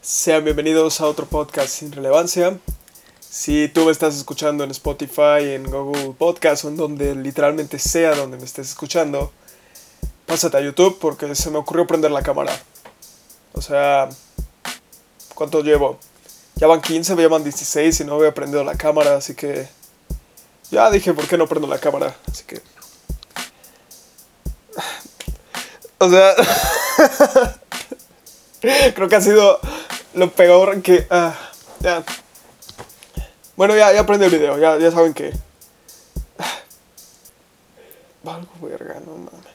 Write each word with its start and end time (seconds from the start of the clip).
Sean 0.00 0.44
bienvenidos 0.44 1.00
a 1.00 1.06
otro 1.06 1.26
podcast 1.26 1.70
sin 1.70 1.90
relevancia. 1.90 2.56
Si 3.18 3.68
tú 3.68 3.86
me 3.86 3.90
estás 3.90 4.16
escuchando 4.16 4.62
en 4.62 4.70
Spotify, 4.70 5.54
en 5.54 5.68
Google 5.68 6.14
Podcast 6.16 6.64
o 6.64 6.68
en 6.68 6.76
donde 6.76 7.16
literalmente 7.16 7.80
sea 7.80 8.14
donde 8.14 8.36
me 8.36 8.44
estés 8.44 8.68
escuchando, 8.68 9.32
pásate 10.26 10.56
a 10.56 10.60
YouTube 10.60 10.98
porque 11.00 11.34
se 11.34 11.50
me 11.50 11.58
ocurrió 11.58 11.84
prender 11.86 12.12
la 12.12 12.22
cámara. 12.22 12.52
O 13.54 13.60
sea, 13.60 14.08
¿cuánto 15.34 15.62
llevo? 15.62 15.98
Ya 16.60 16.66
van 16.66 16.82
15, 16.82 17.16
me 17.16 17.22
llaman 17.22 17.42
16 17.42 18.00
y 18.00 18.04
no 18.04 18.16
había 18.16 18.34
prendido 18.34 18.62
la 18.62 18.76
cámara, 18.76 19.16
así 19.16 19.34
que 19.34 19.66
ya 20.70 20.90
dije, 20.90 21.14
¿por 21.14 21.26
qué 21.26 21.38
no 21.38 21.46
prendo 21.46 21.66
la 21.66 21.78
cámara? 21.78 22.14
Así 22.30 22.44
que... 22.44 22.60
O 25.96 26.10
sea... 26.10 26.34
Creo 28.94 29.08
que 29.08 29.16
ha 29.16 29.22
sido 29.22 29.58
lo 30.12 30.30
peor 30.32 30.82
que... 30.82 31.06
ah, 31.08 31.34
ya. 31.80 32.04
Bueno, 33.56 33.74
ya, 33.74 33.90
ya 33.94 34.00
aprendí 34.00 34.26
el 34.26 34.30
video, 34.30 34.58
ya, 34.58 34.76
ya 34.76 34.90
saben 34.90 35.14
que... 35.14 35.32
Valgo 38.22 38.52
verga, 38.60 39.00
no 39.06 39.16
mames. 39.16 39.46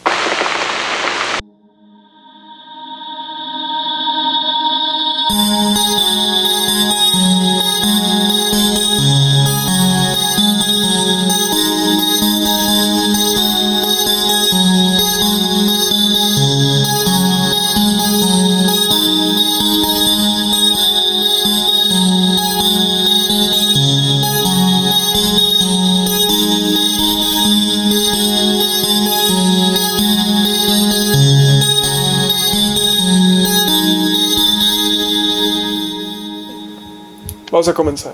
Vamos 37.56 37.70
a 37.70 37.73
comenzar. 37.73 38.14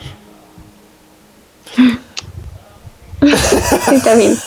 Está 3.92 4.14
bien. 4.14 4.38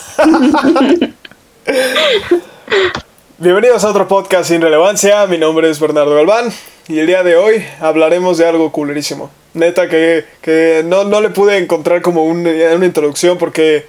Bienvenidos 3.37 3.83
a 3.83 3.89
otro 3.89 4.07
podcast 4.07 4.47
sin 4.47 4.61
relevancia. 4.61 5.27
Mi 5.27 5.37
nombre 5.37 5.69
es 5.69 5.81
Bernardo 5.81 6.15
Galván 6.15 6.49
y 6.87 6.99
el 6.99 7.07
día 7.07 7.23
de 7.23 7.35
hoy 7.35 7.65
hablaremos 7.81 8.37
de 8.37 8.47
algo 8.47 8.71
culerísimo. 8.71 9.29
Neta 9.53 9.89
que, 9.89 10.23
que 10.41 10.81
no, 10.85 11.03
no 11.03 11.19
le 11.19 11.29
pude 11.29 11.57
encontrar 11.57 12.01
como 12.01 12.23
un- 12.23 12.47
una 12.47 12.85
introducción 12.85 13.37
porque, 13.37 13.85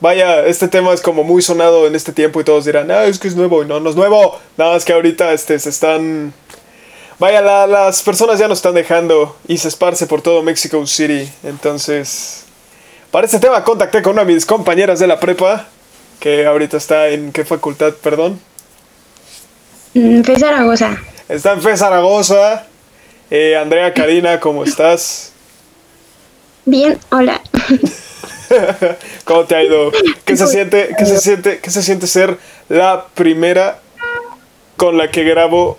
vaya, 0.00 0.44
este 0.46 0.66
tema 0.66 0.92
es 0.92 1.00
como 1.00 1.22
muy 1.22 1.42
sonado 1.42 1.86
en 1.86 1.94
este 1.94 2.12
tiempo 2.12 2.40
y 2.40 2.44
todos 2.44 2.64
dirán, 2.64 2.90
ah, 2.90 3.04
es 3.04 3.20
que 3.20 3.28
es 3.28 3.36
nuevo 3.36 3.62
y 3.62 3.66
no, 3.66 3.78
no 3.78 3.88
es 3.88 3.94
nuevo. 3.94 4.36
Nada 4.56 4.72
más 4.72 4.84
que 4.84 4.94
ahorita 4.94 5.32
este, 5.32 5.56
se 5.60 5.68
están... 5.68 6.34
Vaya, 7.20 7.40
la- 7.42 7.66
las 7.66 8.02
personas 8.02 8.38
ya 8.38 8.48
nos 8.48 8.58
están 8.58 8.74
dejando 8.74 9.36
y 9.46 9.58
se 9.58 9.68
esparce 9.68 10.06
por 10.06 10.22
todo 10.22 10.42
Mexico 10.42 10.84
City. 10.86 11.30
Entonces, 11.44 12.44
para 13.10 13.26
este 13.26 13.38
tema 13.38 13.62
contacté 13.62 14.00
con 14.02 14.14
una 14.14 14.24
de 14.24 14.32
mis 14.32 14.46
compañeras 14.46 14.98
de 14.98 15.06
la 15.06 15.20
prepa, 15.20 15.66
que 16.18 16.46
ahorita 16.46 16.78
está 16.78 17.08
en 17.08 17.30
qué 17.32 17.44
facultad, 17.44 17.92
perdón. 18.02 18.40
Mm, 19.94 20.22
Fe 20.22 20.38
Zaragoza. 20.38 20.98
Está 21.28 21.52
en 21.52 21.62
Fe 21.62 21.76
Zaragoza. 21.76 22.66
Eh, 23.30 23.54
Andrea 23.56 23.92
Karina, 23.92 24.40
¿cómo 24.40 24.64
estás? 24.64 25.32
Bien, 26.64 26.98
hola. 27.10 27.40
¿Cómo 29.24 29.44
te 29.44 29.54
ha 29.56 29.62
ido? 29.62 29.92
¿Qué 30.24 30.36
se 30.36 30.46
siente, 30.46 30.94
qué 30.98 31.06
se 31.06 31.20
siente, 31.20 31.58
qué 31.60 31.70
se 31.70 31.82
siente 31.82 32.06
ser 32.06 32.38
la 32.68 33.06
primera 33.14 33.78
con 34.76 34.96
la 34.98 35.10
que 35.10 35.22
grabo 35.22 35.78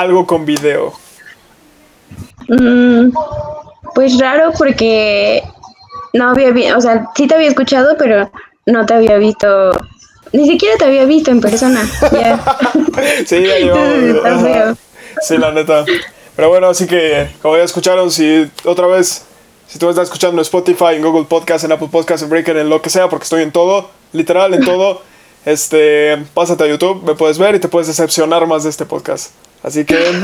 algo 0.00 0.26
con 0.26 0.44
video? 0.44 0.92
Mm, 2.48 3.10
pues 3.94 4.18
raro 4.18 4.52
porque 4.56 5.42
no 6.12 6.30
había 6.30 6.50
visto, 6.50 6.78
o 6.78 6.80
sea, 6.80 7.08
sí 7.16 7.26
te 7.26 7.34
había 7.34 7.48
escuchado, 7.48 7.96
pero 7.98 8.30
no 8.66 8.86
te 8.86 8.94
había 8.94 9.16
visto, 9.16 9.72
ni 10.32 10.46
siquiera 10.46 10.76
te 10.76 10.84
había 10.84 11.04
visto 11.04 11.30
en 11.30 11.40
persona. 11.40 11.82
Sí, 13.26 13.44
ya 13.46 13.58
llevamos. 13.58 14.78
Sí, 15.20 15.36
la 15.36 15.52
neta. 15.52 15.84
Pero 16.34 16.48
bueno, 16.48 16.68
así 16.68 16.86
que, 16.86 17.30
como 17.40 17.56
ya 17.56 17.62
escucharon, 17.62 18.10
si 18.10 18.50
otra 18.64 18.86
vez, 18.86 19.24
si 19.66 19.78
tú 19.78 19.86
me 19.86 19.90
estás 19.90 20.04
escuchando 20.04 20.36
en 20.36 20.42
Spotify, 20.42 20.94
en 20.94 21.02
Google 21.02 21.24
Podcast, 21.24 21.64
en 21.64 21.72
Apple 21.72 21.88
Podcast, 21.90 22.22
en 22.22 22.28
Breaker, 22.28 22.58
en 22.58 22.68
lo 22.68 22.82
que 22.82 22.90
sea, 22.90 23.08
porque 23.08 23.24
estoy 23.24 23.42
en 23.42 23.52
todo, 23.52 23.90
literal 24.12 24.52
en 24.52 24.64
todo, 24.64 25.02
este, 25.46 26.16
pásate 26.34 26.64
a 26.64 26.66
YouTube, 26.66 27.02
me 27.04 27.14
puedes 27.14 27.38
ver 27.38 27.54
y 27.54 27.60
te 27.60 27.68
puedes 27.68 27.88
decepcionar 27.88 28.46
más 28.46 28.64
de 28.64 28.70
este 28.70 28.84
podcast. 28.84 29.30
Así 29.66 29.84
que, 29.84 29.98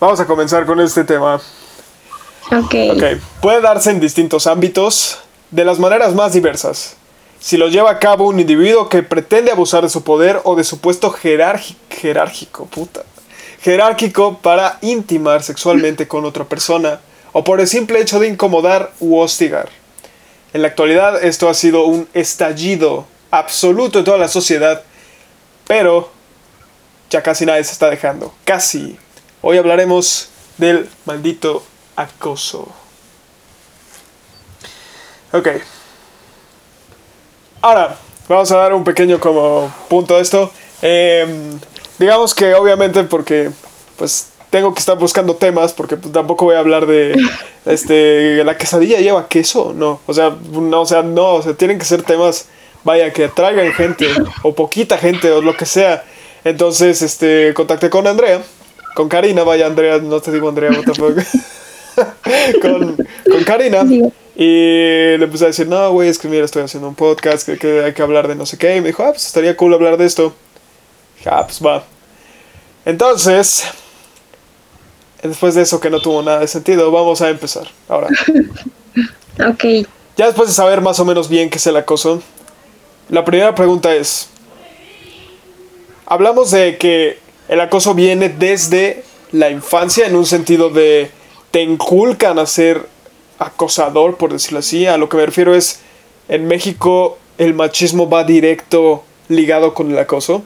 vamos 0.00 0.20
a 0.20 0.24
comenzar 0.24 0.64
con 0.64 0.78
este 0.78 1.02
tema. 1.02 1.40
Ok. 2.52 2.74
Ok, 2.92 3.02
puede 3.40 3.60
darse 3.60 3.90
en 3.90 3.98
distintos 3.98 4.46
ámbitos, 4.46 5.18
de 5.50 5.64
las 5.64 5.80
maneras 5.80 6.14
más 6.14 6.32
diversas. 6.32 6.94
Si 7.40 7.56
lo 7.56 7.66
lleva 7.66 7.90
a 7.90 7.98
cabo 7.98 8.28
un 8.28 8.38
individuo 8.38 8.88
que 8.88 9.02
pretende 9.02 9.50
abusar 9.50 9.82
de 9.82 9.88
su 9.88 10.04
poder 10.04 10.42
o 10.44 10.54
de 10.54 10.62
su 10.62 10.78
puesto 10.78 11.10
jerárquico, 11.10 12.66
puta, 12.66 13.02
jerárquico 13.60 14.38
para 14.38 14.78
intimar 14.80 15.42
sexualmente 15.42 16.06
con 16.06 16.24
otra 16.24 16.44
persona, 16.44 17.00
o 17.32 17.42
por 17.42 17.60
el 17.60 17.66
simple 17.66 18.00
hecho 18.00 18.20
de 18.20 18.28
incomodar 18.28 18.92
u 19.00 19.18
hostigar. 19.18 19.70
En 20.52 20.62
la 20.62 20.68
actualidad 20.68 21.24
esto 21.24 21.48
ha 21.48 21.54
sido 21.54 21.84
un 21.84 22.06
estallido 22.14 23.06
absoluto 23.32 23.98
en 23.98 24.04
toda 24.04 24.18
la 24.18 24.28
sociedad, 24.28 24.84
pero 25.66 26.21
ya 27.12 27.22
casi 27.22 27.44
nadie 27.46 27.62
se 27.62 27.72
está 27.72 27.90
dejando. 27.90 28.32
Casi. 28.44 28.98
Hoy 29.42 29.58
hablaremos 29.58 30.30
del 30.56 30.88
maldito 31.04 31.62
acoso. 31.94 32.68
Ok. 35.32 35.48
Ahora, 37.60 37.96
vamos 38.28 38.50
a 38.50 38.56
dar 38.56 38.72
un 38.72 38.82
pequeño 38.82 39.20
como 39.20 39.72
punto 39.88 40.16
a 40.16 40.20
esto. 40.20 40.50
Em, 40.80 41.60
digamos 41.98 42.34
que 42.34 42.54
obviamente 42.54 43.04
porque 43.04 43.50
pues 43.96 44.30
tengo 44.50 44.72
que 44.74 44.80
estar 44.80 44.98
buscando 44.98 45.36
temas 45.36 45.72
porque 45.72 45.96
pues, 45.96 46.12
tampoco 46.12 46.46
voy 46.46 46.56
a 46.56 46.60
hablar 46.60 46.86
de 46.86 47.14
este 47.66 48.42
la 48.42 48.56
quesadilla 48.56 48.98
lleva 48.98 49.28
queso, 49.28 49.72
no, 49.74 50.00
o 50.06 50.14
sea, 50.14 50.36
no, 50.50 50.80
o 50.80 50.86
sea, 50.86 51.02
no, 51.02 51.34
o 51.34 51.42
sea, 51.42 51.54
tienen 51.54 51.78
que 51.78 51.84
ser 51.84 52.02
temas 52.02 52.46
vaya 52.84 53.12
que 53.12 53.26
atraigan 53.26 53.72
gente 53.72 54.08
o 54.42 54.54
poquita 54.54 54.98
gente 54.98 55.30
o 55.30 55.40
lo 55.40 55.56
que 55.56 55.66
sea. 55.66 56.04
Entonces, 56.44 57.02
este 57.02 57.54
contacté 57.54 57.88
con 57.90 58.06
Andrea, 58.06 58.42
con 58.94 59.08
Karina, 59.08 59.44
vaya 59.44 59.66
Andrea, 59.66 59.98
no 59.98 60.20
te 60.20 60.32
digo 60.32 60.48
Andrea, 60.48 60.70
what 60.70 60.84
the 60.84 60.94
fuck. 60.94 61.16
con, 62.62 62.96
con 63.30 63.44
Karina. 63.44 63.82
Y 64.34 65.16
le 65.18 65.24
empecé 65.24 65.44
a 65.44 65.48
decir, 65.48 65.68
no, 65.68 65.92
güey, 65.92 66.08
es 66.08 66.18
que 66.18 66.26
mira, 66.26 66.44
estoy 66.44 66.62
haciendo 66.62 66.88
un 66.88 66.94
podcast, 66.94 67.46
que, 67.46 67.58
que 67.58 67.84
hay 67.84 67.92
que 67.92 68.02
hablar 68.02 68.28
de 68.28 68.34
no 68.34 68.46
sé 68.46 68.56
qué. 68.58 68.76
Y 68.76 68.80
me 68.80 68.88
dijo, 68.88 69.04
ah, 69.04 69.10
pues 69.10 69.26
estaría 69.26 69.56
cool 69.56 69.74
hablar 69.74 69.96
de 69.96 70.06
esto. 70.06 70.34
Dije, 71.18 71.30
ah, 71.30 71.44
pues 71.46 71.60
va. 71.64 71.84
Entonces, 72.84 73.64
después 75.22 75.54
de 75.54 75.62
eso 75.62 75.80
que 75.80 75.90
no 75.90 76.00
tuvo 76.00 76.22
nada 76.22 76.40
de 76.40 76.48
sentido, 76.48 76.90
vamos 76.90 77.20
a 77.22 77.28
empezar. 77.28 77.68
Ahora, 77.88 78.08
Ok. 79.48 79.86
ya 80.16 80.26
después 80.26 80.48
de 80.48 80.54
saber 80.54 80.80
más 80.80 80.98
o 80.98 81.04
menos 81.04 81.28
bien 81.28 81.50
qué 81.50 81.58
es 81.58 81.66
el 81.66 81.76
acoso, 81.76 82.22
la 83.08 83.24
primera 83.24 83.54
pregunta 83.54 83.94
es, 83.94 84.28
hablamos 86.06 86.50
de 86.50 86.76
que 86.76 87.18
el 87.48 87.60
acoso 87.60 87.94
viene 87.94 88.28
desde 88.28 89.04
la 89.32 89.50
infancia 89.50 90.06
en 90.06 90.16
un 90.16 90.26
sentido 90.26 90.70
de 90.70 91.10
te 91.50 91.62
inculcan 91.62 92.38
a 92.38 92.46
ser 92.46 92.86
acosador, 93.38 94.16
por 94.16 94.32
decirlo 94.32 94.60
así. 94.60 94.86
A 94.86 94.96
lo 94.96 95.08
que 95.08 95.16
me 95.16 95.26
refiero 95.26 95.54
es, 95.54 95.80
en 96.28 96.46
México 96.46 97.18
el 97.38 97.54
machismo 97.54 98.08
va 98.08 98.24
directo 98.24 99.04
ligado 99.28 99.74
con 99.74 99.90
el 99.90 99.98
acoso. 99.98 100.42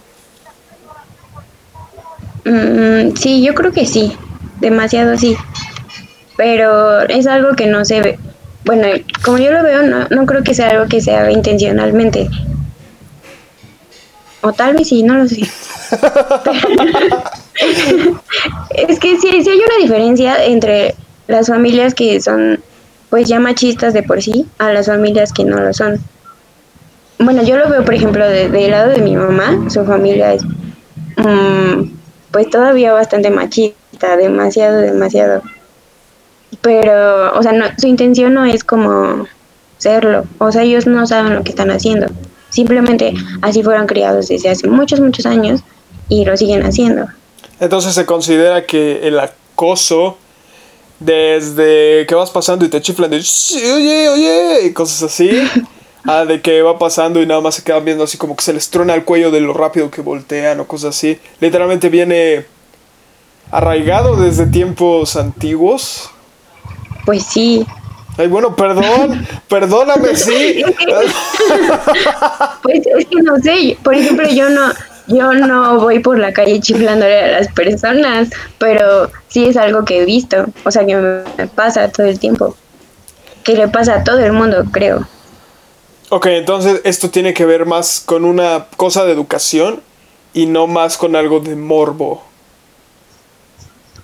Mm, 2.44 3.16
sí, 3.16 3.42
yo 3.42 3.54
creo 3.54 3.72
que 3.72 3.86
sí. 3.86 4.16
Demasiado 4.60 5.16
sí. 5.16 5.36
Pero 6.36 7.02
es 7.02 7.26
algo 7.26 7.54
que 7.54 7.66
no 7.66 7.84
se 7.84 8.00
ve. 8.00 8.18
Bueno, 8.64 8.88
como 9.24 9.38
yo 9.38 9.52
lo 9.52 9.62
veo, 9.62 9.82
no, 9.82 10.06
no 10.10 10.26
creo 10.26 10.42
que 10.42 10.54
sea 10.54 10.70
algo 10.70 10.86
que 10.86 11.00
se 11.00 11.14
haga 11.14 11.30
intencionalmente. 11.30 12.28
O 14.42 14.52
tal 14.52 14.74
vez 14.74 14.88
sí, 14.88 15.02
no 15.02 15.14
lo 15.14 15.26
sé. 15.28 15.40
es 18.70 18.98
que 18.98 19.18
sí, 19.18 19.42
sí 19.42 19.50
hay 19.50 19.58
una 19.58 19.76
diferencia 19.80 20.44
entre 20.44 20.94
las 21.26 21.48
familias 21.48 21.94
que 21.94 22.20
son 22.20 22.60
pues 23.10 23.28
ya 23.28 23.40
machistas 23.40 23.94
de 23.94 24.02
por 24.02 24.22
sí 24.22 24.46
a 24.58 24.72
las 24.72 24.86
familias 24.86 25.32
que 25.32 25.44
no 25.44 25.60
lo 25.60 25.72
son. 25.72 25.98
Bueno, 27.18 27.42
yo 27.42 27.56
lo 27.56 27.68
veo, 27.70 27.84
por 27.84 27.94
ejemplo, 27.94 28.28
del 28.28 28.52
de 28.52 28.68
lado 28.68 28.90
de 28.90 29.00
mi 29.00 29.16
mamá, 29.16 29.70
su 29.70 29.84
familia 29.84 30.34
es 30.34 30.44
mm, 31.16 31.90
pues 32.30 32.50
todavía 32.50 32.92
bastante 32.92 33.30
machista, 33.30 34.16
demasiado, 34.16 34.78
demasiado. 34.78 35.42
Pero, 36.60 37.32
o 37.32 37.42
sea, 37.42 37.52
no, 37.52 37.66
su 37.78 37.86
intención 37.86 38.34
no 38.34 38.44
es 38.44 38.64
como 38.64 39.26
serlo, 39.78 40.24
o 40.38 40.52
sea, 40.52 40.62
ellos 40.62 40.86
no 40.86 41.06
saben 41.06 41.34
lo 41.34 41.42
que 41.42 41.50
están 41.50 41.70
haciendo. 41.70 42.06
Simplemente 42.50 43.14
así 43.42 43.62
fueron 43.62 43.86
criados 43.86 44.28
desde 44.28 44.50
hace 44.50 44.68
muchos, 44.68 45.00
muchos 45.00 45.26
años 45.26 45.60
y 46.08 46.24
lo 46.24 46.36
siguen 46.36 46.64
haciendo. 46.64 47.06
Entonces 47.60 47.94
se 47.94 48.06
considera 48.06 48.66
que 48.66 49.06
el 49.06 49.18
acoso 49.18 50.18
desde 51.00 52.06
que 52.06 52.14
vas 52.14 52.30
pasando 52.30 52.64
y 52.64 52.68
te 52.68 52.80
chiflan 52.80 53.10
de 53.10 53.16
oye, 53.18 54.08
oye, 54.08 54.66
y 54.66 54.72
cosas 54.72 55.02
así, 55.02 55.30
a 56.04 56.24
de 56.24 56.40
que 56.40 56.62
va 56.62 56.78
pasando 56.78 57.20
y 57.20 57.26
nada 57.26 57.40
más 57.40 57.56
se 57.56 57.62
quedan 57.62 57.84
viendo 57.84 58.04
así 58.04 58.16
como 58.16 58.36
que 58.36 58.44
se 58.44 58.52
les 58.52 58.70
trona 58.70 58.94
el 58.94 59.04
cuello 59.04 59.30
de 59.30 59.40
lo 59.40 59.52
rápido 59.52 59.90
que 59.90 60.00
voltean 60.00 60.60
o 60.60 60.66
cosas 60.66 60.96
así. 60.96 61.18
Literalmente 61.40 61.88
viene 61.88 62.46
arraigado 63.50 64.16
desde 64.16 64.46
tiempos 64.46 65.16
antiguos. 65.16 66.10
Pues 67.04 67.24
sí. 67.24 67.66
Ay, 68.18 68.28
bueno, 68.28 68.56
perdón, 68.56 69.26
perdóname, 69.48 70.14
sí. 70.16 70.62
pues 72.62 72.80
es 72.86 73.06
que 73.06 73.22
no 73.22 73.36
sé, 73.38 73.76
por 73.82 73.94
ejemplo, 73.94 74.26
yo 74.28 74.48
no, 74.48 74.72
yo 75.06 75.34
no 75.34 75.78
voy 75.80 75.98
por 75.98 76.18
la 76.18 76.32
calle 76.32 76.60
chiflándole 76.60 77.20
a 77.20 77.40
las 77.40 77.48
personas, 77.52 78.30
pero 78.58 79.10
sí 79.28 79.46
es 79.46 79.56
algo 79.56 79.84
que 79.84 80.00
he 80.00 80.04
visto, 80.04 80.46
o 80.64 80.70
sea, 80.70 80.86
que 80.86 80.96
me 80.96 81.46
pasa 81.48 81.90
todo 81.90 82.06
el 82.06 82.18
tiempo, 82.18 82.56
que 83.44 83.54
le 83.54 83.68
pasa 83.68 83.96
a 83.96 84.04
todo 84.04 84.20
el 84.20 84.32
mundo, 84.32 84.64
creo. 84.72 85.06
Ok, 86.08 86.26
entonces 86.26 86.80
esto 86.84 87.10
tiene 87.10 87.34
que 87.34 87.44
ver 87.44 87.66
más 87.66 88.00
con 88.00 88.24
una 88.24 88.66
cosa 88.76 89.04
de 89.04 89.12
educación 89.12 89.82
y 90.32 90.46
no 90.46 90.66
más 90.66 90.96
con 90.96 91.16
algo 91.16 91.40
de 91.40 91.56
morbo. 91.56 92.22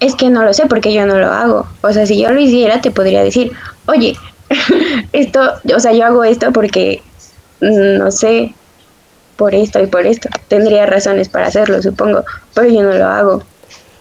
Es 0.00 0.16
que 0.16 0.30
no 0.30 0.42
lo 0.42 0.52
sé 0.52 0.66
porque 0.66 0.92
yo 0.92 1.06
no 1.06 1.16
lo 1.16 1.28
hago. 1.28 1.68
O 1.80 1.92
sea, 1.92 2.06
si 2.06 2.20
yo 2.20 2.32
lo 2.32 2.40
hiciera, 2.40 2.80
te 2.80 2.90
podría 2.90 3.22
decir, 3.22 3.52
oye, 3.86 4.16
esto, 5.12 5.40
o 5.74 5.80
sea, 5.80 5.92
yo 5.92 6.04
hago 6.04 6.24
esto 6.24 6.52
porque, 6.52 7.02
mm, 7.60 7.98
no 7.98 8.10
sé, 8.10 8.54
por 9.36 9.54
esto 9.54 9.80
y 9.82 9.86
por 9.86 10.06
esto. 10.06 10.28
Tendría 10.48 10.86
razones 10.86 11.28
para 11.28 11.46
hacerlo, 11.46 11.82
supongo, 11.82 12.24
pero 12.54 12.68
yo 12.68 12.82
no 12.82 12.92
lo 12.92 13.06
hago. 13.06 13.42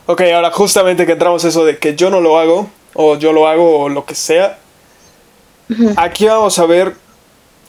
Ok, 0.05 0.21
ahora 0.33 0.51
justamente 0.51 1.05
que 1.05 1.13
entramos 1.13 1.43
eso 1.45 1.65
de 1.65 1.77
que 1.77 1.95
yo 1.95 2.09
no 2.09 2.21
lo 2.21 2.37
hago, 2.37 2.69
o 2.93 3.17
yo 3.17 3.33
lo 3.33 3.47
hago, 3.47 3.79
o 3.79 3.89
lo 3.89 4.05
que 4.05 4.15
sea, 4.15 4.57
aquí 5.95 6.25
vamos 6.25 6.59
a 6.59 6.65
ver 6.65 6.95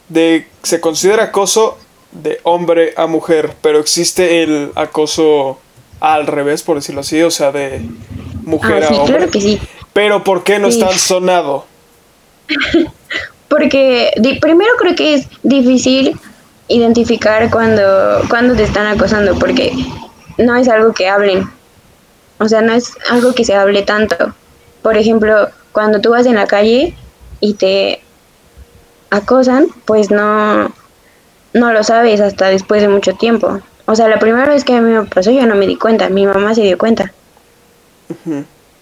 de 0.08 0.48
se 0.62 0.80
considera 0.80 1.24
acoso 1.24 1.78
de 2.10 2.40
hombre 2.42 2.94
a 2.96 3.06
mujer, 3.06 3.54
pero 3.62 3.78
existe 3.78 4.42
el 4.42 4.72
acoso 4.74 5.58
al 6.00 6.26
revés, 6.26 6.62
por 6.62 6.76
decirlo 6.76 7.02
así, 7.02 7.22
o 7.22 7.30
sea, 7.30 7.52
de 7.52 7.80
mujer 8.42 8.84
ah, 8.84 8.88
a 8.88 8.96
hombre. 8.96 9.16
Claro 9.16 9.30
que 9.30 9.40
sí. 9.40 9.60
Pero 9.92 10.24
¿por 10.24 10.42
qué 10.42 10.58
no 10.58 10.68
es 10.68 10.78
tan 10.78 10.98
sonado? 10.98 11.66
Porque 13.48 14.10
primero 14.40 14.70
creo 14.78 14.94
que 14.94 15.14
es 15.14 15.28
difícil 15.42 16.18
identificar 16.68 17.50
cuando, 17.50 18.22
cuando 18.30 18.54
te 18.54 18.62
están 18.62 18.86
acosando, 18.86 19.38
porque 19.38 19.72
no 20.38 20.56
es 20.56 20.68
algo 20.68 20.94
que 20.94 21.08
hablen. 21.08 21.46
O 22.38 22.48
sea, 22.48 22.62
no 22.62 22.72
es 22.72 22.94
algo 23.10 23.34
que 23.34 23.44
se 23.44 23.54
hable 23.54 23.82
tanto. 23.82 24.16
Por 24.80 24.96
ejemplo, 24.96 25.50
cuando 25.72 26.00
tú 26.00 26.10
vas 26.10 26.24
en 26.24 26.36
la 26.36 26.46
calle 26.46 26.96
y 27.40 27.54
te 27.54 28.00
acosan, 29.10 29.66
pues 29.84 30.10
no, 30.10 30.72
no 31.52 31.72
lo 31.72 31.84
sabes 31.84 32.20
hasta 32.20 32.46
después 32.48 32.80
de 32.80 32.88
mucho 32.88 33.14
tiempo. 33.14 33.60
O 33.84 33.94
sea, 33.94 34.08
la 34.08 34.18
primera 34.18 34.48
vez 34.48 34.64
que 34.64 34.74
a 34.74 34.80
mí 34.80 34.90
me 34.90 35.04
pasó 35.04 35.30
yo 35.30 35.46
no 35.46 35.54
me 35.54 35.66
di 35.66 35.76
cuenta, 35.76 36.08
mi 36.08 36.26
mamá 36.26 36.54
se 36.54 36.62
dio 36.62 36.78
cuenta. 36.78 37.12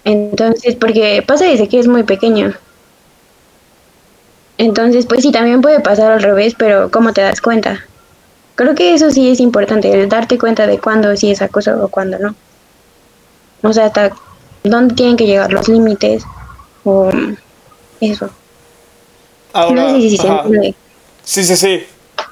Entonces, 0.05 0.77
porque 0.77 1.25
pasa 1.27 1.47
desde 1.47 1.69
que 1.69 1.79
es 1.79 1.89
muy 1.89 2.05
pequeño. 2.05 2.55
Entonces, 4.61 5.07
pues 5.07 5.23
sí, 5.23 5.33
también 5.33 5.63
puede 5.63 5.81
pasar 5.81 6.13
al 6.13 6.23
revés, 6.23 6.55
pero 6.55 6.91
¿cómo 6.91 7.15
te 7.15 7.23
das 7.23 7.41
cuenta? 7.41 7.83
Creo 8.57 8.75
que 8.75 8.93
eso 8.93 9.11
sí 9.11 9.31
es 9.31 9.41
importante, 9.41 9.91
el 9.91 10.07
darte 10.11 10.39
cuenta 10.39 10.67
de 10.67 10.79
cuándo 10.79 11.17
sí 11.17 11.31
es 11.31 11.41
acoso 11.41 11.83
o 11.83 11.89
cuándo 11.89 12.19
no. 12.19 12.35
O 13.63 13.73
sea, 13.73 13.87
hasta 13.87 14.13
dónde 14.63 14.95
tienen 14.95 15.17
que 15.17 15.25
llegar 15.25 15.51
los 15.51 15.67
límites 15.67 16.25
o 16.85 17.09
eso. 18.03 18.29
Ahora, 19.55 19.95
sí, 19.95 20.11
sí, 21.25 21.57
sí, 21.57 21.83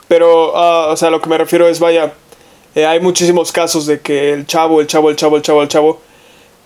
Pero, 0.07 0.53
uh, 0.53 0.93
o 0.93 0.97
sea, 0.99 1.09
lo 1.09 1.23
que 1.23 1.31
me 1.31 1.39
refiero 1.39 1.67
es, 1.67 1.81
vaya, 1.81 2.13
eh, 2.75 2.85
hay 2.85 3.01
muchísimos 3.01 3.53
casos 3.53 3.87
de 3.87 4.01
que 4.01 4.35
el 4.35 4.47
chavo, 4.47 4.83
el 4.83 4.87
chavo, 4.87 5.09
el 5.09 5.17
chavo, 5.17 5.37
el 5.37 5.43
chavo, 5.43 5.63
el 5.63 5.69
chavo, 5.69 6.01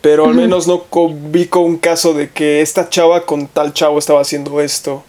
pero 0.00 0.24
al 0.24 0.34
menos 0.34 0.66
no 0.66 0.86
vi 1.30 1.46
con 1.46 1.62
un 1.62 1.76
caso 1.76 2.14
de 2.14 2.30
que 2.30 2.62
esta 2.62 2.88
chava 2.88 3.24
con 3.24 3.46
tal 3.46 3.72
chavo 3.72 4.00
estaba 4.00 4.22
haciendo 4.22 4.60
esto. 4.60 5.04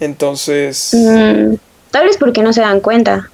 Entonces... 0.00 0.90
Mm, 0.94 1.54
tal 1.90 2.06
vez 2.06 2.16
porque 2.18 2.42
no 2.42 2.52
se 2.52 2.60
dan 2.60 2.80
cuenta. 2.80 3.30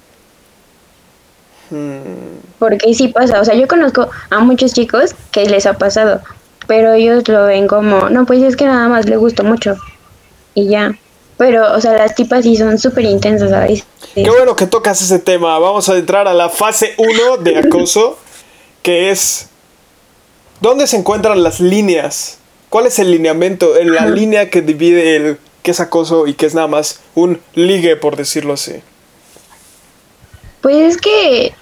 Hmm. 1.71 2.39
Porque 2.59 2.95
sí 2.95 3.09
pasa, 3.09 3.41
o 3.41 3.45
sea, 3.45 3.55
yo 3.55 3.67
conozco 3.67 4.09
a 4.31 4.39
muchos 4.41 4.73
chicos 4.73 5.15
que 5.31 5.47
les 5.47 5.67
ha 5.67 5.75
pasado, 5.75 6.21
pero 6.67 6.93
ellos 6.93 7.27
lo 7.29 7.47
ven 7.47 7.67
como, 7.67 8.09
no, 8.11 8.27
pues 8.27 8.43
es 8.43 8.57
que 8.57 8.65
nada 8.65 8.89
más 8.89 9.07
le 9.07 9.17
gustó 9.17 9.45
mucho 9.45 9.77
y 10.55 10.69
ya. 10.69 10.97
Pero, 11.37 11.73
o 11.75 11.81
sea, 11.81 11.95
las 11.95 12.15
tipas 12.15 12.45
sí 12.45 12.57
son 12.57 12.79
súper 12.79 13.05
intensas 13.05 13.51
veces. 13.51 13.85
Qué 14.15 14.31
bueno 14.31 14.55
que 14.55 14.67
tocas 14.67 15.03
ese 15.03 15.19
tema. 15.19 15.59
Vamos 15.59 15.89
a 15.89 15.97
entrar 15.97 16.29
a 16.29 16.35
la 16.35 16.49
fase 16.49 16.95
1 16.97 17.39
de 17.39 17.59
acoso, 17.67 18.19
que 18.83 19.11
es... 19.11 19.49
¿Dónde 20.61 20.87
se 20.87 20.97
encuentran 20.97 21.43
las 21.43 21.59
líneas? 21.59 22.39
¿Cuál 22.71 22.87
es 22.87 22.99
el 23.01 23.11
lineamiento, 23.11 23.73
la 23.83 24.07
línea 24.07 24.49
que 24.49 24.63
divide 24.63 25.17
el 25.17 25.39
que 25.65 25.71
es 25.71 25.81
acoso 25.81 26.27
y 26.27 26.35
que 26.35 26.45
es 26.45 26.55
nada 26.55 26.69
más 26.69 27.01
un 27.15 27.41
ligue, 27.55 27.97
por 27.97 28.17
decirlo 28.17 28.53
así? 28.53 28.83
Pues 30.61 30.77
es 30.77 30.97
que 30.99 31.55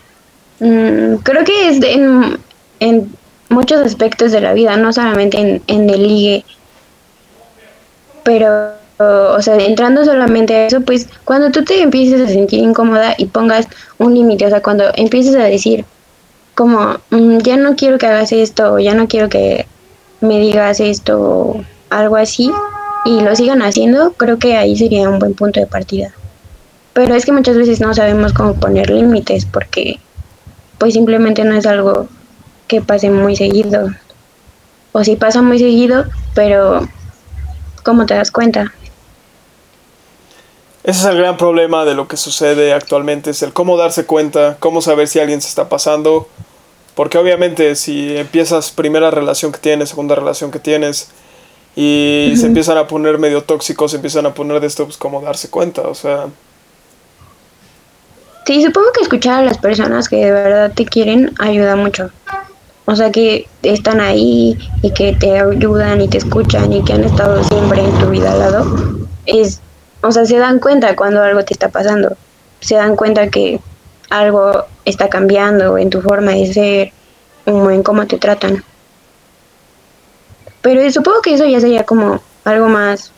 mm, 0.58 1.22
creo 1.22 1.44
que 1.44 1.68
es 1.68 1.82
en, 1.82 2.36
en, 2.80 3.14
muchos 3.48 3.80
aspectos 3.80 4.32
de 4.32 4.40
la 4.40 4.54
vida, 4.54 4.76
no 4.76 4.92
solamente 4.92 5.38
en, 5.38 5.62
en 5.68 5.88
el 5.88 6.02
ligue. 6.02 6.44
Pero 8.24 8.72
o 8.98 9.40
sea, 9.40 9.56
entrando 9.56 10.04
solamente 10.04 10.54
a 10.54 10.66
eso, 10.66 10.80
pues 10.80 11.08
cuando 11.24 11.50
tú 11.50 11.64
te 11.64 11.80
empieces 11.80 12.20
a 12.20 12.26
sentir 12.26 12.60
incómoda 12.60 13.14
y 13.16 13.26
pongas 13.26 13.68
un 13.98 14.14
límite, 14.14 14.46
o 14.46 14.50
sea, 14.50 14.62
cuando 14.62 14.84
empieces 14.94 15.36
a 15.36 15.44
decir 15.44 15.84
como, 16.54 16.98
mm, 17.10 17.38
ya 17.38 17.56
no 17.56 17.76
quiero 17.76 17.98
que 17.98 18.06
hagas 18.06 18.32
esto, 18.32 18.74
o 18.74 18.78
ya 18.78 18.94
no 18.94 19.06
quiero 19.06 19.28
que 19.28 19.66
me 20.20 20.38
digas 20.38 20.80
esto, 20.80 21.20
o 21.20 21.64
algo 21.90 22.16
así, 22.16 22.50
y 23.04 23.20
lo 23.20 23.34
sigan 23.34 23.62
haciendo, 23.62 24.12
creo 24.12 24.38
que 24.38 24.56
ahí 24.56 24.76
sería 24.76 25.08
un 25.08 25.18
buen 25.18 25.34
punto 25.34 25.60
de 25.60 25.66
partida. 25.66 26.12
Pero 26.92 27.14
es 27.14 27.24
que 27.24 27.32
muchas 27.32 27.56
veces 27.56 27.80
no 27.80 27.94
sabemos 27.94 28.32
cómo 28.32 28.54
poner 28.54 28.90
límites 28.90 29.46
porque 29.46 29.98
pues 30.78 30.94
simplemente 30.94 31.44
no 31.44 31.54
es 31.54 31.66
algo 31.66 32.08
que 32.68 32.80
pase 32.80 33.10
muy 33.10 33.36
seguido. 33.36 33.88
O 34.92 35.02
si 35.04 35.16
pasa 35.16 35.40
muy 35.42 35.58
seguido, 35.58 36.04
pero 36.34 36.86
¿cómo 37.82 38.04
te 38.06 38.14
das 38.14 38.30
cuenta? 38.30 38.72
Ese 40.84 41.00
es 41.00 41.04
el 41.06 41.16
gran 41.16 41.36
problema 41.36 41.84
de 41.84 41.94
lo 41.94 42.08
que 42.08 42.16
sucede 42.16 42.72
actualmente, 42.72 43.30
es 43.30 43.42
el 43.42 43.52
cómo 43.52 43.76
darse 43.76 44.04
cuenta, 44.04 44.56
cómo 44.58 44.82
saber 44.82 45.06
si 45.06 45.20
alguien 45.20 45.40
se 45.40 45.48
está 45.48 45.68
pasando. 45.68 46.28
Porque 46.94 47.16
obviamente 47.16 47.74
si 47.76 48.16
empiezas 48.16 48.70
primera 48.70 49.10
relación 49.10 49.52
que 49.52 49.58
tienes, 49.58 49.88
segunda 49.88 50.14
relación 50.14 50.50
que 50.50 50.58
tienes, 50.58 51.10
y 51.74 52.34
se 52.36 52.46
empiezan 52.46 52.78
a 52.78 52.86
poner 52.86 53.18
medio 53.18 53.42
tóxicos, 53.42 53.90
se 53.90 53.96
empiezan 53.96 54.26
a 54.26 54.34
poner 54.34 54.60
de 54.60 54.66
esto, 54.66 54.84
pues 54.84 54.96
cómo 54.96 55.20
darse 55.20 55.48
cuenta, 55.48 55.82
o 55.82 55.94
sea... 55.94 56.26
Sí, 58.46 58.62
supongo 58.62 58.88
que 58.92 59.02
escuchar 59.02 59.40
a 59.40 59.44
las 59.44 59.58
personas 59.58 60.08
que 60.08 60.16
de 60.16 60.32
verdad 60.32 60.72
te 60.74 60.84
quieren 60.84 61.32
ayuda 61.38 61.76
mucho. 61.76 62.10
O 62.84 62.96
sea, 62.96 63.12
que 63.12 63.46
están 63.62 64.00
ahí 64.00 64.58
y 64.82 64.90
que 64.92 65.12
te 65.12 65.38
ayudan 65.38 66.00
y 66.00 66.08
te 66.08 66.18
escuchan 66.18 66.72
y 66.72 66.82
que 66.82 66.92
han 66.92 67.04
estado 67.04 67.42
siempre 67.44 67.80
en 67.80 67.98
tu 67.98 68.10
vida 68.10 68.32
al 68.32 68.38
lado, 68.40 68.76
es 69.26 69.60
o 70.02 70.10
sea, 70.10 70.24
se 70.24 70.36
dan 70.36 70.58
cuenta 70.58 70.96
cuando 70.96 71.22
algo 71.22 71.44
te 71.44 71.54
está 71.54 71.68
pasando, 71.68 72.16
se 72.60 72.74
dan 72.74 72.96
cuenta 72.96 73.28
que 73.28 73.60
algo 74.10 74.64
está 74.84 75.08
cambiando 75.08 75.78
en 75.78 75.90
tu 75.90 76.02
forma 76.02 76.32
de 76.32 76.52
ser 76.52 76.92
o 77.46 77.70
en 77.70 77.84
cómo 77.84 78.06
te 78.06 78.18
tratan. 78.18 78.64
Pero 80.62 80.90
supongo 80.90 81.20
que 81.22 81.34
eso 81.34 81.44
ya 81.44 81.60
sería 81.60 81.84
como 81.84 82.20
algo 82.44 82.68
más, 82.68 83.12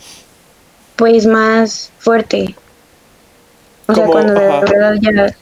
pues 0.97 1.27
más 1.27 1.93
fuerte. 1.99 2.57
O 3.87 3.95
sea, 3.95 4.07
cuando 4.07 4.33
de 4.33 4.49
verdad 4.49 4.95
ya, 5.01 5.35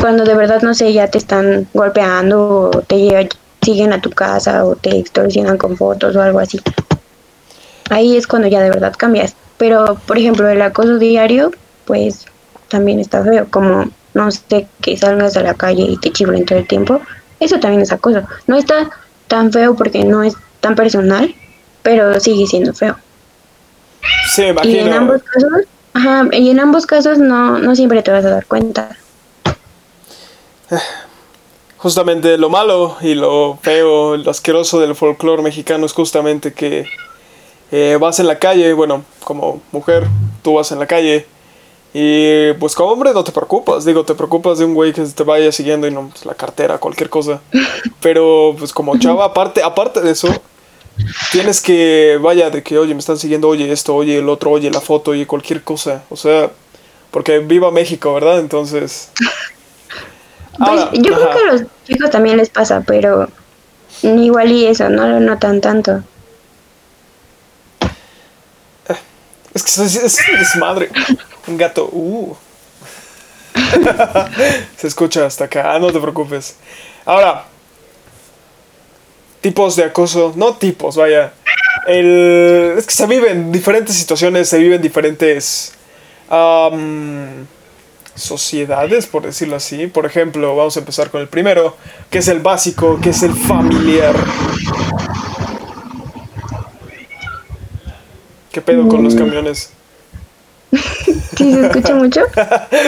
cuando 0.00 0.24
de 0.24 0.34
verdad 0.34 0.62
no 0.62 0.74
sé, 0.74 0.92
ya 0.92 1.08
te 1.08 1.18
están 1.18 1.68
golpeando 1.74 2.70
o 2.72 2.82
te 2.82 3.28
siguen 3.62 3.92
a 3.92 4.00
tu 4.00 4.10
casa 4.10 4.64
o 4.64 4.76
te 4.76 4.96
extorsionan 4.96 5.58
con 5.58 5.76
fotos 5.76 6.14
o 6.14 6.22
algo 6.22 6.38
así. 6.38 6.60
Ahí 7.90 8.16
es 8.16 8.26
cuando 8.26 8.48
ya 8.48 8.60
de 8.60 8.70
verdad 8.70 8.94
cambias. 8.96 9.34
Pero, 9.58 9.96
por 10.06 10.18
ejemplo, 10.18 10.48
el 10.48 10.62
acoso 10.62 10.98
diario, 10.98 11.50
pues 11.84 12.26
también 12.68 13.00
está 13.00 13.22
feo. 13.22 13.46
Como, 13.50 13.90
no 14.14 14.30
sé, 14.30 14.66
que 14.80 14.96
salgas 14.96 15.36
a 15.36 15.42
la 15.42 15.54
calle 15.54 15.82
y 15.82 15.96
te 15.98 16.10
chiflen 16.10 16.44
todo 16.44 16.58
el 16.58 16.66
tiempo. 16.66 17.00
Eso 17.38 17.58
también 17.60 17.82
es 17.82 17.92
acoso. 17.92 18.22
No 18.46 18.56
está 18.56 18.90
tan 19.28 19.52
feo 19.52 19.74
porque 19.74 20.04
no 20.04 20.22
es 20.22 20.34
tan 20.62 20.74
personal, 20.76 21.34
pero 21.82 22.18
sigue 22.20 22.46
siendo 22.46 22.72
feo. 22.72 22.96
Sí, 24.28 24.44
imagino. 24.44 24.74
Y 24.74 24.78
en 24.78 24.92
ambos 24.94 25.22
casos, 25.22 25.52
ajá, 25.92 26.28
y 26.32 26.50
en 26.50 26.60
ambos 26.60 26.86
casos 26.86 27.18
no, 27.18 27.58
no 27.58 27.76
siempre 27.76 28.02
te 28.02 28.10
vas 28.10 28.24
a 28.24 28.30
dar 28.30 28.46
cuenta. 28.46 28.96
Justamente 31.76 32.38
lo 32.38 32.48
malo 32.48 32.96
y 33.02 33.14
lo 33.14 33.58
feo, 33.60 34.16
lo 34.16 34.30
asqueroso 34.30 34.78
del 34.80 34.94
folclore 34.94 35.42
mexicano 35.42 35.84
es 35.84 35.92
justamente 35.92 36.52
que 36.52 36.86
eh, 37.72 37.98
vas 38.00 38.20
en 38.20 38.28
la 38.28 38.38
calle, 38.38 38.72
bueno, 38.72 39.04
como 39.24 39.60
mujer, 39.72 40.06
tú 40.42 40.54
vas 40.54 40.70
en 40.70 40.78
la 40.78 40.86
calle 40.86 41.26
y 41.94 42.52
pues 42.54 42.74
como 42.74 42.92
hombre 42.92 43.12
no 43.12 43.22
te 43.22 43.32
preocupas, 43.32 43.84
digo, 43.84 44.04
te 44.04 44.14
preocupas 44.14 44.58
de 44.58 44.64
un 44.64 44.74
güey 44.74 44.92
que 44.92 45.02
te 45.02 45.24
vaya 45.24 45.52
siguiendo 45.52 45.86
y 45.86 45.90
no, 45.90 46.08
pues, 46.08 46.24
la 46.24 46.34
cartera, 46.34 46.78
cualquier 46.78 47.10
cosa. 47.10 47.40
Pero 48.00 48.54
pues 48.58 48.72
como 48.72 48.96
chava, 48.98 49.26
aparte, 49.26 49.62
aparte 49.62 50.00
de 50.00 50.12
eso, 50.12 50.28
tienes 51.30 51.60
que, 51.60 52.18
vaya, 52.20 52.50
de 52.50 52.62
que, 52.62 52.78
oye, 52.78 52.94
me 52.94 53.00
están 53.00 53.18
siguiendo, 53.18 53.48
oye 53.48 53.70
esto, 53.72 53.94
oye 53.94 54.18
el 54.18 54.28
otro, 54.28 54.50
oye 54.50 54.70
la 54.70 54.80
foto, 54.80 55.12
oye 55.12 55.26
cualquier 55.26 55.62
cosa. 55.62 56.04
O 56.10 56.16
sea, 56.16 56.50
porque 57.10 57.38
viva 57.38 57.70
México, 57.70 58.14
¿verdad? 58.14 58.38
Entonces... 58.38 59.10
Pues, 60.58 60.84
yo 60.92 61.14
creo 61.14 61.30
que 61.30 61.38
a 61.38 61.52
los 61.52 61.62
chicos 61.86 62.10
también 62.10 62.36
les 62.36 62.50
pasa, 62.50 62.82
pero 62.86 63.26
igual 64.02 64.52
y 64.52 64.66
eso, 64.66 64.90
no 64.90 65.08
lo 65.08 65.18
notan 65.18 65.62
tanto. 65.62 66.02
Es 69.54 69.62
que 69.62 69.70
es, 69.70 69.96
es, 69.96 70.18
es 70.18 70.56
madre. 70.56 70.90
Un 71.46 71.56
gato. 71.56 71.88
Uh. 71.92 72.36
Se 74.76 74.86
escucha 74.86 75.26
hasta 75.26 75.44
acá. 75.44 75.74
Ah, 75.74 75.78
no 75.78 75.92
te 75.92 76.00
preocupes. 76.00 76.56
Ahora. 77.04 77.46
Tipos 79.42 79.76
de 79.76 79.84
acoso. 79.84 80.32
No 80.36 80.54
tipos, 80.54 80.96
vaya. 80.96 81.34
El, 81.86 82.74
es 82.78 82.86
que 82.86 82.94
se 82.94 83.06
viven 83.06 83.52
diferentes 83.52 83.94
situaciones, 83.96 84.48
se 84.48 84.58
viven 84.58 84.80
diferentes 84.80 85.74
sociedades, 88.14 89.06
por 89.06 89.24
decirlo 89.24 89.56
así. 89.56 89.88
Por 89.88 90.06
ejemplo, 90.06 90.56
vamos 90.56 90.76
a 90.76 90.80
empezar 90.80 91.10
con 91.10 91.20
el 91.20 91.28
primero, 91.28 91.76
que 92.08 92.18
es 92.18 92.28
el 92.28 92.40
básico, 92.40 92.98
que 93.02 93.10
es 93.10 93.22
el 93.22 93.34
familiar. 93.34 94.14
¿Qué 98.52 98.60
pedo 98.60 98.86
con 98.86 99.02
los 99.02 99.14
camiones? 99.14 99.72
¿Sí 101.36 101.52
se 101.52 101.66
escucha 101.66 101.94
mucho? 101.94 102.20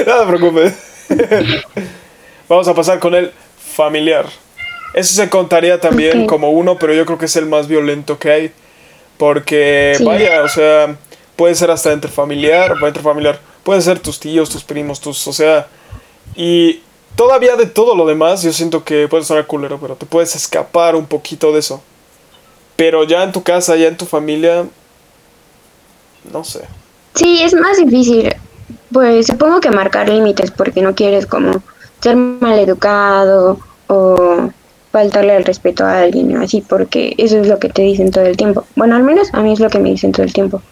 no 0.06 0.20
te 0.20 0.26
preocupes. 0.26 0.74
Vamos 2.48 2.68
a 2.68 2.74
pasar 2.74 2.98
con 2.98 3.14
el 3.14 3.32
familiar. 3.74 4.26
Eso 4.94 5.14
se 5.14 5.28
contaría 5.28 5.80
también 5.80 6.26
como 6.26 6.50
uno, 6.50 6.78
pero 6.78 6.94
yo 6.94 7.04
creo 7.04 7.18
que 7.18 7.24
es 7.26 7.36
el 7.36 7.46
más 7.46 7.66
violento 7.68 8.18
que 8.18 8.30
hay. 8.30 8.52
Porque, 9.18 9.94
Sí. 9.98 10.04
vaya, 10.04 10.42
o 10.42 10.48
sea, 10.48 10.96
puede 11.36 11.54
ser 11.54 11.70
hasta 11.70 11.92
entre 11.92 12.10
familiar, 12.10 12.74
entre 12.80 13.02
familiar, 13.02 13.38
pueden 13.62 13.82
ser 13.82 13.98
tus 13.98 14.18
tíos, 14.20 14.48
tus 14.50 14.64
primos, 14.64 15.00
tus, 15.00 15.26
o 15.28 15.32
sea, 15.32 15.66
y 16.36 16.80
todavía 17.16 17.56
de 17.56 17.66
todo 17.66 17.94
lo 17.94 18.06
demás, 18.06 18.42
yo 18.42 18.52
siento 18.52 18.84
que 18.84 19.08
puede 19.08 19.24
sonar 19.24 19.46
culero, 19.46 19.78
pero 19.80 19.94
te 19.96 20.06
puedes 20.06 20.34
escapar 20.34 20.96
un 20.96 21.06
poquito 21.06 21.52
de 21.52 21.60
eso. 21.60 21.82
Pero 22.76 23.04
ya 23.04 23.22
en 23.22 23.32
tu 23.32 23.42
casa, 23.42 23.76
ya 23.76 23.86
en 23.88 23.96
tu 23.96 24.04
familia, 24.04 24.64
no 26.32 26.42
sé. 26.44 26.62
Sí, 27.14 27.40
es 27.42 27.54
más 27.54 27.76
difícil. 27.76 28.34
Pues 28.92 29.26
supongo 29.26 29.60
que 29.60 29.70
marcar 29.70 30.08
límites 30.08 30.50
porque 30.50 30.80
no 30.82 30.94
quieres 30.94 31.26
como 31.26 31.62
ser 32.00 32.16
maleducado 32.16 33.58
o 33.86 34.50
faltarle 34.94 35.34
el 35.34 35.44
respeto 35.44 35.84
a 35.84 36.02
alguien 36.02 36.36
así, 36.36 36.60
porque 36.60 37.14
eso 37.18 37.40
es 37.40 37.48
lo 37.48 37.58
que 37.58 37.68
te 37.68 37.82
dicen 37.82 38.12
todo 38.12 38.24
el 38.26 38.36
tiempo. 38.36 38.64
Bueno, 38.76 38.94
al 38.94 39.02
menos 39.02 39.28
a 39.34 39.40
mí 39.40 39.52
es 39.52 39.58
lo 39.58 39.68
que 39.68 39.80
me 39.80 39.90
dicen 39.90 40.12
todo 40.12 40.22
el 40.22 40.32
tiempo. 40.32 40.62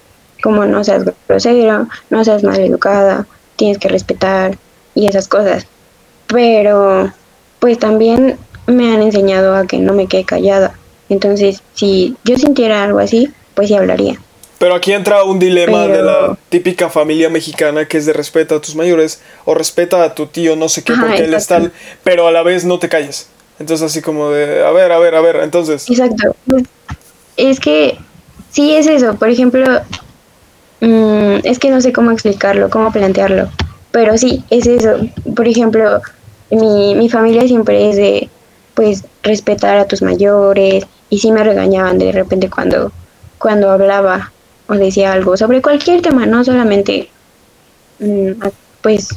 Como 0.45 0.65
no 0.65 0.85
seas 0.85 1.03
grosero, 1.27 1.89
no 2.09 2.25
seas 2.25 2.45
maleducada, 2.45 3.27
tienes 3.57 3.79
que 3.79 3.89
respetar 3.89 4.57
y 4.95 5.09
esas 5.09 5.27
cosas. 5.27 5.67
Pero 6.29 7.13
pues 7.59 7.81
también 7.81 8.39
me 8.69 8.95
han 8.95 9.03
enseñado 9.03 9.57
a 9.57 9.67
que 9.67 9.79
no 9.79 9.93
me 9.93 10.07
quede 10.07 10.25
callada. 10.25 10.75
Entonces, 11.09 11.61
si 11.75 12.17
yo 12.23 12.37
sintiera 12.37 12.85
algo 12.85 13.01
así, 13.01 13.29
pues 13.55 13.67
sí 13.67 13.75
hablaría. 13.75 14.21
Pero 14.59 14.77
aquí 14.77 14.93
entra 14.93 15.25
un 15.25 15.41
dilema 15.41 15.89
de 15.89 16.01
la 16.01 16.39
típica 16.49 16.89
familia 16.89 17.29
mexicana 17.29 17.89
que 17.89 17.99
es 17.99 18.07
de 18.07 18.13
respeta 18.13 18.55
a 18.55 18.61
tus 18.61 18.77
mayores 18.77 19.21
o 19.45 19.55
respeta 19.55 20.05
a 20.05 20.15
tu 20.15 20.27
tío, 20.27 20.55
no 20.55 20.69
sé 20.69 20.85
qué, 20.85 20.93
Ajá, 20.93 21.07
porque 21.07 21.25
él 21.25 21.35
es 21.35 21.49
tal, 21.49 21.73
pero 22.05 22.29
a 22.29 22.31
la 22.31 22.45
vez 22.45 22.65
no 22.65 22.79
te 22.79 22.89
calles. 22.89 23.29
Entonces 23.59 23.87
así 23.87 24.03
como 24.03 24.31
de, 24.31 24.65
a 24.65 24.71
ver, 24.71 24.93
a 24.93 24.99
ver, 24.99 25.15
a 25.15 25.21
ver, 25.21 25.37
entonces... 25.37 25.89
Exacto. 25.89 26.35
Pues, 26.47 26.65
Es 27.37 27.61
que 27.61 27.99
sí 28.51 28.75
es 28.75 28.87
eso. 28.87 29.15
Por 29.17 29.29
ejemplo, 29.29 29.65
mm, 30.81 31.41
es 31.45 31.59
que 31.59 31.71
no 31.71 31.81
sé 31.81 31.93
cómo 31.93 32.11
explicarlo, 32.11 32.71
cómo 32.71 32.93
plantearlo. 32.93 33.49
Pero 33.91 34.17
sí, 34.19 34.45
es 34.51 34.67
eso. 34.67 34.97
Por 35.37 35.47
ejemplo, 35.49 36.01
mi, 36.51 36.95
mi 36.95 37.09
familia 37.09 37.47
siempre 37.47 37.91
es 37.91 37.97
de, 37.97 38.29
pues, 38.75 39.05
respetar 39.23 39.79
a 39.79 39.87
tus 39.87 40.03
mayores. 40.03 40.87
Y 41.11 41.19
sí 41.19 41.31
me 41.31 41.45
regañaban 41.45 41.99
de 41.99 42.13
repente 42.13 42.49
cuando, 42.51 42.91
cuando 43.39 43.71
hablaba 43.71 44.33
o 44.69 44.75
decía 44.75 45.13
algo 45.13 45.37
sobre 45.37 45.61
cualquier 45.63 46.01
tema, 46.03 46.27
no 46.27 46.45
solamente, 46.45 47.11
mm, 47.99 48.33
pues, 48.83 49.09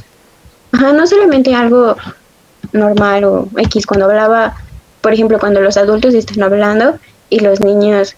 ajá, 0.71 0.93
no 0.93 1.07
solamente 1.07 1.53
algo 1.55 1.95
normal 2.73 3.23
o 3.23 3.47
X, 3.57 3.85
cuando 3.85 4.05
hablaba, 4.05 4.55
por 5.01 5.13
ejemplo, 5.13 5.39
cuando 5.39 5.61
los 5.61 5.77
adultos 5.77 6.13
están 6.13 6.43
hablando 6.43 6.97
y 7.29 7.39
los 7.39 7.59
niños 7.59 8.15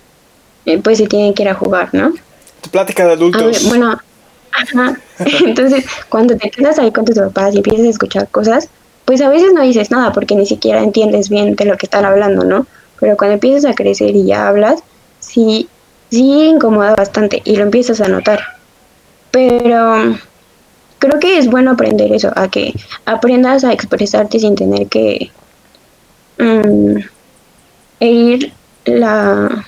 eh, 0.66 0.80
pues 0.80 0.98
se 0.98 1.08
tienen 1.08 1.34
que 1.34 1.44
ir 1.44 1.50
a 1.50 1.54
jugar, 1.54 1.90
¿no? 1.94 2.14
Tu 2.62 2.70
plática 2.70 3.06
de 3.06 3.14
adultos. 3.14 3.42
ver, 3.42 3.62
bueno, 3.70 3.98
ajá. 4.52 4.98
Entonces, 5.46 5.86
cuando 6.10 6.36
te 6.36 6.50
quedas 6.52 6.78
ahí 6.80 6.92
con 6.92 7.06
tus 7.06 7.18
papás 7.18 7.54
y 7.54 7.58
empiezas 7.58 7.86
a 7.86 7.90
escuchar 7.90 8.28
cosas, 8.28 8.70
pues 9.06 9.22
a 9.22 9.30
veces 9.30 9.54
no 9.54 9.62
dices 9.62 9.92
nada 9.92 10.12
porque 10.12 10.36
ni 10.36 10.46
siquiera 10.46 10.84
entiendes 10.84 11.30
bien 11.30 11.56
de 11.56 11.66
lo 11.66 11.78
que 11.78 11.86
están 11.86 12.04
hablando, 12.04 12.44
¿no? 12.44 12.68
Pero 13.00 13.16
cuando 13.16 13.36
empiezas 13.36 13.72
a 13.72 13.76
crecer 13.76 14.16
y 14.16 14.26
ya 14.26 14.48
hablas, 14.48 14.84
sí, 15.20 15.70
sí 16.10 16.50
incomoda 16.50 16.96
bastante 16.96 17.42
y 17.46 17.56
lo 17.56 17.64
empiezas 17.64 18.02
a 18.02 18.10
notar. 18.10 18.42
Pero 19.32 20.18
creo 21.00 21.20
que 21.20 21.38
es 21.38 21.48
bueno 21.48 21.72
aprender 21.72 22.12
eso, 22.12 22.32
a 22.36 22.50
que 22.50 22.74
aprendas 23.06 23.64
a 23.64 23.74
expresarte 23.74 24.40
sin 24.40 24.56
tener 24.56 24.88
que 24.88 25.32
herir 28.00 28.54
la 28.86 29.66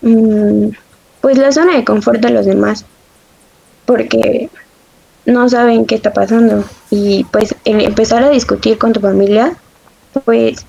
mm, 0.00 0.68
pues 1.20 1.38
la 1.38 1.52
zona 1.52 1.76
de 1.76 1.84
confort 1.84 2.20
de 2.20 2.30
los 2.30 2.46
demás 2.46 2.84
porque 3.84 4.48
no 5.26 5.48
saben 5.48 5.84
qué 5.84 5.96
está 5.96 6.12
pasando. 6.12 6.64
Y 6.90 7.24
pues 7.24 7.54
el 7.64 7.80
empezar 7.80 8.22
a 8.22 8.30
discutir 8.30 8.78
con 8.78 8.92
tu 8.92 9.00
familia 9.00 9.54
pues 10.24 10.64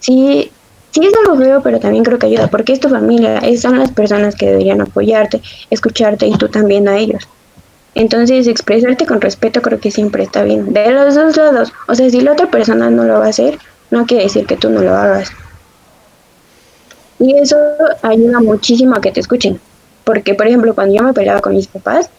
sí 0.00 0.50
sí 0.90 1.00
es 1.06 1.12
algo 1.24 1.38
feo 1.38 1.62
pero 1.62 1.78
también 1.78 2.04
creo 2.04 2.18
que 2.18 2.26
ayuda 2.26 2.48
porque 2.48 2.72
es 2.72 2.80
tu 2.80 2.88
familia 2.88 3.40
son 3.56 3.78
las 3.78 3.92
personas 3.92 4.34
que 4.34 4.46
deberían 4.46 4.80
apoyarte 4.80 5.40
escucharte 5.70 6.26
y 6.26 6.36
tú 6.36 6.48
también 6.48 6.88
a 6.88 6.98
ellos 6.98 7.28
entonces 7.94 8.46
expresarte 8.46 9.06
con 9.06 9.20
respeto 9.20 9.62
creo 9.62 9.80
que 9.80 9.90
siempre 9.90 10.22
está 10.22 10.42
bien 10.42 10.72
de 10.72 10.90
los 10.90 11.14
dos 11.14 11.36
lados 11.36 11.72
o 11.88 11.94
sea 11.94 12.08
si 12.10 12.20
la 12.20 12.32
otra 12.32 12.50
persona 12.50 12.90
no 12.90 13.04
lo 13.04 13.18
va 13.18 13.26
a 13.26 13.30
hacer 13.30 13.58
no 13.90 14.06
quiere 14.06 14.24
decir 14.24 14.46
que 14.46 14.56
tú 14.56 14.70
no 14.70 14.80
lo 14.80 14.94
hagas 14.96 15.30
y 17.22 17.38
eso 17.38 17.56
ayuda 18.02 18.40
muchísimo 18.40 18.96
a 18.96 19.00
que 19.00 19.12
te 19.12 19.20
escuchen. 19.20 19.60
Porque, 20.02 20.34
por 20.34 20.48
ejemplo, 20.48 20.74
cuando 20.74 20.96
yo 20.96 21.04
me 21.04 21.12
peleaba 21.12 21.40
con 21.40 21.54
mis 21.54 21.68
papás, 21.68 22.10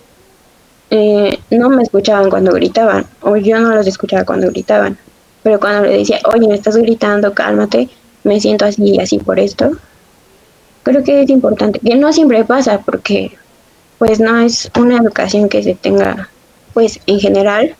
eh, 0.89 1.39
no 1.51 1.69
me 1.69 1.83
escuchaban 1.83 2.29
cuando 2.29 2.53
gritaban, 2.53 3.05
o 3.19 3.35
yo 3.35 3.59
no 3.59 3.75
los 3.75 3.85
escuchaba 3.85 4.23
cuando 4.23 4.47
gritaban. 4.47 4.97
Pero 5.43 5.59
cuando 5.59 5.89
le 5.89 5.97
decía, 5.97 6.21
oye, 6.33 6.47
me 6.47 6.55
estás 6.55 6.77
gritando, 6.77 7.33
cálmate, 7.33 7.89
me 8.23 8.39
siento 8.39 8.63
así 8.63 8.81
y 8.81 8.99
así 9.01 9.17
por 9.19 9.39
esto, 9.41 9.71
creo 10.83 11.03
que 11.03 11.23
es 11.23 11.29
importante. 11.29 11.79
Que 11.79 11.95
no 11.95 12.13
siempre 12.13 12.45
pasa, 12.45 12.79
porque 12.79 13.37
pues 13.97 14.19
no 14.19 14.39
es 14.39 14.69
una 14.77 14.97
educación 14.97 15.49
que 15.49 15.63
se 15.63 15.75
tenga, 15.75 16.29
pues 16.73 16.99
en 17.07 17.19
general, 17.19 17.75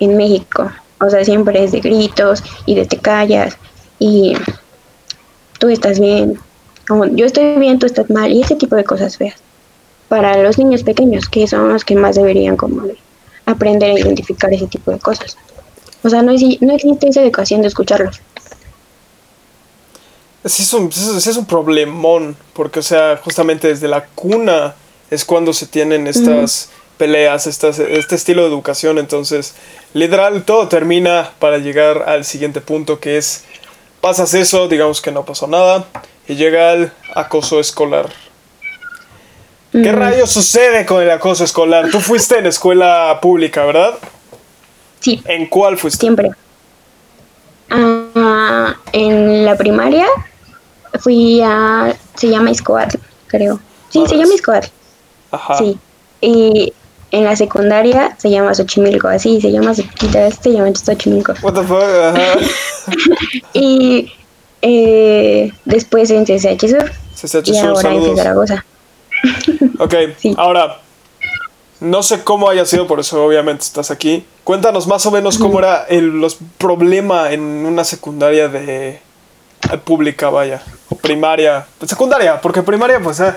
en 0.00 0.16
México. 0.16 0.70
O 1.00 1.10
sea, 1.10 1.24
siempre 1.24 1.62
es 1.62 1.72
de 1.72 1.80
gritos 1.80 2.42
y 2.66 2.74
de 2.74 2.86
te 2.86 2.98
callas 2.98 3.56
y 3.98 4.34
tú 5.58 5.68
estás 5.68 6.00
bien, 6.00 6.38
yo 7.12 7.26
estoy 7.26 7.56
bien, 7.58 7.78
tú 7.78 7.86
estás 7.86 8.08
mal, 8.10 8.32
y 8.32 8.42
ese 8.42 8.56
tipo 8.56 8.76
de 8.76 8.84
cosas 8.84 9.16
feas. 9.16 9.36
Para 10.08 10.42
los 10.42 10.58
niños 10.58 10.82
pequeños, 10.82 11.28
que 11.28 11.46
son 11.46 11.68
los 11.68 11.84
que 11.84 11.94
más 11.94 12.16
deberían 12.16 12.56
como 12.56 12.82
de 12.82 12.96
aprender 13.44 13.90
a 13.90 14.00
identificar 14.00 14.52
ese 14.52 14.66
tipo 14.66 14.90
de 14.90 14.98
cosas. 14.98 15.36
O 16.02 16.08
sea, 16.08 16.22
no, 16.22 16.32
no 16.32 16.72
existe 16.72 17.08
esa 17.08 17.22
educación 17.22 17.60
de 17.60 17.68
escucharlos. 17.68 18.20
Es, 20.44 20.72
un, 20.72 20.88
es 20.88 21.36
un 21.36 21.44
problemón, 21.44 22.36
porque, 22.54 22.78
o 22.78 22.82
sea, 22.82 23.20
justamente 23.22 23.68
desde 23.68 23.88
la 23.88 24.06
cuna 24.06 24.74
es 25.10 25.24
cuando 25.24 25.52
se 25.52 25.66
tienen 25.66 26.06
estas 26.06 26.70
peleas, 26.98 27.46
estas, 27.46 27.78
este 27.78 28.16
estilo 28.16 28.42
de 28.42 28.48
educación. 28.48 28.98
Entonces, 28.98 29.54
literal, 29.94 30.42
todo 30.42 30.68
termina 30.68 31.30
para 31.38 31.58
llegar 31.58 32.04
al 32.06 32.24
siguiente 32.24 32.60
punto, 32.60 33.00
que 33.00 33.16
es, 33.16 33.44
pasas 34.00 34.34
eso, 34.34 34.68
digamos 34.68 35.00
que 35.00 35.12
no 35.12 35.24
pasó 35.24 35.46
nada, 35.46 35.86
y 36.26 36.34
llega 36.34 36.72
el 36.72 36.92
acoso 37.14 37.60
escolar. 37.60 38.08
¿Qué 39.70 39.92
rayos 39.92 40.30
sucede 40.30 40.86
con 40.86 41.02
el 41.02 41.10
acoso 41.10 41.44
escolar? 41.44 41.90
Tú 41.90 42.00
fuiste 42.00 42.38
en 42.38 42.46
escuela 42.46 43.18
pública, 43.20 43.64
¿verdad? 43.64 43.98
Sí. 45.00 45.22
¿En 45.26 45.46
cuál 45.46 45.76
fuiste? 45.76 46.00
Siempre. 46.00 46.30
Ah, 47.70 48.74
en 48.92 49.44
la 49.44 49.56
primaria 49.56 50.06
fui 51.00 51.42
a. 51.42 51.94
Se 52.16 52.28
llama 52.28 52.50
Escobar, 52.50 52.88
creo. 53.26 53.60
Sí, 53.90 54.02
se 54.08 54.16
llama 54.16 54.34
Escobar. 54.34 54.70
Ajá. 55.30 55.58
Sí. 55.58 55.78
Y 56.20 56.72
en 57.10 57.24
la 57.24 57.36
secundaria 57.36 58.16
se 58.18 58.30
llama 58.30 58.54
Xochimilco, 58.54 59.08
así 59.08 59.40
se 59.40 59.50
llama, 59.50 59.74
se 59.74 59.84
llama 60.50 60.70
Xochimilco. 60.74 61.34
What 61.42 61.54
the 61.54 61.62
fuck, 61.62 61.82
ajá. 61.82 62.38
y 63.52 64.12
eh, 64.62 65.52
después 65.64 66.10
en 66.10 66.24
CCH 66.24 66.68
Sur. 66.68 66.92
CCH 67.14 67.48
y 67.48 67.54
Sur, 67.54 67.68
ahora 67.68 67.92
en 67.92 68.00
saludos. 68.00 68.16
Zaragoza. 68.18 68.64
Ok, 69.80 69.94
Sí. 70.18 70.34
ahora, 70.36 70.80
no 71.80 72.02
sé 72.02 72.24
cómo 72.24 72.50
haya 72.50 72.64
sido, 72.64 72.86
por 72.86 73.00
eso 73.00 73.24
obviamente 73.24 73.62
estás 73.62 73.90
aquí. 73.90 74.24
Cuéntanos 74.44 74.86
más 74.86 75.06
o 75.06 75.10
menos 75.10 75.38
cómo 75.38 75.58
era 75.58 75.84
el 75.88 76.20
los 76.20 76.38
problema 76.58 77.32
en 77.32 77.40
una 77.42 77.84
secundaria 77.84 78.48
de 78.48 78.88
eh, 78.90 79.00
pública, 79.84 80.30
vaya, 80.30 80.62
o 80.88 80.96
primaria, 80.96 81.66
secundaria, 81.86 82.40
porque 82.40 82.62
primaria, 82.62 82.98
pues, 83.00 83.20
eh, 83.20 83.34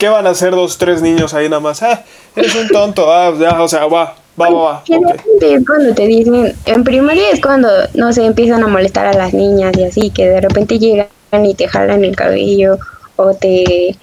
¿qué 0.00 0.08
van 0.08 0.26
a 0.26 0.30
hacer 0.30 0.52
dos, 0.52 0.78
tres 0.78 1.02
niños 1.02 1.34
ahí 1.34 1.48
nada 1.48 1.60
más? 1.60 1.82
Ah, 1.82 2.02
eres 2.34 2.54
un 2.56 2.68
tonto, 2.68 3.12
ah, 3.12 3.32
ya, 3.38 3.62
o 3.62 3.68
sea, 3.68 3.86
va, 3.86 4.16
va, 4.40 4.48
va, 4.48 4.62
va. 4.62 4.76
ok. 4.78 4.86
Generalmente 4.86 5.54
es 5.54 5.66
cuando 5.66 5.94
te 5.94 6.06
dicen, 6.06 6.56
en 6.64 6.84
primaria 6.84 7.30
es 7.30 7.40
cuando, 7.40 7.68
no 7.94 8.12
sé, 8.12 8.24
empiezan 8.24 8.64
a 8.64 8.66
molestar 8.66 9.06
a 9.06 9.12
las 9.12 9.34
niñas 9.34 9.76
y 9.76 9.84
así, 9.84 10.10
que 10.10 10.26
de 10.26 10.40
repente 10.40 10.78
llegan 10.78 11.08
y 11.44 11.54
te 11.54 11.68
jalan 11.68 12.02
el 12.04 12.16
cabello 12.16 12.78
o 13.16 13.34
te, 13.34 13.94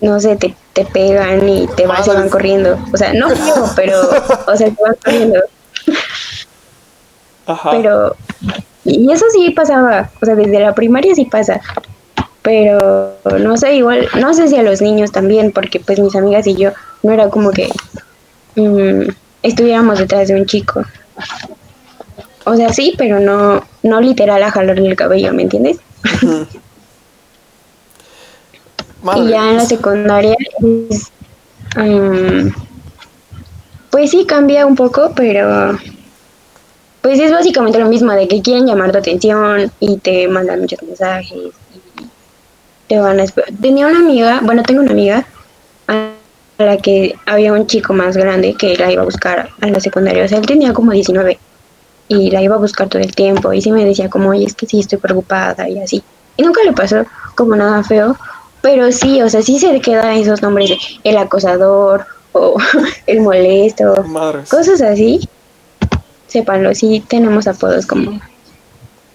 no 0.00 0.18
sé, 0.18 0.36
te, 0.36 0.56
te 0.72 0.86
pegan 0.86 1.46
y 1.46 1.66
te 1.76 1.86
vas 1.86 2.06
y 2.06 2.10
van 2.10 2.30
corriendo. 2.30 2.78
O 2.92 2.96
sea, 2.96 3.12
no 3.12 3.28
pero, 3.76 4.00
o 4.46 4.56
sea, 4.56 4.70
te 4.70 4.82
van 4.82 4.96
corriendo. 5.04 5.40
Ajá. 7.44 7.70
Pero, 7.72 8.16
y 8.84 9.12
eso 9.12 9.26
sí 9.30 9.50
pasaba, 9.50 10.10
o 10.20 10.24
sea, 10.24 10.34
desde 10.34 10.58
la 10.58 10.74
primaria 10.74 11.14
sí 11.14 11.26
pasa. 11.26 11.60
Pero, 12.42 13.14
no 13.38 13.56
sé, 13.56 13.74
igual, 13.76 14.08
no 14.20 14.34
sé 14.34 14.48
si 14.48 14.56
a 14.56 14.64
los 14.64 14.82
niños 14.82 15.12
también, 15.12 15.52
porque 15.52 15.78
pues 15.78 16.00
mis 16.00 16.16
amigas 16.16 16.46
y 16.48 16.56
yo 16.56 16.72
no 17.02 17.12
era 17.12 17.28
como 17.30 17.52
que 17.52 17.68
mm, 18.56 19.10
estuviéramos 19.42 20.00
detrás 20.00 20.28
de 20.28 20.34
un 20.34 20.46
chico. 20.46 20.84
O 22.44 22.56
sea, 22.56 22.72
sí, 22.72 22.94
pero 22.98 23.20
no, 23.20 23.64
no 23.84 24.00
literal 24.00 24.42
a 24.42 24.50
jalarle 24.50 24.88
el 24.88 24.96
cabello, 24.96 25.32
¿me 25.32 25.42
entiendes? 25.42 25.78
Madre 29.02 29.20
y 29.24 29.28
ya 29.28 29.50
en 29.50 29.56
la 29.58 29.64
secundaria 29.64 30.36
es, 30.90 31.12
mm, 31.76 32.48
pues 33.90 34.10
sí 34.10 34.24
cambia 34.26 34.66
un 34.66 34.74
poco, 34.74 35.12
pero 35.14 35.78
pues 37.02 37.20
es 37.20 37.30
básicamente 37.30 37.78
lo 37.78 37.88
mismo 37.88 38.12
de 38.12 38.26
que 38.26 38.42
quieren 38.42 38.66
llamar 38.66 38.90
tu 38.90 38.98
atención 38.98 39.70
y 39.78 39.98
te 39.98 40.26
mandan 40.26 40.60
muchos 40.60 40.82
mensajes 40.82 41.52
te 42.92 43.00
van 43.00 43.20
a 43.20 43.24
esper- 43.24 43.46
Tenía 43.58 43.86
una 43.86 44.00
amiga, 44.00 44.40
bueno, 44.42 44.62
tengo 44.64 44.82
una 44.82 44.90
amiga 44.90 45.24
a 45.88 46.10
la 46.58 46.76
que 46.76 47.14
había 47.24 47.54
un 47.54 47.66
chico 47.66 47.94
más 47.94 48.18
grande 48.18 48.52
que 48.52 48.76
la 48.76 48.92
iba 48.92 49.00
a 49.00 49.04
buscar 49.06 49.48
a 49.62 49.66
la 49.66 49.80
secundaria, 49.80 50.22
o 50.26 50.28
sea, 50.28 50.36
él 50.36 50.44
tenía 50.44 50.74
como 50.74 50.92
19 50.92 51.38
y 52.08 52.30
la 52.30 52.42
iba 52.42 52.56
a 52.56 52.58
buscar 52.58 52.90
todo 52.90 53.00
el 53.00 53.14
tiempo 53.14 53.50
y 53.54 53.62
sí 53.62 53.72
me 53.72 53.86
decía 53.86 54.10
como, 54.10 54.28
oye, 54.28 54.44
es 54.44 54.52
que 54.54 54.66
sí 54.66 54.80
estoy 54.80 54.98
preocupada 54.98 55.66
y 55.70 55.78
así. 55.78 56.02
Y 56.36 56.42
nunca 56.42 56.60
le 56.64 56.72
pasó 56.74 57.06
como 57.34 57.56
nada 57.56 57.82
feo, 57.82 58.14
pero 58.60 58.92
sí, 58.92 59.22
o 59.22 59.30
sea, 59.30 59.40
sí 59.40 59.58
se 59.58 59.80
quedan 59.80 60.12
esos 60.18 60.42
nombres 60.42 60.68
de 60.68 60.78
el 61.04 61.16
acosador 61.16 62.04
o 62.32 62.58
el 63.06 63.22
molesto, 63.22 64.04
Madres. 64.04 64.50
cosas 64.50 64.82
así. 64.82 65.26
Sépanlo, 66.26 66.74
sí 66.74 67.02
tenemos 67.08 67.46
apodos 67.46 67.86
como... 67.86 68.20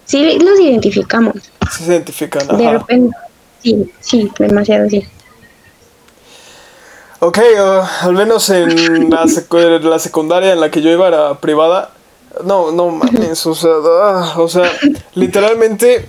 Sí, 0.04 0.36
los 0.40 0.58
identificamos. 0.58 1.36
Se 1.70 1.84
identifican, 1.84 2.56
De 2.56 2.66
ajá. 2.66 2.78
repente, 2.78 3.16
sí, 3.68 3.92
sí, 4.00 4.32
demasiado, 4.38 4.88
sí. 4.88 5.06
Ok, 7.20 7.38
uh, 7.38 8.06
al 8.06 8.12
menos 8.12 8.48
en 8.50 9.10
la 9.10 9.98
secundaria 9.98 10.52
en 10.52 10.60
la 10.60 10.70
que 10.70 10.82
yo 10.82 10.90
iba 10.90 11.08
era 11.08 11.34
privada. 11.34 11.90
No, 12.44 12.70
no 12.70 12.90
mames, 12.90 13.44
o 13.46 13.54
sea, 13.54 13.70
ah, 13.84 14.34
o 14.36 14.48
sea, 14.48 14.70
literalmente 15.14 16.06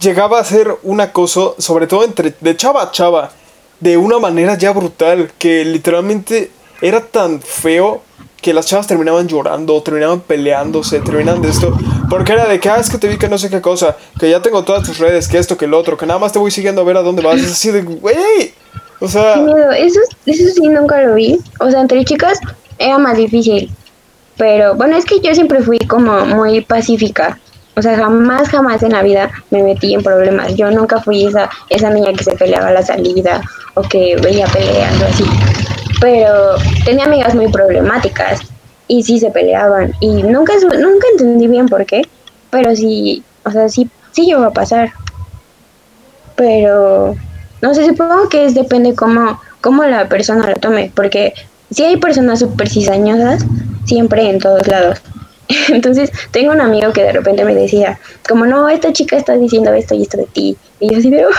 llegaba 0.00 0.40
a 0.40 0.44
ser 0.44 0.76
un 0.82 1.00
acoso, 1.00 1.54
sobre 1.58 1.86
todo 1.86 2.02
entre 2.02 2.34
de 2.40 2.56
chava 2.56 2.82
a 2.82 2.90
chava, 2.90 3.30
de 3.78 3.96
una 3.96 4.18
manera 4.18 4.56
ya 4.56 4.72
brutal, 4.72 5.30
que 5.38 5.64
literalmente 5.64 6.50
era 6.80 7.00
tan 7.00 7.40
feo 7.40 8.02
que 8.42 8.52
las 8.52 8.66
chavas 8.66 8.86
terminaban 8.86 9.26
llorando, 9.28 9.80
terminaban 9.82 10.20
peleándose, 10.20 11.00
terminaban 11.00 11.40
de 11.40 11.48
esto, 11.48 11.74
porque 12.10 12.32
era 12.32 12.46
de 12.46 12.60
que, 12.60 12.68
ah, 12.68 12.76
es 12.76 12.90
que 12.90 12.98
te 12.98 13.08
vi 13.08 13.16
que 13.16 13.28
no 13.28 13.38
sé 13.38 13.48
qué 13.48 13.62
cosa, 13.62 13.96
que 14.18 14.28
ya 14.28 14.42
tengo 14.42 14.64
todas 14.64 14.86
tus 14.86 14.98
redes, 14.98 15.28
que 15.28 15.38
esto, 15.38 15.56
que 15.56 15.64
el 15.64 15.72
otro, 15.72 15.96
que 15.96 16.04
nada 16.04 16.18
más 16.18 16.32
te 16.32 16.38
voy 16.38 16.50
siguiendo 16.50 16.82
a 16.82 16.84
ver 16.84 16.96
a 16.98 17.02
dónde 17.02 17.22
vas, 17.22 17.40
es 17.40 17.52
así 17.52 17.70
de, 17.70 17.82
güey, 17.82 18.52
o 19.02 19.08
sea... 19.08 19.36
Miedo, 19.36 19.72
eso, 19.72 19.98
eso 20.26 20.44
sí 20.54 20.68
nunca 20.68 21.02
lo 21.02 21.14
vi. 21.14 21.36
O 21.58 21.68
sea, 21.68 21.80
entre 21.80 22.04
chicas 22.04 22.38
era 22.78 22.98
más 22.98 23.16
difícil. 23.16 23.68
Pero 24.36 24.76
bueno, 24.76 24.96
es 24.96 25.04
que 25.04 25.18
yo 25.18 25.34
siempre 25.34 25.60
fui 25.60 25.78
como 25.80 26.24
muy 26.24 26.60
pacífica. 26.60 27.38
O 27.74 27.82
sea, 27.82 27.96
jamás, 27.96 28.48
jamás 28.48 28.82
en 28.84 28.92
la 28.92 29.02
vida 29.02 29.28
me 29.50 29.62
metí 29.64 29.94
en 29.94 30.04
problemas. 30.04 30.54
Yo 30.54 30.70
nunca 30.70 31.00
fui 31.00 31.24
esa, 31.26 31.50
esa 31.68 31.90
niña 31.90 32.12
que 32.12 32.22
se 32.22 32.36
peleaba 32.36 32.68
a 32.68 32.72
la 32.72 32.82
salida 32.82 33.42
o 33.74 33.82
que 33.82 34.16
veía 34.22 34.46
peleando 34.46 35.06
así. 35.06 35.24
Pero 36.02 36.56
tenía 36.84 37.04
amigas 37.04 37.34
muy 37.34 37.46
problemáticas 37.46 38.40
y 38.88 39.04
sí 39.04 39.20
se 39.20 39.30
peleaban. 39.30 39.94
Y 40.00 40.24
nunca, 40.24 40.52
nunca 40.78 41.06
entendí 41.12 41.46
bien 41.46 41.68
por 41.68 41.86
qué. 41.86 42.02
Pero 42.50 42.74
sí, 42.76 43.22
o 43.44 43.50
sea, 43.52 43.68
sí, 43.68 43.88
sí 44.10 44.26
llegó 44.26 44.42
a 44.42 44.52
pasar. 44.52 44.90
Pero 46.36 47.14
no 47.60 47.74
sé, 47.74 47.86
supongo 47.86 48.28
que 48.28 48.44
es 48.44 48.54
depende 48.54 48.94
cómo, 48.96 49.40
cómo 49.60 49.84
la 49.84 50.08
persona 50.08 50.48
lo 50.50 50.56
tome, 50.56 50.90
porque 50.94 51.32
si 51.70 51.84
hay 51.84 51.96
personas 51.96 52.40
súper 52.40 52.68
cizañosas, 52.68 53.44
siempre 53.84 54.28
en 54.28 54.40
todos 54.40 54.66
lados. 54.66 55.00
Entonces, 55.68 56.10
tengo 56.32 56.52
un 56.52 56.60
amigo 56.60 56.92
que 56.92 57.04
de 57.04 57.12
repente 57.12 57.44
me 57.44 57.54
decía, 57.54 58.00
como 58.28 58.44
no, 58.46 58.68
esta 58.68 58.92
chica 58.92 59.16
está 59.16 59.36
diciendo 59.36 59.72
esto 59.72 59.94
y 59.94 60.02
esto 60.02 60.16
de 60.18 60.26
ti. 60.26 60.56
Y 60.80 60.90
yo 60.90 60.98
así 60.98 61.10
de, 61.10 61.24
"Oh, 61.26 61.30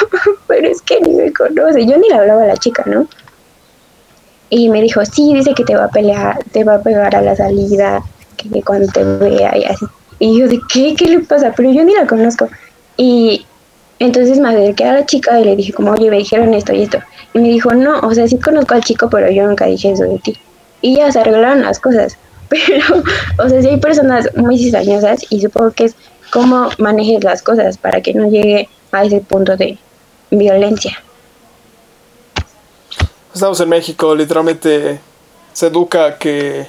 pero 0.48 0.70
es 0.70 0.82
que 0.82 1.02
ni 1.02 1.14
me 1.16 1.34
conoce. 1.34 1.86
Yo 1.86 1.98
ni 1.98 2.08
le 2.08 2.16
hablaba 2.16 2.44
a 2.44 2.48
la 2.48 2.58
chica, 2.58 2.84
¿no? 2.86 3.08
Y 4.56 4.70
me 4.70 4.84
dijo, 4.84 5.04
sí, 5.04 5.34
dice 5.34 5.56
que 5.56 5.64
te 5.64 5.76
va 5.76 5.86
a 5.86 5.90
pelear, 5.90 6.38
te 6.52 6.64
va 6.64 6.76
a 6.76 6.82
pegar 6.84 7.16
a 7.16 7.24
la 7.24 7.36
salida, 7.36 8.04
que 8.38 8.62
cuando 8.62 8.88
te 8.92 9.04
vea 9.04 9.58
y 9.58 9.64
así. 9.64 9.84
Y 10.20 10.38
yo 10.38 10.48
de, 10.48 10.62
¿qué? 10.72 10.94
¿Qué 10.96 11.08
le 11.08 11.22
pasa? 11.22 11.52
Pero 11.58 11.72
yo 11.72 11.84
ni 11.84 11.96
la 11.96 12.06
conozco. 12.06 12.48
Y 12.96 13.48
entonces 13.98 14.38
me 14.38 14.50
acerqué 14.50 14.86
a 14.86 14.94
la 14.94 15.08
chica 15.08 15.40
y 15.40 15.46
le 15.46 15.56
dije 15.56 15.74
como, 15.74 15.94
oye, 15.94 16.12
me 16.12 16.20
dijeron 16.20 16.54
esto 16.54 16.72
y 16.72 16.84
esto. 16.84 17.00
Y 17.34 17.40
me 17.40 17.48
dijo, 17.48 17.74
no, 17.74 18.00
o 18.02 18.14
sea, 18.14 18.28
sí 18.28 18.38
conozco 18.38 18.76
al 18.76 18.84
chico, 18.84 19.10
pero 19.10 19.28
yo 19.32 19.48
nunca 19.48 19.66
dije 19.66 19.92
eso 19.92 20.04
de 20.04 20.20
ti. 20.20 20.38
Y 20.82 20.98
ya 20.98 21.12
se 21.12 21.22
arreglaron 21.22 21.64
las 21.64 21.80
cosas. 21.80 22.16
Pero, 22.50 23.04
o 23.40 23.50
sea, 23.50 23.60
sí 23.60 23.70
hay 23.70 23.78
personas 23.78 24.30
muy 24.36 24.60
cizañosas 24.60 25.26
y 25.32 25.42
supongo 25.42 25.72
que 25.72 25.86
es 25.86 25.96
cómo 26.32 26.70
manejes 26.78 27.24
las 27.24 27.42
cosas 27.42 27.80
para 27.80 28.02
que 28.02 28.14
no 28.14 28.30
llegue 28.30 28.70
a 28.92 29.04
ese 29.04 29.22
punto 29.22 29.58
de 29.58 29.80
violencia. 30.30 31.02
Estamos 33.34 33.60
en 33.62 33.70
México, 33.70 34.16
literalmente 34.16 35.00
se 35.54 35.68
educa 35.68 36.18
que 36.18 36.68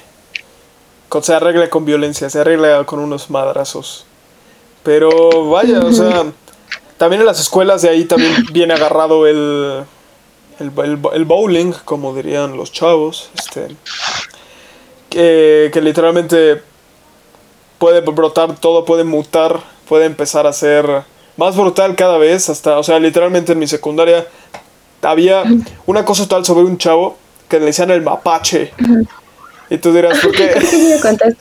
se 1.23 1.33
arregle 1.35 1.69
con 1.71 1.85
violencia, 1.85 2.29
se 2.31 2.41
arregla 2.41 2.85
con 2.85 2.99
unos 2.99 3.31
madrazos. 3.31 4.05
Pero 4.83 5.49
vaya, 5.51 5.81
o 5.81 5.93
sea, 5.93 6.25
también 6.99 7.21
en 7.21 7.27
las 7.27 7.41
escuelas 7.41 7.83
de 7.83 7.91
ahí 7.91 8.05
también 8.05 8.35
viene 8.53 8.75
agarrado 8.75 9.27
el, 9.27 9.85
el, 10.59 10.73
el- 10.85 10.99
el 11.13 11.25
bowling, 11.25 11.73
como 11.85 12.15
dirían 12.15 12.57
los 12.57 12.73
chavos, 12.73 13.31
este, 13.39 13.77
que, 15.11 15.71
que 15.73 15.81
literalmente 15.81 16.63
puede 17.79 18.01
brotar 18.01 18.57
todo, 18.59 18.85
puede 18.85 19.05
mutar, 19.05 19.61
puede 19.89 20.07
empezar 20.07 20.47
a 20.47 20.53
ser 20.53 21.05
más 21.37 21.57
brutal 21.57 21.95
cada 21.95 22.19
vez, 22.19 22.49
hasta, 22.49 22.79
o 22.79 22.83
sea, 22.83 22.99
literalmente 22.99 23.53
en 23.53 23.59
mi 23.59 23.67
secundaria 23.67 24.27
había 25.05 25.45
una 25.87 26.05
cosa 26.05 26.27
tal 26.29 26.45
sobre 26.45 26.65
un 26.65 26.79
chavo 26.79 27.17
que 27.49 27.59
le 27.59 27.67
decían 27.67 27.91
el 27.91 28.03
mapache. 28.03 28.73
Y 29.71 29.79
tú 29.79 29.93
dirás, 29.93 30.19
¿por 30.21 30.33
qué? 30.33 30.55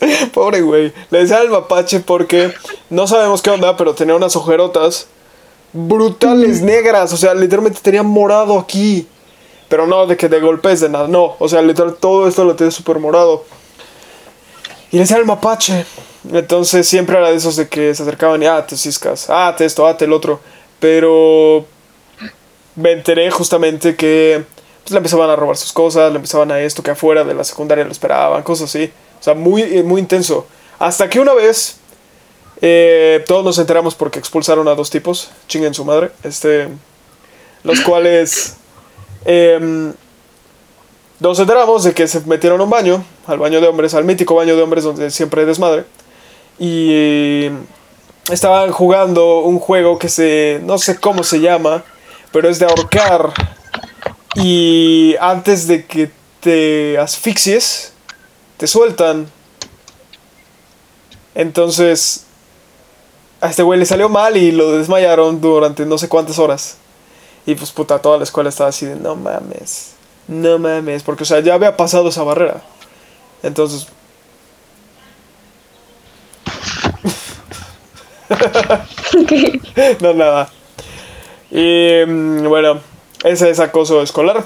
Pobre 0.32 0.60
güey. 0.62 0.92
Le 1.10 1.20
decía 1.20 1.38
al 1.38 1.50
mapache 1.50 2.00
porque 2.00 2.52
no 2.88 3.06
sabemos 3.06 3.42
qué 3.42 3.50
onda, 3.50 3.76
pero 3.76 3.94
tenía 3.94 4.14
unas 4.14 4.36
ojerotas 4.36 5.06
brutales 5.72 6.62
negras. 6.62 7.12
O 7.12 7.16
sea, 7.16 7.34
literalmente 7.34 7.80
tenía 7.82 8.02
morado 8.02 8.58
aquí. 8.58 9.06
Pero 9.68 9.86
no 9.86 10.06
de 10.06 10.16
que 10.16 10.28
de 10.28 10.40
golpes 10.40 10.80
de 10.80 10.88
nada, 10.88 11.06
no. 11.06 11.36
O 11.38 11.48
sea, 11.48 11.62
literal 11.62 11.94
todo 11.94 12.26
esto 12.26 12.44
lo 12.44 12.56
tenía 12.56 12.72
súper 12.72 12.98
morado. 12.98 13.44
Y 14.90 14.96
le 14.96 15.02
decía 15.02 15.16
al 15.16 15.26
mapache. 15.26 15.86
Entonces 16.32 16.88
siempre 16.88 17.16
era 17.16 17.30
de 17.30 17.36
esos 17.36 17.56
de 17.56 17.68
que 17.68 17.94
se 17.94 18.02
acercaban 18.02 18.42
y, 18.42 18.46
ah, 18.46 18.66
te 18.66 18.76
ciscas, 18.76 19.30
ah, 19.30 19.54
te 19.56 19.64
esto, 19.64 19.86
ah, 19.86 19.96
te 19.96 20.04
el 20.04 20.12
otro. 20.12 20.40
Pero 20.80 21.66
me 22.74 22.92
enteré 22.92 23.30
justamente 23.30 23.94
que 23.94 24.44
pues, 24.82 24.90
le 24.90 24.96
empezaban 24.96 25.30
a 25.30 25.36
robar 25.36 25.56
sus 25.56 25.72
cosas, 25.72 26.10
le 26.10 26.16
empezaban 26.16 26.50
a 26.50 26.60
esto, 26.60 26.82
que 26.82 26.90
afuera 26.90 27.22
de 27.22 27.34
la 27.34 27.44
secundaria 27.44 27.84
lo 27.84 27.92
esperaban, 27.92 28.42
cosas 28.42 28.70
así. 28.70 28.90
O 29.20 29.22
sea, 29.22 29.34
muy, 29.34 29.82
muy 29.82 30.00
intenso. 30.00 30.46
Hasta 30.78 31.08
que 31.08 31.20
una 31.20 31.34
vez 31.34 31.76
eh, 32.62 33.24
todos 33.26 33.44
nos 33.44 33.58
enteramos 33.58 33.94
porque 33.94 34.18
expulsaron 34.18 34.66
a 34.68 34.74
dos 34.74 34.90
tipos, 34.90 35.30
chinguen 35.46 35.74
su 35.74 35.84
madre, 35.84 36.10
este, 36.24 36.68
los 37.62 37.80
cuales 37.82 38.56
eh, 39.24 39.92
nos 41.20 41.38
enteramos 41.38 41.84
de 41.84 41.94
que 41.94 42.08
se 42.08 42.20
metieron 42.20 42.60
a 42.60 42.64
un 42.64 42.70
baño, 42.70 43.04
al 43.26 43.38
baño 43.38 43.60
de 43.60 43.68
hombres, 43.68 43.94
al 43.94 44.04
mítico 44.04 44.34
baño 44.34 44.56
de 44.56 44.62
hombres 44.62 44.84
donde 44.84 45.10
siempre 45.10 45.42
hay 45.42 45.46
desmadre, 45.46 45.84
y 46.58 47.48
estaban 48.32 48.70
jugando 48.72 49.40
un 49.40 49.58
juego 49.58 49.98
que 49.98 50.08
se, 50.08 50.60
no 50.64 50.78
sé 50.78 50.98
cómo 50.98 51.24
se 51.24 51.40
llama, 51.40 51.84
pero 52.32 52.48
es 52.48 52.58
de 52.58 52.66
ahorcar, 52.66 53.32
y 54.34 55.16
antes 55.20 55.66
de 55.66 55.86
que 55.86 56.10
te 56.40 56.98
asfixies, 56.98 57.92
te 58.56 58.66
sueltan. 58.66 59.30
Entonces, 61.34 62.24
a 63.40 63.50
este 63.50 63.62
güey 63.62 63.78
le 63.78 63.86
salió 63.86 64.08
mal 64.08 64.36
y 64.36 64.52
lo 64.52 64.72
desmayaron 64.72 65.40
durante 65.40 65.84
no 65.86 65.98
sé 65.98 66.08
cuántas 66.08 66.38
horas. 66.38 66.76
Y 67.46 67.54
pues 67.54 67.72
puta, 67.72 68.00
toda 68.00 68.18
la 68.18 68.24
escuela 68.24 68.50
estaba 68.50 68.70
así 68.70 68.86
de 68.86 68.96
no 68.96 69.16
mames, 69.16 69.92
no 70.28 70.58
mames, 70.58 71.02
porque 71.02 71.24
o 71.24 71.26
sea, 71.26 71.40
ya 71.40 71.54
había 71.54 71.76
pasado 71.76 72.08
esa 72.08 72.22
barrera. 72.22 72.62
Entonces... 73.42 73.86
no, 80.00 80.14
nada. 80.14 80.50
Y 81.50 82.04
mm, 82.06 82.48
bueno, 82.48 82.80
ese 83.24 83.50
es 83.50 83.60
acoso 83.60 84.02
escolar. 84.02 84.44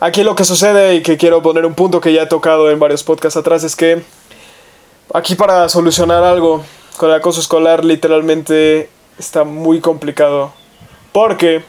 Aquí 0.00 0.22
lo 0.22 0.34
que 0.34 0.44
sucede 0.44 0.94
y 0.96 1.02
que 1.02 1.16
quiero 1.16 1.42
poner 1.42 1.66
un 1.66 1.74
punto 1.74 2.00
que 2.00 2.12
ya 2.12 2.22
he 2.22 2.26
tocado 2.26 2.70
en 2.70 2.78
varios 2.78 3.02
podcasts 3.02 3.36
atrás 3.36 3.64
es 3.64 3.74
que 3.74 4.02
aquí 5.12 5.34
para 5.34 5.68
solucionar 5.68 6.22
algo 6.22 6.64
con 6.96 7.10
el 7.10 7.16
acoso 7.16 7.40
escolar 7.40 7.84
literalmente 7.84 8.90
está 9.18 9.44
muy 9.44 9.80
complicado. 9.80 10.52
Porque, 11.12 11.58
o 11.58 11.62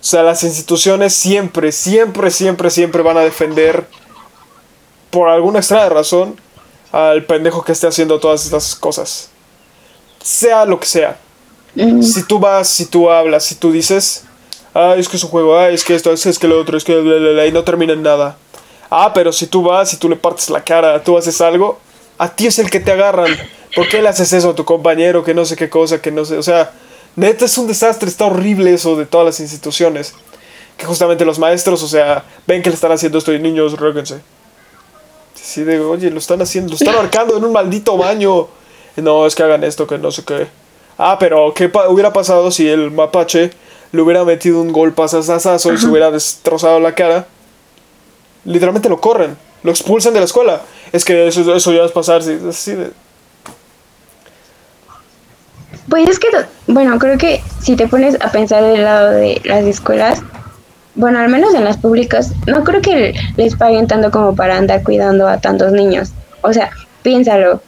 sea, 0.00 0.22
las 0.22 0.44
instituciones 0.44 1.14
siempre, 1.14 1.72
siempre, 1.72 2.30
siempre, 2.30 2.70
siempre 2.70 3.02
van 3.02 3.16
a 3.16 3.22
defender 3.22 3.86
por 5.10 5.28
alguna 5.28 5.60
extraña 5.60 5.88
razón 5.88 6.36
al 6.92 7.24
pendejo 7.24 7.64
que 7.64 7.72
esté 7.72 7.88
haciendo 7.88 8.20
todas 8.20 8.44
estas 8.44 8.76
cosas. 8.76 9.30
Sea 10.24 10.64
lo 10.64 10.80
que 10.80 10.86
sea. 10.86 11.18
Si 11.76 12.22
tú 12.22 12.38
vas, 12.38 12.66
si 12.66 12.86
tú 12.86 13.10
hablas, 13.10 13.44
si 13.44 13.56
tú 13.56 13.70
dices, 13.70 14.24
ay, 14.72 15.00
es 15.00 15.08
que 15.08 15.18
es 15.18 15.24
un 15.24 15.28
juego, 15.28 15.58
ay, 15.58 15.74
es 15.74 15.84
que 15.84 15.94
esto, 15.94 16.10
es, 16.12 16.38
que 16.38 16.48
lo 16.48 16.58
otro, 16.58 16.78
es 16.78 16.84
que 16.84 16.92
y 17.46 17.52
no 17.52 17.62
termina 17.62 17.92
en 17.92 18.02
nada. 18.02 18.38
Ah, 18.88 19.12
pero 19.12 19.32
si 19.32 19.46
tú 19.48 19.62
vas 19.62 19.92
y 19.92 19.98
tú 19.98 20.08
le 20.08 20.16
partes 20.16 20.48
la 20.48 20.64
cara, 20.64 21.02
tú 21.02 21.18
haces 21.18 21.40
algo, 21.42 21.78
a 22.16 22.34
ti 22.34 22.46
es 22.46 22.58
el 22.58 22.70
que 22.70 22.80
te 22.80 22.92
agarran. 22.92 23.36
¿Por 23.76 23.86
qué 23.88 24.00
le 24.00 24.08
haces 24.08 24.32
eso 24.32 24.50
a 24.50 24.54
tu 24.54 24.64
compañero? 24.64 25.24
Que 25.24 25.34
no 25.34 25.44
sé 25.44 25.56
qué 25.56 25.68
cosa, 25.68 26.00
que 26.00 26.10
no 26.10 26.24
sé. 26.24 26.38
O 26.38 26.42
sea, 26.42 26.72
neta 27.16 27.44
es 27.44 27.58
un 27.58 27.66
desastre, 27.66 28.08
está 28.08 28.24
horrible 28.24 28.72
eso 28.72 28.96
de 28.96 29.04
todas 29.04 29.26
las 29.26 29.40
instituciones. 29.40 30.14
Que 30.78 30.86
justamente 30.86 31.26
los 31.26 31.38
maestros, 31.38 31.82
o 31.82 31.88
sea, 31.88 32.24
ven 32.46 32.62
que 32.62 32.70
le 32.70 32.76
están 32.76 32.92
haciendo 32.92 33.18
esto 33.18 33.32
y 33.34 33.40
niños, 33.40 33.76
róguense. 33.76 34.20
Sí, 35.34 35.64
digo, 35.64 35.90
oye, 35.90 36.10
lo 36.10 36.18
están 36.18 36.40
haciendo, 36.40 36.70
lo 36.70 36.76
están 36.76 36.94
arcando 37.04 37.36
en 37.36 37.44
un 37.44 37.52
maldito 37.52 37.98
baño. 37.98 38.48
No, 38.96 39.26
es 39.26 39.34
que 39.34 39.42
hagan 39.42 39.64
esto, 39.64 39.86
que 39.86 39.98
no 39.98 40.10
sé 40.10 40.24
qué. 40.24 40.46
Ah, 40.98 41.16
pero 41.18 41.52
¿qué 41.54 41.70
hubiera 41.88 42.12
pasado 42.12 42.50
si 42.50 42.68
el 42.68 42.90
mapache 42.90 43.50
le 43.94 44.02
hubiera 44.02 44.24
metido 44.24 44.60
un 44.60 44.72
golpe 44.72 45.02
a 45.02 45.08
Sasazo 45.08 45.72
y 45.72 45.78
se 45.78 45.86
hubiera 45.86 46.10
destrozado 46.10 46.80
la 46.80 46.94
cara, 46.94 47.26
literalmente 48.44 48.88
lo 48.88 49.00
corren, 49.00 49.36
lo 49.62 49.70
expulsan 49.70 50.12
de 50.12 50.18
la 50.18 50.26
escuela. 50.26 50.62
Es 50.92 51.04
que 51.04 51.28
eso, 51.28 51.54
eso 51.54 51.72
ya 51.72 51.84
es 51.84 51.92
pasar 51.92 52.20
así 52.20 52.72
de... 52.72 52.90
Pues 55.88 56.08
es 56.08 56.18
que, 56.18 56.28
bueno, 56.66 56.98
creo 56.98 57.18
que 57.18 57.40
si 57.60 57.76
te 57.76 57.86
pones 57.86 58.16
a 58.20 58.32
pensar 58.32 58.64
del 58.64 58.82
lado 58.82 59.10
de 59.10 59.40
las 59.44 59.64
escuelas, 59.64 60.22
bueno, 60.96 61.20
al 61.20 61.28
menos 61.28 61.54
en 61.54 61.64
las 61.64 61.76
públicas, 61.76 62.32
no 62.46 62.64
creo 62.64 62.80
que 62.80 63.14
les 63.36 63.54
paguen 63.54 63.86
tanto 63.86 64.10
como 64.10 64.34
para 64.34 64.56
andar 64.56 64.82
cuidando 64.82 65.28
a 65.28 65.38
tantos 65.38 65.72
niños. 65.72 66.10
O 66.42 66.52
sea, 66.52 66.70
piénsalo, 67.02 67.60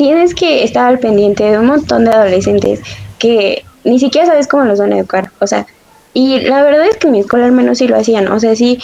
tienes 0.00 0.34
que 0.34 0.64
estar 0.64 0.86
al 0.86 0.98
pendiente 0.98 1.44
de 1.44 1.58
un 1.58 1.66
montón 1.66 2.06
de 2.06 2.10
adolescentes 2.10 2.80
que 3.18 3.66
ni 3.84 3.98
siquiera 3.98 4.28
sabes 4.28 4.48
cómo 4.48 4.64
los 4.64 4.78
van 4.78 4.94
a 4.94 4.98
educar. 4.98 5.30
O 5.40 5.46
sea, 5.46 5.66
y 6.14 6.40
la 6.40 6.62
verdad 6.62 6.86
es 6.86 6.96
que 6.96 7.08
en 7.08 7.12
mi 7.12 7.20
escuela 7.20 7.44
al 7.44 7.52
menos 7.52 7.76
sí 7.76 7.86
lo 7.86 7.98
hacían. 7.98 8.28
O 8.28 8.40
sea, 8.40 8.56
sí, 8.56 8.78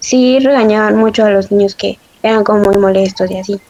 sí 0.00 0.38
regañaban 0.38 0.96
mucho 0.96 1.26
a 1.26 1.30
los 1.30 1.52
niños 1.52 1.74
que 1.74 1.98
eran 2.22 2.42
como 2.42 2.62
muy 2.62 2.78
molestos 2.78 3.30
y 3.30 3.36
así. 3.36 3.60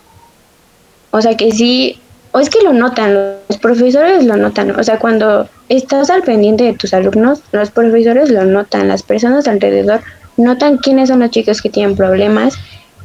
O 1.10 1.20
sea, 1.20 1.36
que 1.36 1.50
sí, 1.50 1.98
o 2.30 2.38
es 2.38 2.48
que 2.48 2.62
lo 2.62 2.72
notan, 2.72 3.14
los 3.48 3.58
profesores 3.58 4.24
lo 4.24 4.36
notan. 4.36 4.70
O 4.78 4.84
sea, 4.84 5.00
cuando 5.00 5.48
estás 5.68 6.08
al 6.08 6.22
pendiente 6.22 6.62
de 6.62 6.74
tus 6.74 6.94
alumnos, 6.94 7.42
los 7.50 7.72
profesores 7.72 8.30
lo 8.30 8.44
notan, 8.44 8.86
las 8.86 9.02
personas 9.02 9.48
alrededor 9.48 10.02
notan 10.36 10.78
quiénes 10.78 11.08
son 11.08 11.18
los 11.18 11.32
chicos 11.32 11.62
que 11.62 11.68
tienen 11.68 11.96
problemas. 11.96 12.54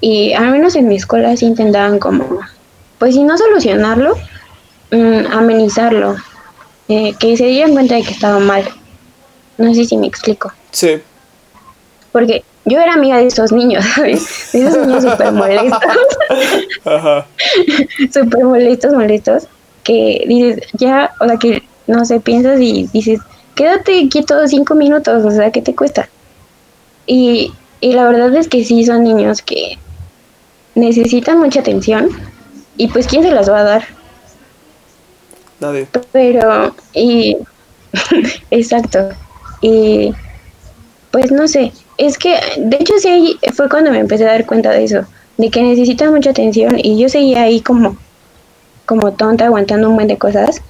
Y 0.02 0.34
al 0.34 0.52
menos 0.52 0.76
en 0.76 0.88
mi 0.88 0.98
escuela 0.98 1.36
sí 1.36 1.48
intentaban 1.48 1.98
como, 1.98 2.42
pues 3.00 3.16
si 3.16 3.24
no 3.24 3.38
solucionarlo, 3.38 4.16
mm, 4.92 5.32
amenizarlo. 5.32 6.16
Eh, 6.90 7.14
que 7.20 7.36
se 7.36 7.46
dieran 7.46 7.74
cuenta 7.74 7.96
de 7.96 8.04
que 8.04 8.12
estaba 8.12 8.40
mal. 8.40 8.64
No 9.58 9.74
sé 9.74 9.86
si 9.86 9.98
me 9.98 10.08
explico. 10.08 10.54
Sí. 10.72 11.02
Porque 12.12 12.44
yo 12.64 12.80
era 12.80 12.94
amiga 12.94 13.18
de 13.18 13.28
esos 13.28 13.52
niños, 13.52 13.86
¿sabes? 13.96 14.52
De 14.54 14.68
esos 14.68 14.88
niños 14.88 15.04
súper 15.04 15.32
molestos. 15.32 15.80
Ajá. 16.86 17.26
súper 18.14 18.44
molestos, 18.44 18.94
molestos. 18.94 19.48
Que 19.84 20.24
dices, 20.28 20.62
ya, 20.74 21.12
o 21.20 21.26
sea, 21.28 21.38
que 21.38 21.64
no 21.88 22.04
sé, 22.06 22.20
piensas 22.20 22.60
y 22.60 22.88
dices, 22.94 23.22
quédate 23.56 24.08
quieto 24.10 24.48
cinco 24.48 24.76
minutos, 24.76 25.24
o 25.24 25.32
sea, 25.32 25.52
¿qué 25.52 25.62
te 25.62 25.74
cuesta? 25.74 26.10
Y, 27.06 27.54
y 27.80 27.94
la 27.94 28.06
verdad 28.06 28.36
es 28.36 28.50
que 28.50 28.66
sí 28.66 28.86
son 28.86 29.04
niños 29.04 29.42
que 29.42 29.78
necesitan 30.76 31.40
mucha 31.40 31.62
atención 31.62 32.10
y 32.78 32.88
pues 32.88 33.08
¿quién 33.08 33.24
se 33.24 33.32
las 33.32 33.50
va 33.50 33.60
a 33.60 33.64
dar? 33.64 33.88
Nadie. 35.60 35.88
Pero, 36.12 36.76
y, 36.94 37.38
exacto. 38.52 39.10
Y, 39.62 40.14
pues 41.12 41.32
no 41.32 41.48
sé, 41.48 41.72
es 41.98 42.18
que, 42.18 42.40
de 42.58 42.78
hecho 42.78 42.94
sí, 43.00 43.40
fue 43.54 43.70
cuando 43.70 43.92
me 43.92 44.00
empecé 44.00 44.26
a 44.26 44.34
dar 44.34 44.46
cuenta 44.46 44.70
de 44.70 44.84
eso, 44.84 45.06
de 45.38 45.50
que 45.50 45.64
necesita 45.64 46.10
mucha 46.12 46.30
atención 46.30 46.78
y 46.78 47.00
yo 47.00 47.10
seguía 47.10 47.44
ahí 47.44 47.62
como, 47.62 47.98
como 48.86 49.14
tonta 49.14 49.46
aguantando 49.46 49.90
un 49.90 49.96
buen 49.96 50.08
de 50.08 50.18
cosas, 50.18 50.62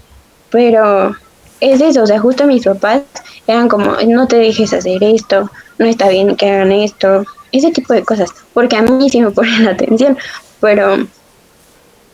pero 0.49 1.15
es 1.59 1.81
eso, 1.81 2.03
o 2.03 2.07
sea, 2.07 2.19
justo 2.19 2.45
mis 2.45 2.63
papás 2.63 3.01
eran 3.45 3.67
como, 3.67 3.97
no 4.07 4.27
te 4.27 4.37
dejes 4.37 4.73
hacer 4.73 5.03
esto, 5.03 5.51
no 5.79 5.85
está 5.85 6.07
bien 6.09 6.35
que 6.35 6.49
hagan 6.49 6.71
esto, 6.71 7.25
ese 7.51 7.71
tipo 7.71 7.93
de 7.93 8.03
cosas, 8.03 8.29
porque 8.53 8.77
a 8.77 8.81
mí 8.83 9.09
sí 9.09 9.21
me 9.21 9.31
ponen 9.31 9.67
atención, 9.67 10.17
pero 10.61 11.07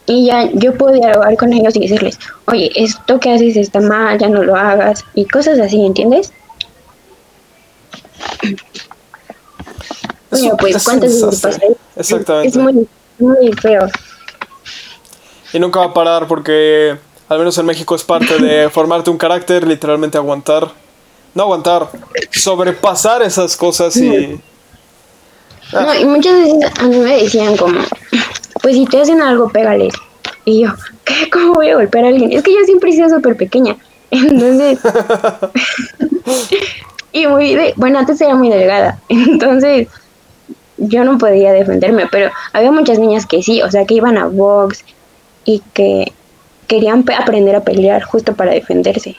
y 0.05 0.25
ya 0.25 0.49
yo 0.51 0.73
puedo 0.73 0.93
dialogar 0.93 1.37
con 1.37 1.53
ellos 1.53 1.75
y 1.75 1.81
decirles, 1.81 2.19
oye, 2.45 2.71
esto 2.75 3.19
que 3.19 3.33
haces 3.33 3.55
está 3.55 3.79
mal, 3.79 4.17
ya 4.19 4.27
no 4.27 4.43
lo 4.43 4.55
hagas, 4.55 5.03
y 5.13 5.25
cosas 5.25 5.59
así, 5.59 5.85
¿entiendes? 5.85 6.33
Bueno, 10.29 10.57
pues 10.57 10.83
cuántas 10.83 11.21
veces 11.21 11.59
Exactamente. 11.95 12.47
Es 12.49 12.57
muy, 12.57 12.87
muy 13.19 13.53
feo. 13.53 13.87
Y 15.53 15.59
nunca 15.59 15.79
va 15.79 15.85
a 15.85 15.93
parar 15.93 16.27
porque, 16.27 16.97
al 17.29 17.37
menos 17.37 17.57
en 17.57 17.65
México, 17.65 17.95
es 17.95 18.03
parte 18.03 18.39
de 18.39 18.69
formarte 18.71 19.09
un 19.09 19.17
carácter, 19.17 19.65
literalmente 19.65 20.17
aguantar. 20.17 20.71
No 21.35 21.43
aguantar, 21.43 21.89
sobrepasar 22.31 23.21
esas 23.23 23.55
cosas 23.57 23.95
y. 23.97 24.39
No, 25.71 25.95
y 25.95 26.05
muchas 26.05 26.37
veces 26.37 26.71
a 26.79 26.83
mí 26.83 26.97
me 26.97 27.23
decían 27.23 27.57
como, 27.57 27.79
pues 28.61 28.75
si 28.75 28.85
te 28.85 29.01
hacen 29.01 29.21
algo, 29.21 29.49
pégales. 29.49 29.93
Y 30.45 30.63
yo, 30.63 30.71
¿qué? 31.05 31.29
¿Cómo 31.31 31.53
voy 31.53 31.69
a 31.69 31.75
golpear 31.75 32.05
a 32.05 32.07
alguien? 32.09 32.31
Es 32.31 32.43
que 32.43 32.53
yo 32.53 32.63
siempre 32.65 32.89
he 32.89 32.93
sido 32.93 33.09
súper 33.09 33.35
pequeña. 33.35 33.77
Entonces, 34.11 34.79
y 37.11 37.27
muy, 37.27 37.55
de, 37.55 37.73
bueno, 37.77 37.99
antes 37.99 38.19
era 38.21 38.35
muy 38.35 38.49
delgada. 38.49 38.99
Entonces, 39.09 39.87
yo 40.77 41.03
no 41.03 41.17
podía 41.17 41.53
defenderme, 41.53 42.07
pero 42.11 42.31
había 42.51 42.71
muchas 42.71 42.99
niñas 42.99 43.25
que 43.25 43.41
sí, 43.41 43.61
o 43.61 43.71
sea, 43.71 43.85
que 43.85 43.95
iban 43.95 44.17
a 44.17 44.25
box 44.25 44.83
y 45.45 45.61
que 45.73 46.11
querían 46.67 47.05
aprender 47.17 47.55
a 47.55 47.63
pelear 47.63 48.03
justo 48.03 48.35
para 48.35 48.51
defenderse. 48.51 49.15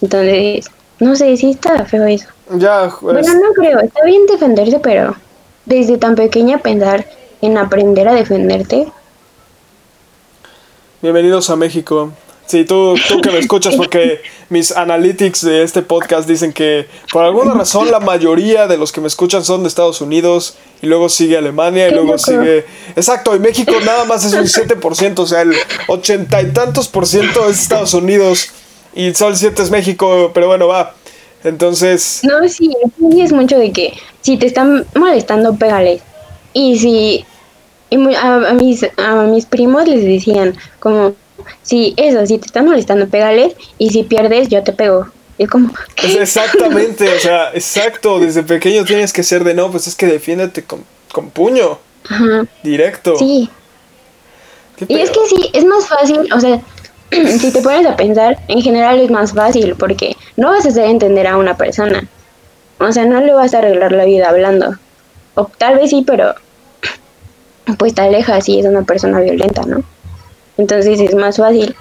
Entonces, 0.00 0.70
no 1.00 1.16
sé, 1.16 1.36
si 1.36 1.50
está 1.50 1.84
feo 1.84 2.06
eso. 2.06 2.28
Ya, 2.54 2.90
Bueno, 3.00 3.34
no 3.34 3.52
creo, 3.54 3.80
está 3.80 4.04
bien 4.04 4.26
defenderse, 4.26 4.78
pero 4.78 5.16
desde 5.64 5.98
tan 5.98 6.14
pequeña 6.14 6.58
pensar 6.58 7.04
en 7.40 7.58
aprender 7.58 8.08
a 8.08 8.14
defenderte. 8.14 8.86
Bienvenidos 11.02 11.50
a 11.50 11.56
México. 11.56 12.12
Sí, 12.46 12.64
tú, 12.64 12.94
tú 13.08 13.20
que 13.20 13.30
me 13.30 13.38
escuchas, 13.38 13.74
porque 13.76 14.20
mis 14.48 14.70
analytics 14.70 15.42
de 15.42 15.62
este 15.62 15.82
podcast 15.82 16.28
dicen 16.28 16.52
que 16.52 16.86
por 17.12 17.24
alguna 17.24 17.54
razón 17.54 17.90
la 17.90 17.98
mayoría 18.00 18.68
de 18.68 18.78
los 18.78 18.92
que 18.92 19.00
me 19.00 19.08
escuchan 19.08 19.44
son 19.44 19.62
de 19.62 19.68
Estados 19.68 20.00
Unidos 20.00 20.56
y 20.80 20.86
luego 20.86 21.08
sigue 21.08 21.36
Alemania 21.36 21.88
y 21.88 21.92
luego 21.92 22.16
sigue... 22.18 22.64
Exacto, 22.94 23.34
y 23.34 23.40
México 23.40 23.72
nada 23.84 24.04
más 24.04 24.24
es 24.24 24.32
un 24.32 24.44
7%, 24.44 25.18
o 25.18 25.26
sea, 25.26 25.42
el 25.42 25.54
ochenta 25.88 26.40
y 26.40 26.52
tantos 26.52 26.88
por 26.88 27.06
ciento 27.06 27.48
es 27.48 27.60
Estados 27.60 27.94
Unidos 27.94 28.50
y 28.94 29.12
solo 29.14 29.32
el 29.32 29.36
7 29.36 29.62
es 29.62 29.70
México, 29.70 30.30
pero 30.32 30.46
bueno, 30.46 30.68
va. 30.68 30.94
Entonces... 31.44 32.20
No, 32.22 32.48
sí, 32.48 32.70
es 33.18 33.32
mucho 33.32 33.58
de 33.58 33.72
que 33.72 33.92
si 34.22 34.36
te 34.36 34.46
están 34.46 34.86
molestando, 34.94 35.54
pégale. 35.56 36.00
Y 36.58 36.78
si... 36.78 37.24
a, 38.16 38.54
mis, 38.54 38.86
a 38.96 39.22
mis 39.24 39.44
primos 39.44 39.86
les 39.86 40.02
decían 40.02 40.56
como 40.80 41.14
Sí, 41.62 41.94
eso, 41.96 42.24
si 42.26 42.38
te 42.38 42.46
están 42.46 42.64
molestando, 42.64 43.08
pégales 43.08 43.54
y 43.78 43.90
si 43.90 44.02
pierdes, 44.02 44.48
yo 44.48 44.62
te 44.62 44.72
pego. 44.72 45.06
Y 45.38 45.46
como, 45.46 45.70
exactamente, 46.02 47.14
o 47.14 47.18
sea, 47.18 47.50
exacto, 47.52 48.18
desde 48.18 48.42
pequeño 48.42 48.84
tienes 48.84 49.12
que 49.12 49.22
ser 49.22 49.44
de 49.44 49.54
no, 49.54 49.70
pues 49.70 49.86
es 49.86 49.94
que 49.94 50.06
defiéndete 50.06 50.62
con, 50.64 50.84
con 51.12 51.30
puño. 51.30 51.78
Ajá. 52.08 52.46
Directo. 52.62 53.18
Sí. 53.18 53.50
Y 54.88 54.98
es 54.98 55.10
que 55.10 55.20
sí, 55.28 55.50
es 55.52 55.64
más 55.64 55.86
fácil, 55.86 56.32
o 56.32 56.40
sea, 56.40 56.60
si 57.38 57.50
te 57.50 57.60
pones 57.60 57.86
a 57.86 57.96
pensar, 57.96 58.38
en 58.48 58.62
general 58.62 58.98
es 59.00 59.10
más 59.10 59.32
fácil 59.32 59.74
porque 59.76 60.16
no 60.36 60.50
vas 60.50 60.64
a 60.64 60.68
hacer 60.68 60.86
entender 60.86 61.26
a 61.26 61.36
una 61.36 61.56
persona. 61.56 62.08
O 62.78 62.92
sea, 62.92 63.06
no 63.06 63.20
le 63.20 63.32
vas 63.32 63.54
a 63.54 63.58
arreglar 63.58 63.92
la 63.92 64.04
vida 64.04 64.28
hablando. 64.28 64.74
O 65.34 65.50
tal 65.58 65.76
vez 65.76 65.90
sí, 65.90 66.04
pero 66.06 66.34
pues 67.74 67.94
te 67.94 68.02
alejas 68.02 68.44
si 68.44 68.60
es 68.60 68.66
una 68.66 68.82
persona 68.82 69.20
violenta, 69.20 69.62
¿no? 69.62 69.82
Entonces 70.56 71.00
es 71.00 71.14
más 71.14 71.36
fácil, 71.36 71.74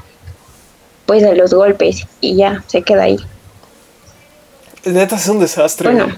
pues, 1.06 1.24
a 1.24 1.34
los 1.34 1.54
golpes 1.54 2.06
y 2.22 2.36
ya, 2.36 2.64
se 2.68 2.82
queda 2.82 3.04
ahí. 3.04 3.18
Neta, 4.84 5.16
es 5.16 5.28
un 5.28 5.40
desastre. 5.40 5.92
Bueno. 5.92 6.18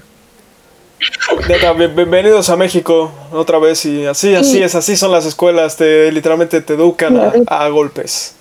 Neta, 1.48 1.72
bienvenidos 1.72 2.50
a 2.50 2.56
México 2.56 3.12
otra 3.32 3.58
vez 3.58 3.84
y 3.86 4.04
así, 4.04 4.34
así 4.34 4.62
es, 4.62 4.74
así 4.74 4.96
son 4.96 5.12
las 5.12 5.24
escuelas, 5.24 5.76
te 5.76 6.10
literalmente 6.10 6.60
te 6.60 6.74
educan 6.74 7.44
a, 7.46 7.68
golpes. 7.68 8.34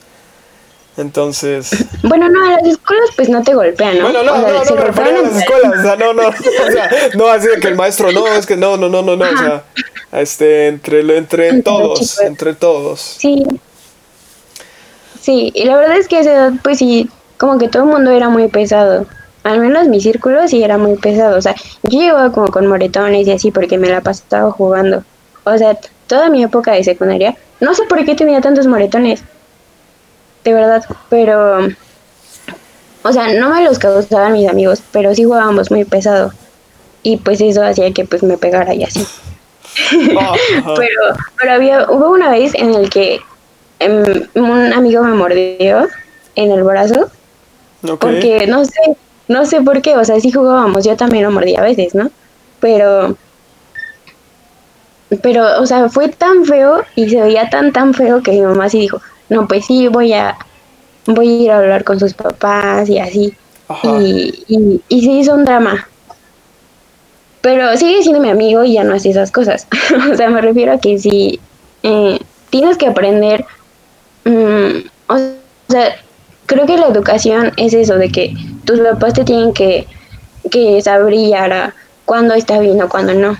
Entonces. 0.97 1.85
Bueno, 2.03 2.27
no, 2.29 2.43
a 2.43 2.51
las 2.53 2.65
escuelas 2.65 3.09
pues 3.15 3.29
no 3.29 3.43
te 3.43 3.53
golpean, 3.53 3.99
¿no? 3.99 4.03
Bueno, 4.03 4.23
no, 4.23 4.37
no, 4.37 4.47
no, 4.47 4.47
no, 4.47 4.91
me 4.91 5.01
a 5.01 5.21
las 5.21 5.37
escuelas, 5.37 5.79
o 5.79 5.81
sea, 5.83 5.95
no, 5.95 6.13
no, 6.13 6.27
o 6.27 6.71
sea, 6.71 6.89
no 7.15 7.27
así 7.27 7.47
de 7.47 7.59
que 7.59 7.67
el 7.67 7.75
maestro, 7.75 8.11
no, 8.11 8.27
es 8.27 8.45
que 8.45 8.57
no, 8.57 8.77
no, 8.77 8.89
no, 8.89 9.03
no, 9.03 9.15
no, 9.15 9.25
o 9.25 9.37
sea, 9.37 9.63
este, 10.13 10.67
entre, 10.67 11.17
entre 11.17 11.61
todos, 11.61 12.19
entre 12.21 12.53
todos. 12.55 12.99
Sí, 12.99 13.45
Sí, 15.27 15.51
y 15.53 15.65
la 15.65 15.75
verdad 15.75 15.97
es 15.97 16.07
que 16.07 16.15
a 16.15 16.19
esa 16.21 16.31
edad, 16.31 16.53
pues 16.63 16.77
sí, 16.77 17.09
como 17.37 17.57
que 17.57 17.67
todo 17.67 17.83
el 17.83 17.89
mundo 17.89 18.11
era 18.11 18.29
muy 18.29 18.47
pesado. 18.47 19.05
Al 19.43 19.59
menos 19.59 19.89
mi 19.89 19.99
círculo 19.99 20.47
sí 20.47 20.63
era 20.63 20.77
muy 20.77 20.95
pesado. 20.95 21.37
O 21.37 21.41
sea, 21.41 21.53
yo 21.83 21.99
llegaba 21.99 22.31
como 22.31 22.47
con 22.47 22.65
moretones 22.65 23.27
y 23.27 23.31
así 23.31 23.51
porque 23.51 23.77
me 23.77 23.89
la 23.89 23.99
pasaba 23.99 24.51
jugando. 24.51 25.03
O 25.43 25.57
sea, 25.57 25.77
toda 26.07 26.29
mi 26.29 26.43
época 26.43 26.71
de 26.71 26.83
secundaria, 26.85 27.35
no 27.59 27.73
sé 27.73 27.83
por 27.89 28.05
qué 28.05 28.15
tenía 28.15 28.39
tantos 28.39 28.67
moretones. 28.67 29.21
De 30.47 30.53
verdad, 30.53 30.83
pero... 31.09 31.67
O 33.03 33.13
sea, 33.13 33.33
no 33.33 33.49
me 33.49 33.63
los 33.63 33.79
causaban 33.79 34.33
mis 34.33 34.49
amigos, 34.49 34.81
pero 34.91 35.13
sí 35.13 35.23
jugábamos 35.23 35.71
muy 35.71 35.85
pesado. 35.85 36.31
Y 37.03 37.17
pues 37.17 37.39
eso 37.41 37.63
hacía 37.63 37.91
que 37.91 38.05
pues 38.05 38.23
me 38.23 38.37
pegara 38.37 38.73
y 38.73 38.83
así. 38.83 39.05
pero, 39.91 41.01
pero 41.39 41.51
había, 41.51 41.89
hubo 41.89 42.11
una 42.11 42.31
vez 42.31 42.53
en 42.55 42.73
el 42.73 42.89
que 42.89 43.21
Em, 43.79 44.27
un 44.33 44.73
amigo 44.73 45.03
me 45.03 45.13
mordió 45.13 45.87
en 46.35 46.51
el 46.51 46.63
brazo. 46.63 47.09
Porque 47.99 48.47
no 48.47 48.65
sé, 48.65 48.97
no 49.27 49.45
sé 49.45 49.61
por 49.61 49.81
qué, 49.81 49.95
o 49.95 50.03
sea, 50.03 50.19
si 50.19 50.31
jugábamos, 50.31 50.83
yo 50.83 50.95
también 50.95 51.23
lo 51.23 51.31
mordía 51.31 51.59
a 51.59 51.63
veces, 51.63 51.93
¿no? 51.93 52.09
Pero, 52.59 53.15
pero, 55.21 55.61
o 55.61 55.65
sea, 55.65 55.89
fue 55.89 56.09
tan 56.09 56.45
feo 56.45 56.83
y 56.95 57.09
se 57.09 57.21
veía 57.21 57.49
tan, 57.49 57.71
tan 57.71 57.93
feo 57.93 58.23
que 58.23 58.31
mi 58.31 58.41
mamá 58.41 58.67
sí 58.67 58.79
dijo, 58.79 58.99
no, 59.29 59.47
pues 59.47 59.65
sí, 59.65 59.87
voy 59.87 60.13
a, 60.13 60.37
voy 61.05 61.27
a 61.27 61.43
ir 61.43 61.51
a 61.51 61.59
hablar 61.59 61.83
con 61.83 61.99
sus 61.99 62.13
papás 62.13 62.89
y 62.89 62.99
así. 62.99 63.33
Y, 63.83 64.43
y, 64.47 64.81
y 64.87 65.01
se 65.05 65.11
hizo 65.11 65.33
un 65.33 65.45
drama. 65.45 65.87
Pero 67.41 67.75
sigue 67.77 68.01
siendo 68.01 68.21
mi 68.21 68.29
amigo 68.29 68.63
y 68.63 68.73
ya 68.73 68.83
no 68.83 68.95
hace 68.95 69.09
esas 69.09 69.31
cosas. 69.31 69.67
o 70.11 70.15
sea, 70.15 70.29
me 70.29 70.41
refiero 70.41 70.73
a 70.73 70.79
que 70.79 70.97
si 70.97 71.39
eh, 71.83 72.19
tienes 72.49 72.77
que 72.77 72.87
aprender 72.87 73.45
Mm, 74.27 74.87
o 75.07 75.17
sea, 75.69 75.95
creo 76.45 76.65
que 76.65 76.77
la 76.77 76.87
educación 76.87 77.53
es 77.55 77.73
eso, 77.73 77.95
de 77.95 78.11
que 78.11 78.33
tus 78.65 78.79
papás 78.81 79.13
te 79.13 79.23
tienen 79.23 79.53
que, 79.53 79.87
que 80.51 80.81
saber 80.81 81.33
a 81.33 81.73
cuándo 82.03 82.33
está 82.33 82.59
bien 82.59 82.81
o 82.81 82.89
cuándo 82.89 83.13
no. 83.13 83.37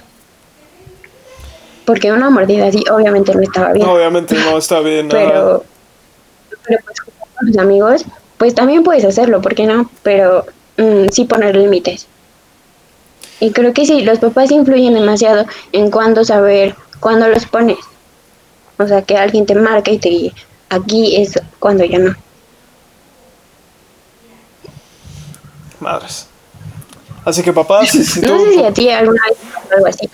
Porque 1.85 2.11
una 2.11 2.29
mordida 2.29 2.67
así 2.67 2.83
obviamente 2.89 3.33
no 3.35 3.41
estaba 3.41 3.73
bien. 3.73 3.87
obviamente 3.87 4.35
no 4.35 4.57
está 4.57 4.79
bien. 4.79 5.09
Pero, 5.11 5.65
pero 6.67 6.79
pues 6.83 6.99
con 6.99 7.47
tus 7.47 7.57
amigos, 7.57 8.05
pues 8.37 8.53
también 8.53 8.83
puedes 8.83 9.05
hacerlo, 9.05 9.41
¿por 9.41 9.55
qué 9.55 9.65
no? 9.65 9.89
Pero 10.03 10.45
mm, 10.77 11.07
sí 11.11 11.25
poner 11.25 11.55
límites. 11.55 12.07
Y 13.39 13.51
creo 13.51 13.73
que 13.73 13.85
sí, 13.85 14.01
los 14.01 14.19
papás 14.19 14.51
influyen 14.51 14.95
demasiado 14.95 15.45
en 15.71 15.91
cuándo 15.91 16.25
saber, 16.25 16.75
cuándo 16.99 17.27
los 17.27 17.45
pones. 17.45 17.77
O 18.77 18.87
sea, 18.87 19.01
que 19.03 19.17
alguien 19.17 19.45
te 19.45 19.55
marca 19.55 19.91
y 19.91 19.99
te 19.99 20.09
guíe. 20.09 20.33
Aquí 20.69 21.15
es 21.15 21.39
cuando 21.59 21.83
ya 21.85 21.99
no. 21.99 22.15
Madres. 25.79 26.27
Así 27.23 27.43
que 27.43 27.53
papás, 27.53 27.89
si 27.91 28.21
no 28.21 28.39
sé 28.39 28.53
si 28.53 28.63
a 28.63 28.73
ti 28.73 28.89
alguna 28.89 29.21
vez 29.29 29.37
algo 29.71 29.87
así. 29.87 30.09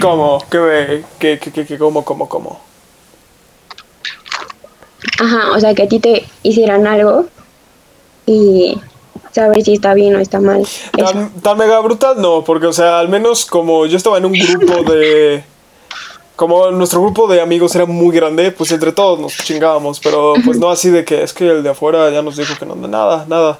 ¿Cómo? 0.00 0.44
¿Qué, 0.50 1.04
qué, 1.18 1.38
qué, 1.38 1.64
qué, 1.64 1.78
cómo, 1.78 2.04
cómo, 2.04 2.28
cómo? 2.28 2.60
Ajá, 5.20 5.52
o 5.52 5.60
sea, 5.60 5.74
que 5.74 5.82
a 5.84 5.88
ti 5.88 6.00
te 6.00 6.24
hicieran 6.42 6.86
algo 6.86 7.26
y 8.26 8.78
saber 9.32 9.62
si 9.62 9.74
está 9.74 9.94
bien 9.94 10.16
o 10.16 10.18
está 10.18 10.40
mal. 10.40 10.66
Tan, 10.96 11.30
tan, 11.40 11.58
mega 11.58 11.80
brutal 11.80 12.20
no, 12.20 12.44
porque, 12.44 12.66
o 12.66 12.72
sea, 12.72 12.98
al 12.98 13.08
menos 13.08 13.44
como 13.44 13.86
yo 13.86 13.96
estaba 13.96 14.18
en 14.18 14.26
un 14.26 14.32
grupo 14.32 14.90
de 14.90 15.44
como 16.36 16.70
nuestro 16.72 17.00
grupo 17.00 17.28
de 17.28 17.40
amigos 17.40 17.74
era 17.76 17.86
muy 17.86 18.14
grande, 18.14 18.50
pues 18.50 18.72
entre 18.72 18.92
todos 18.92 19.20
nos 19.20 19.36
chingábamos, 19.36 20.00
pero 20.00 20.34
pues 20.44 20.58
no 20.58 20.68
así 20.68 20.90
de 20.90 21.04
que 21.04 21.22
es 21.22 21.32
que 21.32 21.48
el 21.48 21.62
de 21.62 21.70
afuera 21.70 22.10
ya 22.10 22.22
nos 22.22 22.36
dijo 22.36 22.54
que 22.58 22.66
no, 22.66 22.74
nada, 22.74 23.24
nada. 23.28 23.58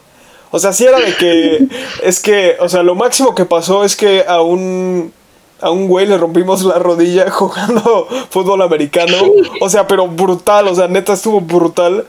O 0.51 0.59
sea, 0.59 0.73
sí 0.73 0.85
era 0.85 0.99
de 0.99 1.17
que, 1.17 1.67
es 2.03 2.21
que, 2.21 2.57
o 2.61 2.69
sea, 2.69 2.83
lo 2.83 2.95
máximo 2.95 3.35
que 3.35 3.45
pasó 3.45 3.85
es 3.85 3.97
que 3.97 4.25
a 4.27 4.41
un, 4.41 5.13
a 5.61 5.71
un 5.71 5.89
güey 5.89 6.07
le 6.07 6.19
rompimos 6.19 6.63
la 6.65 6.79
rodilla 6.79 7.31
jugando 7.31 8.09
fútbol 8.31 8.63
americano. 8.63 9.17
O 9.61 9.69
sea, 9.69 9.87
pero 9.87 10.09
brutal, 10.09 10.69
o 10.69 10.75
sea, 10.75 10.89
neta 10.89 11.13
estuvo 11.13 11.41
brutal. 11.41 12.07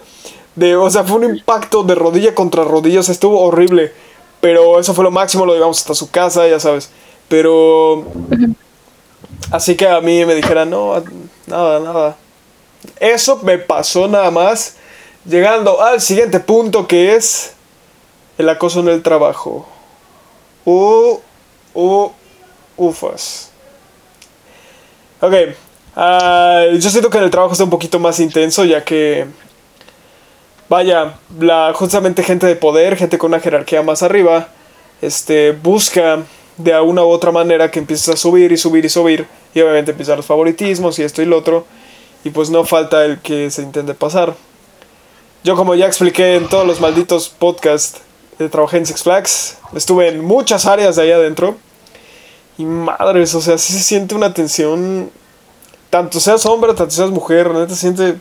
De, 0.56 0.76
o 0.76 0.90
sea, 0.90 1.04
fue 1.04 1.18
un 1.18 1.36
impacto 1.36 1.84
de 1.84 1.96
rodilla 1.96 2.34
contra 2.34 2.64
rodilla, 2.64 3.02
o 3.02 3.04
sea, 3.04 3.14
estuvo 3.14 3.42
horrible. 3.42 3.92
Pero 4.42 4.80
eso 4.80 4.94
fue 4.94 5.04
lo 5.04 5.12
máximo, 5.12 5.46
lo 5.46 5.54
llevamos 5.54 5.80
hasta 5.80 5.96
su 5.96 6.12
casa, 6.12 6.48
ya 6.48 6.60
sabes. 6.60 6.92
Pero 7.28 8.06
Así 9.52 9.76
que 9.76 9.88
a 9.88 10.02
mí 10.02 10.26
me 10.26 10.36
dijeran, 10.36 10.70
no, 10.70 11.02
nada, 11.48 11.80
nada. 11.80 12.18
Eso 13.00 13.40
me 13.44 13.58
pasó 13.58 14.08
nada 14.08 14.32
más. 14.32 14.76
Llegando 15.26 15.82
al 15.82 16.02
siguiente 16.02 16.40
punto 16.40 16.88
que 16.88 17.16
es 17.16 17.54
el 18.38 18.50
acoso 18.50 18.80
en 18.80 18.90
el 18.90 19.02
trabajo. 19.02 19.68
Uh, 20.66 21.20
uh, 21.74 22.12
ufas. 22.78 23.52
Ok. 25.22 25.34
Uh, 25.96 26.78
yo 26.78 26.90
siento 26.90 27.10
que 27.10 27.18
el 27.18 27.30
trabajo 27.30 27.54
está 27.54 27.64
un 27.64 27.70
poquito 27.70 28.00
más 28.00 28.20
intenso 28.20 28.66
ya 28.66 28.84
que... 28.84 29.26
Vaya, 30.68 31.20
la, 31.40 31.74
justamente 31.76 32.24
gente 32.24 32.48
de 32.48 32.56
poder, 32.56 32.98
gente 32.98 33.20
con 33.20 33.32
una 33.32 33.40
jerarquía 33.40 33.84
más 33.84 34.02
arriba, 34.02 34.48
este, 35.00 35.52
busca 35.52 36.24
de 36.58 36.80
una 36.80 37.04
u 37.04 37.10
otra 37.10 37.32
manera 37.32 37.70
que 37.70 37.80
empieces 37.80 38.10
a 38.10 38.18
subir 38.18 38.52
y 38.52 38.58
subir 38.58 38.84
y 38.84 38.90
subir. 38.90 39.28
Y 39.54 39.62
obviamente 39.62 39.92
empiezan 39.92 40.18
los 40.18 40.26
favoritismos 40.26 40.98
y 40.98 41.04
esto 41.04 41.22
y 41.22 41.26
lo 41.26 41.38
otro. 41.38 41.66
Y 42.24 42.32
pues 42.32 42.50
no 42.50 42.66
falta 42.66 43.06
el 43.06 43.20
que 43.20 43.52
se 43.52 43.62
intente 43.62 43.94
pasar. 43.94 44.36
Yo 45.44 45.56
como 45.56 45.76
ya 45.76 45.86
expliqué 45.86 46.36
en 46.36 46.48
todos 46.50 46.66
los 46.66 46.82
malditos 46.82 47.30
podcasts, 47.30 48.02
trabajé 48.50 48.78
en 48.78 48.88
Six 48.88 49.04
Flags. 49.04 49.58
Estuve 49.76 50.08
en 50.08 50.26
muchas 50.26 50.66
áreas 50.66 50.96
de 50.96 51.04
ahí 51.04 51.12
adentro. 51.12 51.58
Y 52.58 52.66
madres, 52.66 53.36
o 53.36 53.42
sea, 53.42 53.58
sí 53.58 53.74
se 53.74 53.80
siente 53.80 54.16
una 54.16 54.34
tensión 54.34 55.12
tanto 55.96 56.20
seas 56.20 56.46
hombre, 56.46 56.74
tanto 56.74 56.94
seas 56.94 57.10
mujer, 57.10 57.52
neta 57.52 57.74
se 57.74 57.80
siente 57.80 58.18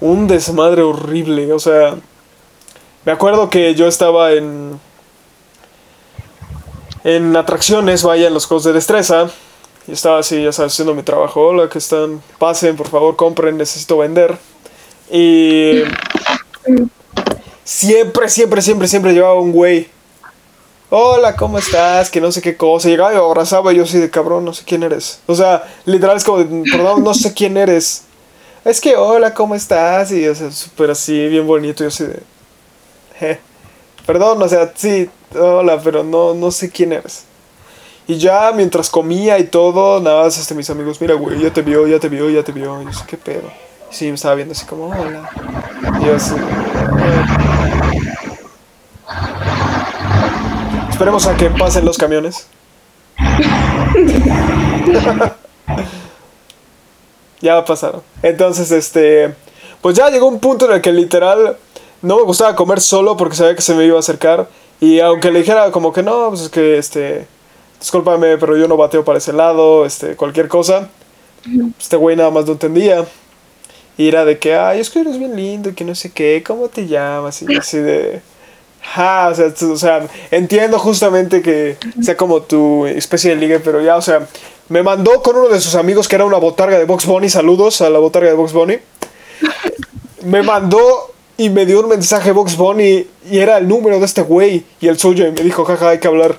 un 0.00 0.26
desmadre 0.26 0.80
horrible. 0.80 1.52
O 1.52 1.58
sea, 1.58 1.96
me 3.04 3.12
acuerdo 3.12 3.50
que 3.50 3.74
yo 3.74 3.86
estaba 3.86 4.32
en. 4.32 4.80
En 7.04 7.36
atracciones, 7.36 8.02
vaya, 8.02 8.28
en 8.28 8.34
los 8.34 8.46
juegos 8.46 8.64
de 8.64 8.72
destreza. 8.72 9.30
Y 9.86 9.92
estaba 9.92 10.20
así, 10.20 10.42
ya 10.42 10.52
sabes, 10.52 10.72
haciendo 10.72 10.94
mi 10.94 11.02
trabajo. 11.02 11.48
Hola, 11.48 11.68
que 11.68 11.76
están. 11.76 12.22
Pasen, 12.38 12.76
por 12.76 12.88
favor, 12.88 13.14
compren, 13.14 13.58
necesito 13.58 13.98
vender. 13.98 14.38
Y. 15.10 15.82
Siempre, 17.62 18.30
siempre, 18.30 18.62
siempre, 18.62 18.88
siempre 18.88 19.12
llevaba 19.12 19.38
un 19.38 19.52
güey. 19.52 19.88
Hola, 20.92 21.36
¿cómo 21.36 21.58
estás? 21.58 22.10
Que 22.10 22.20
no 22.20 22.32
sé 22.32 22.42
qué 22.42 22.56
cosa. 22.56 22.88
Llegaba 22.88 23.12
y 23.12 23.16
abrazaba 23.16 23.72
y 23.72 23.76
yo 23.76 23.84
así 23.84 23.98
de 23.98 24.10
cabrón, 24.10 24.44
no 24.44 24.52
sé 24.52 24.64
quién 24.64 24.82
eres. 24.82 25.20
O 25.26 25.34
sea, 25.34 25.62
literal 25.84 26.16
es 26.16 26.24
como, 26.24 26.38
de, 26.38 26.64
perdón, 26.70 27.04
no 27.04 27.14
sé 27.14 27.32
quién 27.32 27.56
eres. 27.56 28.02
Es 28.64 28.80
que, 28.80 28.96
hola, 28.96 29.32
¿cómo 29.32 29.54
estás? 29.54 30.10
Y, 30.10 30.26
o 30.26 30.34
sea, 30.34 30.48
así, 30.90 31.28
bien 31.28 31.46
bonito. 31.46 31.82
Y 31.82 31.86
yo 31.86 31.88
así 31.88 32.04
de. 32.04 32.20
"Je". 33.20 33.38
Perdón, 34.04 34.42
o 34.42 34.48
sea, 34.48 34.72
sí, 34.74 35.08
hola, 35.38 35.80
pero 35.82 36.02
no, 36.02 36.34
no 36.34 36.50
sé 36.50 36.70
quién 36.70 36.92
eres. 36.92 37.22
Y 38.08 38.18
ya 38.18 38.50
mientras 38.52 38.90
comía 38.90 39.38
y 39.38 39.44
todo, 39.44 40.00
nada 40.00 40.24
más 40.24 40.36
este, 40.38 40.54
mis 40.54 40.68
amigos, 40.70 41.00
mira, 41.00 41.14
güey, 41.14 41.40
ya 41.40 41.52
te 41.52 41.62
vio, 41.62 41.86
ya 41.86 42.00
te 42.00 42.08
vio, 42.08 42.28
ya 42.28 42.42
te 42.42 42.50
vio. 42.50 42.82
Y 42.82 42.86
yo 42.86 42.92
sé, 42.92 43.04
¿qué 43.06 43.16
pedo? 43.16 43.48
Sí, 43.90 44.06
me 44.08 44.14
estaba 44.14 44.34
viendo 44.34 44.52
así 44.52 44.66
como, 44.66 44.86
hola. 44.88 45.30
Y 46.00 46.06
yo 46.06 46.16
así. 46.16 46.34
"Eh". 46.34 47.59
Esperemos 51.00 51.26
a 51.26 51.34
que 51.34 51.48
pasen 51.48 51.86
los 51.86 51.96
camiones. 51.96 52.46
ya 57.40 57.64
pasaron. 57.64 58.02
Entonces, 58.22 58.70
este. 58.70 59.34
Pues 59.80 59.96
ya 59.96 60.10
llegó 60.10 60.26
un 60.26 60.40
punto 60.40 60.66
en 60.66 60.72
el 60.72 60.82
que 60.82 60.92
literal 60.92 61.56
no 62.02 62.16
me 62.16 62.22
gustaba 62.24 62.54
comer 62.54 62.82
solo 62.82 63.16
porque 63.16 63.34
sabía 63.34 63.56
que 63.56 63.62
se 63.62 63.74
me 63.74 63.86
iba 63.86 63.96
a 63.96 64.00
acercar. 64.00 64.50
Y 64.78 65.00
aunque 65.00 65.30
le 65.30 65.38
dijera 65.38 65.70
como 65.70 65.90
que 65.90 66.02
no, 66.02 66.28
pues 66.28 66.42
es 66.42 66.50
que 66.50 66.76
este. 66.76 67.26
Discúlpame, 67.78 68.36
pero 68.36 68.58
yo 68.58 68.68
no 68.68 68.76
bateo 68.76 69.02
para 69.02 69.16
ese 69.16 69.32
lado, 69.32 69.86
este, 69.86 70.16
cualquier 70.16 70.48
cosa. 70.48 70.90
Este 71.78 71.96
güey 71.96 72.14
nada 72.14 72.30
más 72.30 72.44
no 72.44 72.52
entendía. 72.52 73.06
Y 73.96 74.06
era 74.06 74.26
de 74.26 74.38
que, 74.38 74.54
ay, 74.54 74.80
es 74.80 74.90
que 74.90 75.00
eres 75.00 75.18
bien 75.18 75.34
lindo 75.34 75.74
que 75.74 75.82
no 75.82 75.94
sé 75.94 76.12
qué, 76.12 76.44
¿cómo 76.46 76.68
te 76.68 76.86
llamas? 76.86 77.40
Y 77.40 77.56
así 77.56 77.78
de. 77.78 78.20
Ja, 78.82 79.28
o 79.30 79.34
sea, 79.34 79.52
o 79.70 79.76
sea, 79.76 80.06
entiendo 80.30 80.78
justamente 80.78 81.42
que 81.42 81.76
sea 82.02 82.16
como 82.16 82.42
tu 82.42 82.86
especie 82.86 83.30
de 83.30 83.36
ligue, 83.36 83.60
pero 83.60 83.80
ya, 83.80 83.96
o 83.96 84.02
sea, 84.02 84.26
me 84.68 84.82
mandó 84.82 85.22
con 85.22 85.36
uno 85.36 85.48
de 85.48 85.60
sus 85.60 85.74
amigos 85.74 86.08
que 86.08 86.16
era 86.16 86.24
una 86.24 86.38
botarga 86.38 86.78
de 86.78 86.84
Box 86.84 87.06
Bunny. 87.06 87.28
Saludos 87.28 87.80
a 87.82 87.90
la 87.90 87.98
botarga 87.98 88.28
de 88.28 88.36
Box 88.36 88.52
Bunny. 88.52 88.78
Me 90.24 90.42
mandó 90.42 91.12
y 91.36 91.50
me 91.50 91.66
dio 91.66 91.80
un 91.80 91.88
mensaje 91.88 92.32
Box 92.32 92.56
Bunny 92.56 93.06
y 93.30 93.38
era 93.38 93.58
el 93.58 93.66
número 93.66 93.98
de 93.98 94.04
este 94.04 94.22
güey 94.22 94.64
y 94.80 94.88
el 94.88 94.98
suyo 94.98 95.26
y 95.26 95.32
me 95.32 95.42
dijo, 95.42 95.64
jaja, 95.64 95.88
hay 95.90 95.98
que 95.98 96.08
hablar. 96.08 96.38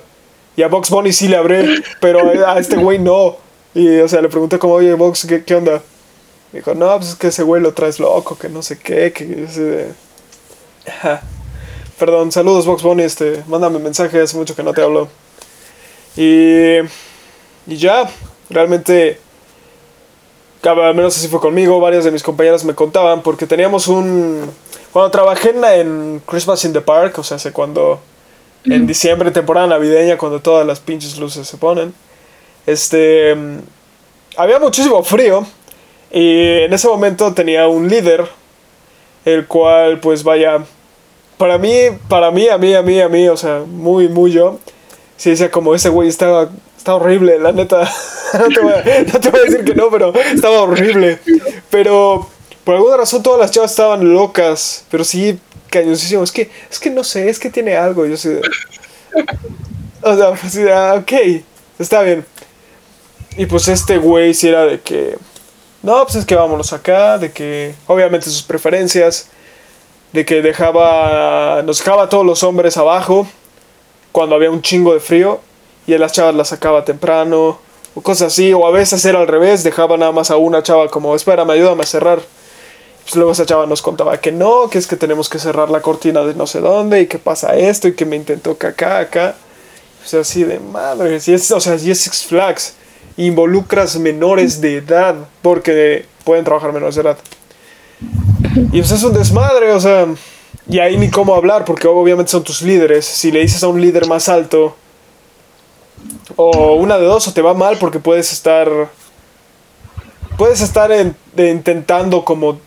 Y 0.56 0.62
a 0.62 0.68
Box 0.68 0.90
Bunny 0.90 1.12
sí 1.12 1.28
le 1.28 1.36
hablé, 1.36 1.82
pero 2.00 2.20
a 2.46 2.58
este 2.58 2.76
güey 2.76 2.98
no. 2.98 3.36
Y, 3.74 3.98
o 3.98 4.08
sea, 4.08 4.20
le 4.20 4.28
pregunté 4.28 4.58
como, 4.58 4.74
oye, 4.74 4.94
Box, 4.94 5.26
¿qué, 5.26 5.44
qué 5.44 5.54
onda? 5.54 5.82
Me 6.52 6.58
dijo, 6.60 6.74
no, 6.74 6.96
pues 6.98 7.10
es 7.10 7.16
que 7.16 7.28
ese 7.28 7.42
güey 7.42 7.62
lo 7.62 7.72
traes 7.72 7.98
loco, 7.98 8.36
que 8.36 8.48
no 8.48 8.62
sé 8.62 8.78
qué, 8.78 9.12
que 9.12 9.24
de... 9.24 9.92
Ajá. 10.86 11.22
Perdón, 12.02 12.32
saludos 12.32 12.66
Box 12.66 12.82
Bunny, 12.82 13.04
este, 13.04 13.44
mándame 13.46 13.78
mensaje, 13.78 14.20
hace 14.20 14.36
mucho 14.36 14.56
que 14.56 14.64
no 14.64 14.72
te 14.72 14.82
hablo. 14.82 15.06
Y, 16.16 16.78
y 17.68 17.76
ya, 17.76 18.10
realmente, 18.50 19.20
al 20.64 20.94
menos 20.96 21.16
así 21.16 21.28
fue 21.28 21.38
conmigo, 21.38 21.78
varias 21.78 22.02
de 22.02 22.10
mis 22.10 22.24
compañeras 22.24 22.64
me 22.64 22.74
contaban, 22.74 23.22
porque 23.22 23.46
teníamos 23.46 23.86
un... 23.86 24.50
Cuando 24.92 25.12
trabajé 25.12 25.50
en, 25.50 25.64
en 25.64 26.22
Christmas 26.26 26.64
in 26.64 26.72
the 26.72 26.80
Park, 26.80 27.20
o 27.20 27.22
sea, 27.22 27.36
hace 27.36 27.52
cuando... 27.52 28.00
En 28.64 28.84
diciembre, 28.84 29.30
temporada 29.30 29.68
navideña, 29.68 30.18
cuando 30.18 30.40
todas 30.40 30.66
las 30.66 30.80
pinches 30.80 31.16
luces 31.18 31.46
se 31.46 31.56
ponen, 31.56 31.94
este... 32.66 33.32
mm, 33.32 33.58
Había 34.38 34.58
muchísimo 34.58 35.04
frío, 35.04 35.46
y 36.10 36.62
en 36.64 36.72
ese 36.72 36.88
momento 36.88 37.32
tenía 37.32 37.68
un 37.68 37.88
líder, 37.88 38.26
el 39.24 39.46
cual, 39.46 40.00
pues 40.00 40.24
vaya, 40.24 40.64
para 41.42 41.58
mí, 41.58 41.74
para 42.06 42.30
mí, 42.30 42.48
a 42.48 42.56
mí, 42.56 42.72
a 42.72 42.82
mí, 42.82 43.00
a 43.00 43.08
mí, 43.08 43.28
o 43.28 43.36
sea, 43.36 43.64
muy, 43.66 44.06
muy 44.06 44.30
yo, 44.30 44.60
sí 45.16 45.30
decía 45.30 45.50
como 45.50 45.74
ese 45.74 45.88
güey 45.88 46.08
estaba, 46.08 46.50
está 46.78 46.94
horrible, 46.94 47.40
la 47.40 47.50
neta. 47.50 47.80
no, 48.38 48.46
te 48.46 48.60
voy 48.60 48.72
a, 48.74 49.44
decir 49.44 49.64
que 49.64 49.74
no, 49.74 49.90
pero 49.90 50.14
estaba 50.14 50.60
horrible. 50.60 51.18
Pero 51.68 52.30
por 52.62 52.76
alguna 52.76 52.98
razón 52.98 53.24
todas 53.24 53.40
las 53.40 53.50
chavas 53.50 53.72
estaban 53.72 54.14
locas, 54.14 54.84
pero 54.88 55.02
sí 55.02 55.36
cañosísimo. 55.68 56.22
Es 56.22 56.30
que, 56.30 56.48
es 56.70 56.78
que 56.78 56.90
no 56.90 57.02
sé, 57.02 57.28
es 57.28 57.40
que 57.40 57.50
tiene 57.50 57.76
algo. 57.76 58.06
Yo 58.06 58.16
sé. 58.16 58.40
O 60.00 60.16
sea, 60.16 60.34
pues, 60.34 60.60
ah, 60.72 60.94
ok, 61.00 61.42
está 61.76 62.02
bien. 62.02 62.24
Y 63.36 63.46
pues 63.46 63.66
este 63.66 63.98
güey 63.98 64.32
sí 64.32 64.46
era 64.46 64.64
de 64.64 64.80
que. 64.80 65.18
No, 65.82 66.04
pues 66.04 66.14
es 66.14 66.24
que 66.24 66.36
vámonos 66.36 66.72
acá, 66.72 67.18
de 67.18 67.32
que 67.32 67.74
obviamente 67.88 68.30
sus 68.30 68.44
preferencias, 68.44 69.26
de 70.12 70.24
que 70.24 70.42
dejaba, 70.42 71.62
nos 71.64 71.78
dejaba 71.78 72.04
a 72.04 72.08
todos 72.08 72.24
los 72.24 72.42
hombres 72.42 72.76
abajo 72.76 73.26
cuando 74.12 74.36
había 74.36 74.50
un 74.50 74.62
chingo 74.62 74.92
de 74.92 75.00
frío 75.00 75.40
y 75.86 75.94
a 75.94 75.98
las 75.98 76.12
chavas 76.12 76.34
las 76.34 76.48
sacaba 76.48 76.84
temprano 76.84 77.58
o 77.94 78.00
cosas 78.00 78.32
así, 78.32 78.52
o 78.52 78.66
a 78.66 78.70
veces 78.70 79.04
era 79.04 79.20
al 79.20 79.28
revés, 79.28 79.64
dejaba 79.64 79.96
nada 79.96 80.12
más 80.12 80.30
a 80.30 80.36
una 80.36 80.62
chava 80.62 80.88
como, 80.88 81.14
espérame, 81.14 81.50
ayúdame 81.50 81.82
a 81.82 81.86
cerrar. 81.86 82.20
Pues 83.02 83.16
luego 83.16 83.32
esa 83.32 83.44
chava 83.44 83.66
nos 83.66 83.82
contaba 83.82 84.18
que 84.18 84.32
no, 84.32 84.70
que 84.70 84.78
es 84.78 84.86
que 84.86 84.96
tenemos 84.96 85.28
que 85.28 85.38
cerrar 85.38 85.70
la 85.70 85.82
cortina 85.82 86.22
de 86.22 86.34
no 86.34 86.46
sé 86.46 86.60
dónde 86.60 87.02
y 87.02 87.06
que 87.06 87.18
pasa 87.18 87.56
esto 87.56 87.88
y 87.88 87.94
que 87.94 88.06
me 88.06 88.16
intentó 88.16 88.52
acá, 88.52 88.98
acá. 88.98 89.34
O 90.04 90.08
sea, 90.08 90.20
así 90.20 90.44
de 90.44 90.58
madre, 90.58 91.20
si 91.20 91.34
es, 91.34 91.50
o 91.50 91.60
sea, 91.60 91.78
si 91.78 91.90
es 91.90 92.00
Six 92.00 92.26
Flags, 92.26 92.74
involucras 93.16 93.96
menores 93.98 94.60
de 94.60 94.78
edad, 94.78 95.14
porque 95.42 96.06
pueden 96.24 96.44
trabajar 96.44 96.72
menores 96.72 96.94
de 96.94 97.02
edad. 97.02 97.18
Y 98.72 98.78
pues 98.80 98.90
es 98.92 99.02
un 99.02 99.12
desmadre, 99.14 99.72
o 99.72 99.80
sea, 99.80 100.06
y 100.68 100.78
ahí 100.78 100.96
ni 100.96 101.10
cómo 101.10 101.34
hablar, 101.34 101.64
porque 101.64 101.86
obviamente 101.88 102.30
son 102.30 102.42
tus 102.44 102.62
líderes. 102.62 103.04
Si 103.04 103.30
le 103.30 103.40
dices 103.40 103.62
a 103.62 103.68
un 103.68 103.80
líder 103.80 104.06
más 104.06 104.28
alto, 104.28 104.76
o 106.36 106.74
una 106.74 106.98
de 106.98 107.04
dos, 107.04 107.28
o 107.28 107.32
te 107.32 107.42
va 107.42 107.54
mal 107.54 107.76
porque 107.78 107.98
puedes 107.98 108.32
estar. 108.32 108.68
Puedes 110.36 110.60
estar 110.60 110.90
en- 110.92 111.14
de- 111.34 111.50
intentando 111.50 112.24
como. 112.24 112.58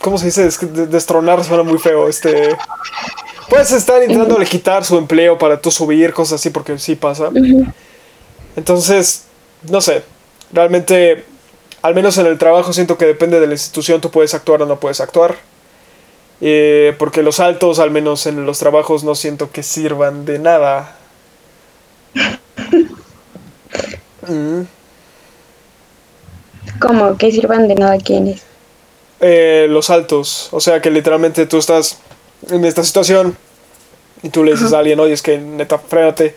¿Cómo 0.00 0.18
se 0.18 0.26
dice? 0.26 0.46
Es 0.46 0.58
que 0.58 0.66
de- 0.66 0.86
destronar 0.86 1.42
suena 1.44 1.62
muy 1.62 1.78
feo. 1.78 2.08
Este. 2.08 2.54
Puedes 3.48 3.70
estar 3.72 4.02
intentando 4.02 4.36
quitar 4.44 4.84
su 4.84 4.96
empleo 4.98 5.38
para 5.38 5.60
tú 5.60 5.70
subir, 5.70 6.12
cosas 6.12 6.40
así, 6.40 6.50
porque 6.50 6.78
sí 6.78 6.94
pasa. 6.96 7.30
Entonces, 8.56 9.24
no 9.70 9.80
sé. 9.80 10.02
Realmente, 10.52 11.24
al 11.84 11.94
menos 11.94 12.16
en 12.16 12.24
el 12.24 12.38
trabajo, 12.38 12.72
siento 12.72 12.96
que 12.96 13.04
depende 13.04 13.40
de 13.40 13.46
la 13.46 13.52
institución, 13.52 14.00
tú 14.00 14.10
puedes 14.10 14.32
actuar 14.32 14.62
o 14.62 14.66
no 14.66 14.80
puedes 14.80 15.02
actuar. 15.02 15.36
Eh, 16.40 16.94
porque 16.98 17.22
los 17.22 17.40
altos, 17.40 17.78
al 17.78 17.90
menos 17.90 18.24
en 18.24 18.46
los 18.46 18.58
trabajos, 18.58 19.04
no 19.04 19.14
siento 19.14 19.50
que 19.50 19.62
sirvan 19.62 20.24
de 20.24 20.38
nada. 20.38 20.96
Mm. 24.26 24.62
Como 26.80 27.18
que 27.18 27.30
sirvan 27.30 27.68
de 27.68 27.74
nada 27.74 27.98
quienes. 27.98 28.42
Eh, 29.20 29.66
los 29.68 29.90
altos, 29.90 30.48
o 30.50 30.60
sea 30.60 30.80
que 30.80 30.90
literalmente 30.90 31.44
tú 31.44 31.58
estás 31.58 31.98
en 32.48 32.64
esta 32.64 32.82
situación 32.82 33.36
y 34.22 34.30
tú 34.30 34.42
le 34.42 34.52
dices 34.52 34.72
a 34.72 34.78
alguien, 34.78 34.98
oye, 34.98 35.12
es 35.12 35.20
que 35.20 35.36
neta, 35.36 35.78
frénate. 35.78 36.36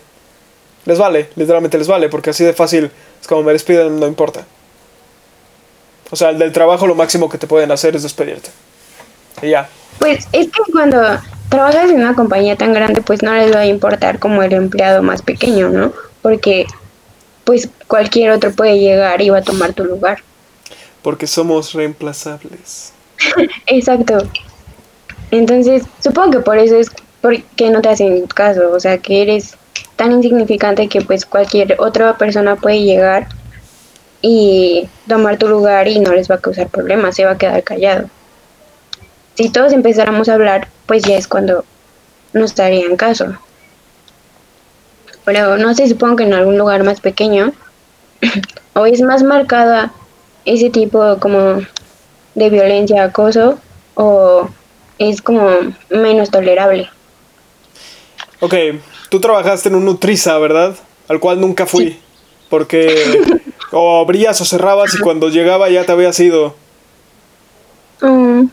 Les 0.84 0.98
vale, 0.98 1.30
literalmente 1.36 1.78
les 1.78 1.88
vale, 1.88 2.10
porque 2.10 2.28
así 2.28 2.44
de 2.44 2.52
fácil 2.52 2.90
es 3.18 3.26
como 3.26 3.42
me 3.42 3.52
despiden, 3.52 3.98
no 3.98 4.06
importa. 4.06 4.44
O 6.10 6.16
sea, 6.16 6.30
el 6.30 6.38
del 6.38 6.52
trabajo 6.52 6.86
lo 6.86 6.94
máximo 6.94 7.28
que 7.28 7.38
te 7.38 7.46
pueden 7.46 7.70
hacer 7.70 7.94
es 7.96 8.02
despedirte. 8.02 8.50
Y 9.42 9.50
ya. 9.50 9.68
Pues 9.98 10.26
es 10.32 10.46
que 10.46 10.72
cuando 10.72 11.00
trabajas 11.48 11.90
en 11.90 11.96
una 11.96 12.14
compañía 12.14 12.56
tan 12.56 12.72
grande, 12.72 13.02
pues 13.02 13.22
no 13.22 13.32
les 13.34 13.54
va 13.54 13.60
a 13.60 13.66
importar 13.66 14.18
como 14.18 14.42
el 14.42 14.52
empleado 14.52 15.02
más 15.02 15.22
pequeño, 15.22 15.68
¿no? 15.68 15.92
Porque 16.22 16.66
pues 17.44 17.68
cualquier 17.86 18.30
otro 18.30 18.52
puede 18.52 18.78
llegar 18.78 19.22
y 19.22 19.30
va 19.30 19.38
a 19.38 19.42
tomar 19.42 19.72
tu 19.72 19.84
lugar. 19.84 20.18
Porque 21.02 21.26
somos 21.26 21.72
reemplazables. 21.72 22.92
Exacto. 23.66 24.18
Entonces, 25.30 25.84
supongo 26.00 26.32
que 26.32 26.40
por 26.40 26.58
eso 26.58 26.76
es 26.76 26.90
porque 27.20 27.70
no 27.70 27.80
te 27.80 27.88
hacen 27.88 28.26
caso, 28.26 28.70
o 28.70 28.80
sea, 28.80 28.98
que 28.98 29.22
eres 29.22 29.56
tan 29.96 30.12
insignificante 30.12 30.88
que 30.88 31.00
pues 31.00 31.26
cualquier 31.26 31.76
otra 31.80 32.16
persona 32.16 32.56
puede 32.56 32.82
llegar 32.82 33.28
y 34.20 34.88
tomar 35.06 35.38
tu 35.38 35.48
lugar 35.48 35.88
y 35.88 36.00
no 36.00 36.12
les 36.12 36.30
va 36.30 36.36
a 36.36 36.40
causar 36.40 36.68
problemas, 36.68 37.16
se 37.16 37.24
va 37.24 37.32
a 37.32 37.38
quedar 37.38 37.62
callado. 37.62 38.08
Si 39.34 39.50
todos 39.50 39.72
empezáramos 39.72 40.28
a 40.28 40.34
hablar, 40.34 40.68
pues 40.86 41.04
ya 41.04 41.16
es 41.16 41.28
cuando 41.28 41.64
nos 42.32 42.54
darían 42.54 42.96
caso. 42.96 43.36
Pero 45.24 45.56
no 45.58 45.74
sé, 45.74 45.86
supongo 45.88 46.16
que 46.16 46.24
en 46.24 46.34
algún 46.34 46.58
lugar 46.58 46.82
más 46.82 47.00
pequeño 47.00 47.52
o 48.74 48.86
es 48.86 49.00
más 49.02 49.22
marcada 49.22 49.92
ese 50.44 50.70
tipo 50.70 51.18
como 51.20 51.60
de 52.34 52.50
violencia, 52.50 53.04
acoso, 53.04 53.58
o 53.94 54.48
es 54.98 55.20
como 55.22 55.50
menos 55.90 56.30
tolerable. 56.30 56.88
Ok, 58.40 58.54
tú 59.10 59.20
trabajaste 59.20 59.68
en 59.68 59.74
un 59.74 59.84
Nutriza, 59.84 60.38
¿verdad? 60.38 60.76
Al 61.08 61.20
cual 61.20 61.40
nunca 61.40 61.66
fui. 61.66 61.98
Porque 62.48 63.20
o 63.72 64.00
abrías 64.00 64.40
o 64.40 64.44
cerrabas 64.44 64.94
y 64.94 64.98
cuando 64.98 65.28
llegaba 65.28 65.68
ya 65.68 65.84
te 65.84 65.92
habías 65.92 66.18
ido. 66.20 66.54
Mm, 68.00 68.44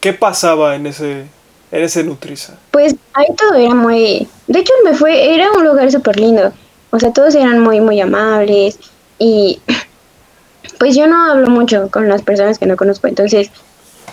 ¿Qué 0.00 0.12
pasaba 0.12 0.76
en 0.76 0.86
ese, 0.86 1.26
en 1.72 1.82
ese 1.82 2.04
Nutriza? 2.04 2.54
pues 2.70 2.94
ahí 3.14 3.26
todo 3.36 3.54
era 3.54 3.74
muy... 3.74 4.28
De 4.46 4.60
hecho 4.60 4.72
me 4.84 4.94
fue, 4.94 5.34
era 5.34 5.50
un 5.52 5.64
lugar 5.64 5.90
súper 5.90 6.18
lindo. 6.20 6.52
O 6.90 6.98
sea, 6.98 7.12
todos 7.12 7.34
eran 7.34 7.60
muy, 7.60 7.80
muy 7.80 8.00
amables 8.00 8.78
y 9.18 9.60
pues 10.78 10.96
yo 10.96 11.06
no 11.06 11.30
hablo 11.30 11.48
mucho 11.48 11.90
con 11.90 12.08
las 12.08 12.22
personas 12.22 12.58
que 12.58 12.66
no 12.66 12.76
conozco. 12.76 13.06
Entonces, 13.08 13.50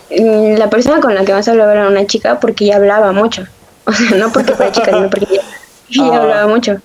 mm, 0.09 0.55
la 0.57 0.69
persona 0.69 0.99
con 1.01 1.13
la 1.15 1.23
que 1.25 1.33
más 1.33 1.47
hablaba 1.47 1.73
era 1.73 1.87
una 1.87 2.05
chica 2.07 2.39
porque 2.39 2.65
ella 2.65 2.77
hablaba 2.77 3.11
mucho. 3.11 3.45
O 3.87 3.91
sea, 3.93 4.17
no 4.17 4.31
porque 4.31 4.53
fuera 4.53 4.71
chica, 4.71 4.91
sino 4.91 5.09
porque 5.11 5.27
ella, 5.29 5.41
ella 5.91 6.09
Ah. 6.17 6.21
hablaba 6.23 6.47
mucho. 6.47 6.77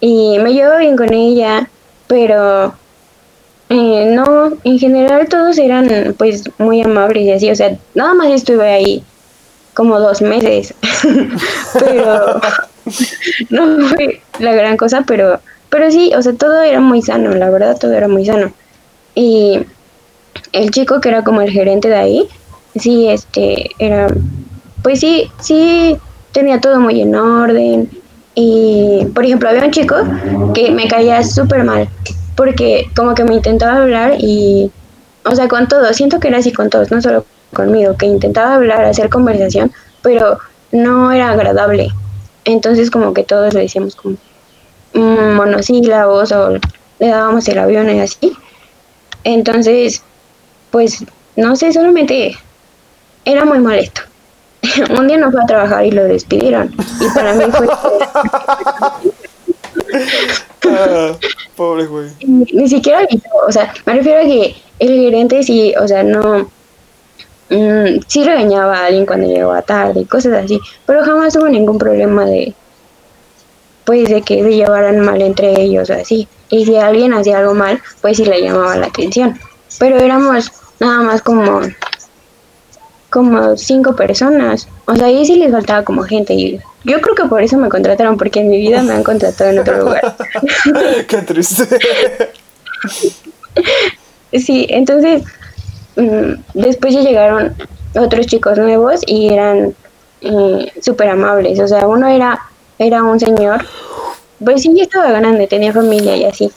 Y 0.00 0.38
me 0.40 0.52
llevo 0.52 0.76
bien 0.76 0.94
con 0.94 1.10
ella, 1.14 1.70
pero 2.06 2.74
eh, 3.74 4.06
no, 4.06 4.52
en 4.62 4.78
general 4.78 5.28
todos 5.28 5.58
eran 5.58 6.14
pues 6.16 6.44
muy 6.58 6.82
amables 6.82 7.24
y 7.24 7.32
así. 7.32 7.50
O 7.50 7.56
sea, 7.56 7.76
nada 7.94 8.14
más 8.14 8.28
estuve 8.28 8.70
ahí 8.70 9.02
como 9.74 9.98
dos 9.98 10.22
meses. 10.22 10.72
pero 11.80 12.40
no 13.50 13.88
fue 13.88 14.20
la 14.38 14.52
gran 14.52 14.76
cosa, 14.76 15.02
pero, 15.04 15.40
pero 15.70 15.90
sí, 15.90 16.12
o 16.16 16.22
sea, 16.22 16.34
todo 16.34 16.62
era 16.62 16.78
muy 16.78 17.02
sano, 17.02 17.34
la 17.34 17.50
verdad, 17.50 17.76
todo 17.76 17.92
era 17.94 18.06
muy 18.06 18.24
sano. 18.24 18.52
Y 19.16 19.58
el 20.52 20.70
chico 20.70 21.00
que 21.00 21.08
era 21.08 21.24
como 21.24 21.40
el 21.40 21.50
gerente 21.50 21.88
de 21.88 21.96
ahí, 21.96 22.28
sí, 22.76 23.08
este, 23.08 23.70
era, 23.80 24.06
pues 24.84 25.00
sí, 25.00 25.32
sí, 25.40 25.96
tenía 26.30 26.60
todo 26.60 26.78
muy 26.78 27.00
en 27.00 27.16
orden. 27.16 27.90
Y, 28.36 29.06
por 29.14 29.24
ejemplo, 29.24 29.48
había 29.48 29.64
un 29.64 29.70
chico 29.72 29.96
que 30.54 30.70
me 30.70 30.86
caía 30.86 31.24
súper 31.24 31.64
mal, 31.64 31.88
porque 32.36 32.90
como 32.96 33.14
que 33.14 33.24
me 33.24 33.34
intentaba 33.34 33.82
hablar 33.82 34.14
y, 34.18 34.70
o 35.24 35.34
sea, 35.34 35.48
con 35.48 35.68
todos, 35.68 35.96
siento 35.96 36.20
que 36.20 36.28
era 36.28 36.38
así 36.38 36.52
con 36.52 36.70
todos, 36.70 36.90
no 36.90 37.00
solo 37.00 37.24
conmigo, 37.52 37.96
que 37.96 38.06
intentaba 38.06 38.54
hablar, 38.54 38.84
hacer 38.84 39.08
conversación, 39.08 39.72
pero 40.02 40.38
no 40.72 41.12
era 41.12 41.30
agradable. 41.30 41.88
Entonces 42.44 42.90
como 42.90 43.14
que 43.14 43.24
todos 43.24 43.54
le 43.54 43.60
decíamos 43.60 43.96
como 43.96 44.16
mm, 44.94 45.34
monosílabos 45.36 46.32
o 46.32 46.58
le 46.98 47.08
dábamos 47.08 47.48
el 47.48 47.58
avión 47.58 47.88
y 47.94 48.00
así. 48.00 48.36
Entonces, 49.22 50.02
pues, 50.70 51.04
no 51.36 51.56
sé, 51.56 51.72
solamente 51.72 52.36
era 53.24 53.44
muy 53.44 53.58
molesto. 53.58 54.02
Un 54.98 55.06
día 55.06 55.16
no 55.16 55.30
fue 55.30 55.42
a 55.42 55.46
trabajar 55.46 55.86
y 55.86 55.90
lo 55.90 56.04
despidieron. 56.04 56.74
Y 57.00 57.14
para 57.14 57.34
mí 57.34 57.44
fue... 57.50 57.66
Ah, 60.66 61.12
pobre 61.56 61.86
güey. 61.86 62.10
ni, 62.26 62.68
siquiera 62.68 63.00
avisó, 63.00 63.28
o 63.46 63.52
sea, 63.52 63.72
me 63.84 63.94
refiero 63.94 64.20
a 64.20 64.24
que 64.24 64.56
el 64.78 65.00
gerente 65.00 65.42
sí, 65.42 65.74
o 65.78 65.86
sea, 65.86 66.02
no... 66.02 66.48
mm, 67.50 68.00
sí 68.06 68.24
regañaba 68.24 68.78
a 68.78 68.86
alguien 68.86 69.06
cuando 69.06 69.28
llegaba 69.28 69.60
tarde 69.62 70.00
y 70.00 70.04
cosas 70.06 70.32
así, 70.32 70.58
pero 70.86 71.04
jamás 71.04 71.36
hubo 71.36 71.48
ningún 71.48 71.78
problema 71.78 72.24
de... 72.24 72.54
Pues 73.84 74.08
de 74.08 74.22
que 74.22 74.42
se 74.42 74.56
llevaran 74.56 75.00
mal 75.00 75.20
entre 75.20 75.60
ellos 75.60 75.90
o 75.90 75.92
así. 75.92 76.26
Y 76.48 76.64
si 76.64 76.76
alguien 76.76 77.12
hacía 77.12 77.40
algo 77.40 77.52
mal, 77.52 77.82
pues 78.00 78.16
sí 78.16 78.24
le 78.24 78.40
llamaba 78.40 78.76
la 78.76 78.86
atención. 78.86 79.38
Pero 79.78 79.98
éramos 79.98 80.50
nada 80.80 81.02
más 81.02 81.20
como 81.20 81.60
como 83.14 83.56
cinco 83.56 83.94
personas. 83.94 84.66
O 84.86 84.96
sea, 84.96 85.06
ahí 85.06 85.24
sí 85.24 85.36
les 85.36 85.52
faltaba 85.52 85.84
como 85.84 86.02
gente. 86.02 86.34
Y 86.34 86.60
yo 86.84 87.00
creo 87.00 87.14
que 87.14 87.24
por 87.24 87.42
eso 87.42 87.56
me 87.56 87.68
contrataron, 87.68 88.16
porque 88.16 88.40
en 88.40 88.48
mi 88.48 88.58
vida 88.58 88.82
me 88.82 88.92
han 88.92 89.02
contratado 89.10 89.50
en 89.50 89.58
otro 89.58 89.78
lugar. 89.78 90.16
Qué 91.08 91.18
triste. 91.18 91.78
Sí, 94.32 94.66
entonces 94.68 95.22
mm, 95.94 96.32
después 96.54 96.92
ya 96.92 97.02
llegaron 97.02 97.54
otros 97.96 98.26
chicos 98.26 98.58
nuevos 98.58 99.00
y 99.06 99.32
eran 99.32 99.74
eh, 100.22 100.72
súper 100.82 101.10
amables. 101.10 101.60
O 101.60 101.68
sea, 101.68 101.86
uno 101.86 102.08
era, 102.08 102.40
era 102.78 103.02
un 103.02 103.20
señor, 103.20 103.64
pues 104.44 104.62
sí, 104.62 104.72
ya 104.74 104.82
estaba 104.84 105.12
grande, 105.12 105.46
tenía 105.46 105.72
familia 105.72 106.16
y 106.16 106.24
así. 106.24 106.50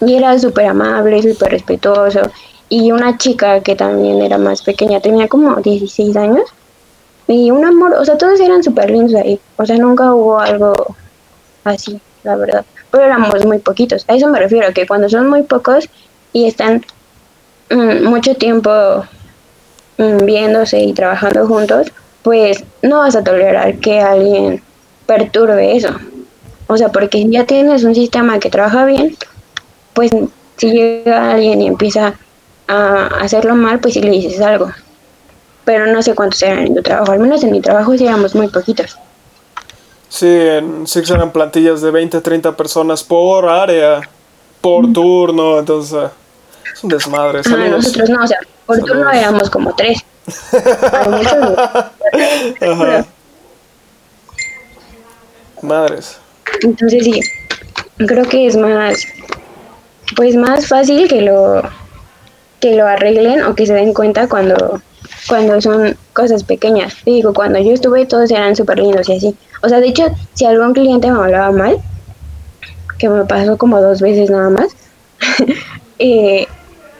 Y 0.00 0.14
era 0.14 0.38
súper 0.38 0.66
amable, 0.66 1.20
súper 1.22 1.50
respetuoso. 1.50 2.20
Y 2.68 2.92
una 2.92 3.18
chica 3.18 3.60
que 3.62 3.74
también 3.74 4.22
era 4.22 4.38
más 4.38 4.62
pequeña, 4.62 5.00
tenía 5.00 5.26
como 5.26 5.56
16 5.56 6.16
años. 6.16 6.44
Y 7.28 7.50
un 7.50 7.64
amor, 7.64 7.92
o 7.92 8.04
sea, 8.04 8.16
todos 8.16 8.40
eran 8.40 8.64
súper 8.64 8.90
lindos 8.90 9.14
ahí. 9.14 9.38
O 9.56 9.66
sea, 9.66 9.76
nunca 9.76 10.14
hubo 10.14 10.40
algo 10.40 10.72
así, 11.62 12.00
la 12.24 12.36
verdad. 12.36 12.64
Pero 12.90 13.04
éramos 13.04 13.44
muy 13.44 13.58
poquitos. 13.58 14.04
A 14.08 14.14
eso 14.14 14.28
me 14.28 14.38
refiero, 14.38 14.72
que 14.72 14.86
cuando 14.86 15.10
son 15.10 15.28
muy 15.28 15.42
pocos 15.42 15.88
y 16.32 16.46
están 16.46 16.84
mm, 17.70 18.04
mucho 18.04 18.34
tiempo 18.34 18.70
mm, 19.98 20.24
viéndose 20.24 20.80
y 20.80 20.94
trabajando 20.94 21.46
juntos, 21.46 21.92
pues 22.22 22.64
no 22.82 22.98
vas 22.98 23.14
a 23.14 23.22
tolerar 23.22 23.76
que 23.76 24.00
alguien 24.00 24.62
perturbe 25.06 25.76
eso. 25.76 25.90
O 26.66 26.78
sea, 26.78 26.88
porque 26.88 27.18
si 27.18 27.30
ya 27.30 27.44
tienes 27.44 27.84
un 27.84 27.94
sistema 27.94 28.38
que 28.38 28.48
trabaja 28.48 28.86
bien, 28.86 29.16
pues 29.92 30.10
si 30.56 30.70
llega 30.70 31.32
alguien 31.32 31.60
y 31.60 31.66
empieza 31.66 32.14
a 32.68 33.06
hacerlo 33.20 33.54
mal, 33.54 33.80
pues 33.80 33.94
sí 33.94 34.00
le 34.00 34.10
dices 34.10 34.40
algo. 34.40 34.70
Pero 35.68 35.86
no 35.86 36.02
sé 36.02 36.14
cuántos 36.14 36.42
eran 36.42 36.60
en 36.60 36.74
tu 36.74 36.80
trabajo, 36.80 37.12
al 37.12 37.18
menos 37.18 37.44
en 37.44 37.50
mi 37.50 37.60
trabajo 37.60 37.94
sí 37.94 38.06
éramos 38.06 38.34
muy 38.34 38.48
poquitos. 38.48 38.96
Sí, 40.08 40.26
en 40.26 40.86
Six 40.86 41.10
eran 41.10 41.30
plantillas 41.30 41.82
de 41.82 41.90
20, 41.90 42.22
30 42.22 42.56
personas 42.56 43.04
por 43.04 43.46
área, 43.46 44.00
por 44.62 44.90
turno, 44.94 45.58
entonces 45.58 45.92
ah, 45.92 46.10
es 46.72 46.82
un 46.82 46.88
desmadre. 46.88 47.42
Ah, 47.44 47.68
nosotros 47.68 48.08
no, 48.08 48.24
o 48.24 48.26
sea, 48.26 48.38
por 48.64 48.78
turno 48.78 49.10
éramos 49.10 49.50
como 49.50 49.76
tres. 49.76 49.98
Ajá. 52.62 53.04
Madres. 55.60 56.18
Entonces 56.62 57.04
sí, 57.04 57.20
creo 58.06 58.24
que 58.24 58.46
es 58.46 58.56
más, 58.56 59.06
pues 60.16 60.34
más 60.34 60.66
fácil 60.66 61.08
que 61.08 61.20
lo, 61.20 61.60
que 62.58 62.74
lo 62.74 62.86
arreglen 62.86 63.42
o 63.42 63.54
que 63.54 63.66
se 63.66 63.74
den 63.74 63.92
cuenta 63.92 64.30
cuando, 64.30 64.80
cuando 65.28 65.60
son 65.60 65.96
cosas 66.12 66.42
pequeñas. 66.44 66.94
Digo, 67.04 67.32
cuando 67.32 67.58
yo 67.58 67.72
estuve 67.72 68.06
todos 68.06 68.30
eran 68.30 68.56
súper 68.56 68.78
lindos 68.78 69.08
y 69.08 69.16
así. 69.16 69.36
O 69.62 69.68
sea, 69.68 69.80
de 69.80 69.88
hecho, 69.88 70.06
si 70.34 70.44
algún 70.44 70.72
cliente 70.72 71.10
me 71.10 71.18
hablaba 71.18 71.50
mal, 71.52 71.78
que 72.98 73.08
me 73.08 73.24
pasó 73.24 73.56
como 73.58 73.80
dos 73.80 74.00
veces 74.00 74.30
nada 74.30 74.50
más, 74.50 74.68
eh, 75.98 76.46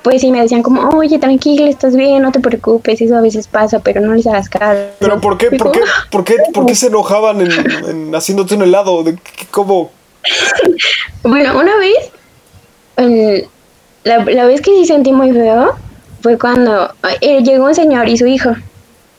pues 0.03 0.21
sí 0.21 0.31
me 0.31 0.41
decían 0.41 0.63
como, 0.63 0.89
oye, 0.91 1.19
tranquila, 1.19 1.69
estás 1.69 1.97
bien, 1.97 2.23
no 2.23 2.31
te 2.33 2.41
preocupes, 2.41 3.01
eso 3.01 3.17
a 3.17 3.21
veces 3.21 3.49
pasa, 3.49 3.81
pero 3.81 4.01
no 4.01 4.15
les 4.15 4.27
hagas 4.27 4.49
caso. 4.49 4.81
Pero 4.99 5.21
¿por 5.21 5.37
qué, 5.39 5.51
por 5.51 5.73
qué, 5.73 5.81
por 6.11 6.25
qué, 6.25 6.37
por 6.55 6.67
qué 6.67 6.75
se 6.75 6.87
enojaban 6.87 7.41
en, 7.41 7.51
en 7.89 8.15
haciéndote 8.15 8.55
un 8.55 8.63
helado? 8.63 9.03
¿De 9.03 9.19
¿Cómo? 9.51 9.91
Bueno, 11.25 11.59
una 11.59 11.77
vez, 11.77 12.11
el- 12.97 13.47
la, 14.05 14.25
la 14.25 14.47
vez 14.47 14.61
que 14.63 14.71
sí 14.71 14.87
sentí 14.87 15.13
muy 15.13 15.33
feo 15.33 15.75
fue 16.29 16.39
cuando 16.39 16.93
eh, 17.23 17.43
llegó 17.43 17.65
un 17.65 17.75
señor 17.75 18.07
y 18.07 18.19
su 18.19 18.27
hijo, 18.27 18.51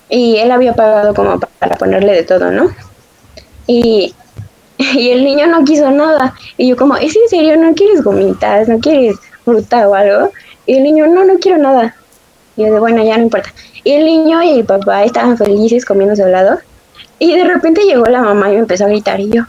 y 0.09 0.37
él 0.37 0.51
había 0.51 0.73
pagado 0.73 1.15
como 1.15 1.39
pa- 1.39 1.49
para 1.57 1.75
ponerle 1.75 2.13
de 2.13 2.23
todo, 2.23 2.51
¿no? 2.51 2.69
Y, 3.65 4.13
el 4.77 5.23
niño 5.25 5.47
no 5.47 5.65
quiso 5.65 5.89
nada, 5.89 6.35
y 6.55 6.67
yo 6.69 6.77
como, 6.77 6.95
¿es 6.97 7.15
en 7.15 7.27
serio? 7.27 7.57
¿No 7.57 7.73
quieres 7.73 8.03
gomitas? 8.03 8.67
¿No 8.69 8.77
quieres 8.79 9.15
fruta 9.43 9.89
o 9.89 9.95
algo? 9.95 10.29
Y 10.67 10.75
el 10.75 10.83
niño, 10.83 11.07
no, 11.07 11.25
no 11.25 11.39
quiero 11.39 11.57
nada. 11.57 11.95
Y 12.55 12.61
yo 12.63 12.73
de, 12.73 12.79
bueno, 12.79 13.03
ya 13.03 13.17
no 13.17 13.23
importa. 13.23 13.51
Y 13.83 13.93
el 13.93 14.05
niño 14.05 14.43
y 14.43 14.59
el 14.59 14.65
papá 14.65 15.03
estaban 15.03 15.35
felices 15.35 15.83
comiendo 15.83 16.15
su 16.15 16.23
helado, 16.23 16.59
y 17.17 17.35
de 17.35 17.43
repente 17.43 17.81
llegó 17.85 18.05
la 18.05 18.21
mamá 18.21 18.49
y 18.49 18.53
me 18.53 18.59
empezó 18.59 18.85
a 18.85 18.89
gritar, 18.89 19.19
y 19.19 19.31
yo, 19.31 19.43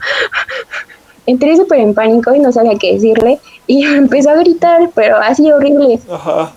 entré 1.26 1.56
súper 1.58 1.80
en 1.80 1.92
pánico 1.92 2.34
y 2.34 2.38
no 2.40 2.52
sabía 2.52 2.78
qué 2.78 2.94
decirle 2.94 3.38
y 3.66 3.84
empezó 4.04 4.30
a 4.30 4.36
gritar, 4.36 4.90
pero 4.94 5.18
así 5.18 5.52
horrible. 5.52 6.00
Ajá. 6.11 6.52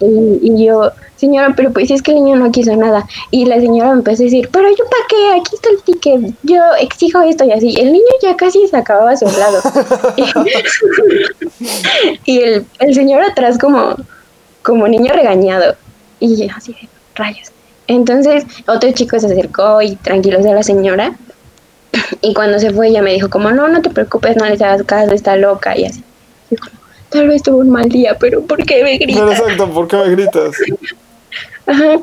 Y, 0.00 0.40
y 0.42 0.66
yo, 0.66 0.90
señora, 1.16 1.52
pero 1.54 1.72
pues 1.72 1.90
es 1.90 2.02
que 2.02 2.12
el 2.12 2.24
niño 2.24 2.36
no 2.36 2.50
quiso 2.50 2.74
nada. 2.74 3.06
Y 3.30 3.44
la 3.44 3.60
señora 3.60 3.90
me 3.90 3.98
empezó 3.98 4.22
a 4.22 4.24
decir, 4.24 4.48
pero 4.50 4.68
yo 4.70 4.84
para 4.84 5.04
qué, 5.08 5.40
aquí 5.40 5.54
está 5.54 5.70
el 5.70 5.82
ticket, 5.82 6.34
yo 6.42 6.60
exijo 6.80 7.20
esto 7.20 7.44
y 7.44 7.52
así. 7.52 7.74
El 7.78 7.92
niño 7.92 8.04
ya 8.22 8.36
casi 8.36 8.66
se 8.66 8.76
acababa 8.76 9.16
su 9.16 9.28
helado. 9.28 9.60
y 12.24 12.40
el, 12.40 12.66
el 12.78 12.94
señor 12.94 13.22
atrás 13.22 13.58
como, 13.58 13.96
como 14.62 14.88
niño 14.88 15.12
regañado. 15.12 15.76
Y 16.18 16.36
yo 16.36 16.52
así 16.56 16.72
de 16.72 16.88
rayos. 17.14 17.50
Entonces 17.86 18.44
otro 18.66 18.90
chico 18.92 19.18
se 19.18 19.26
acercó 19.26 19.82
y 19.82 19.96
tranquilizó 19.96 20.50
a 20.50 20.54
la 20.54 20.62
señora. 20.62 21.14
Y 22.20 22.34
cuando 22.34 22.58
se 22.58 22.72
fue 22.72 22.88
ella 22.88 23.02
me 23.02 23.12
dijo 23.12 23.28
como, 23.28 23.50
no, 23.50 23.68
no 23.68 23.82
te 23.82 23.90
preocupes, 23.90 24.36
no 24.36 24.46
les 24.46 24.62
hagas 24.62 24.82
caso, 24.84 25.12
está 25.12 25.36
loca 25.36 25.76
y 25.76 25.86
así. 25.86 26.04
Y 26.50 26.56
como, 26.56 26.79
tal 27.10 27.28
vez 27.28 27.42
tuvo 27.42 27.58
un 27.58 27.70
mal 27.70 27.88
día, 27.88 28.16
pero 28.18 28.40
¿por 28.42 28.64
qué 28.64 28.82
me 28.82 28.96
gritas? 28.96 29.22
Pero 29.22 29.32
exacto, 29.32 29.70
¿por 29.70 29.88
qué 29.88 29.96
me 29.96 30.10
gritas? 30.10 30.54
Ajá. 31.66 32.00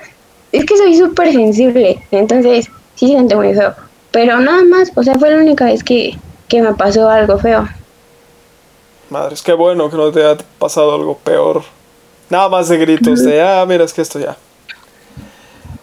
Es 0.52 0.66
que 0.66 0.78
soy 0.78 0.96
súper 0.96 1.32
sensible, 1.34 2.02
entonces 2.12 2.70
sí 2.96 3.08
siente 3.08 3.36
muy 3.36 3.54
feo. 3.54 3.74
Pero 4.12 4.40
nada 4.40 4.64
más, 4.64 4.92
o 4.96 5.04
sea, 5.04 5.16
fue 5.16 5.30
la 5.30 5.38
única 5.38 5.66
vez 5.66 5.84
que, 5.84 6.18
que 6.48 6.62
me 6.62 6.74
pasó 6.74 7.10
algo 7.10 7.38
feo. 7.38 7.68
Madre, 9.10 9.36
es 9.36 9.42
que 9.42 9.54
bueno 9.54 9.90
que 9.90 9.98
no 9.98 10.12
te 10.12 10.24
haya 10.24 10.38
pasado 10.60 10.94
algo 10.94 11.18
peor. 11.18 11.64
Nada 12.30 12.50
más 12.50 12.68
de 12.68 12.78
gritos 12.78 13.24
de, 13.24 13.42
ah, 13.42 13.66
mira, 13.68 13.84
es 13.84 13.94
que 13.94 14.02
esto 14.02 14.20
ya. 14.20 14.36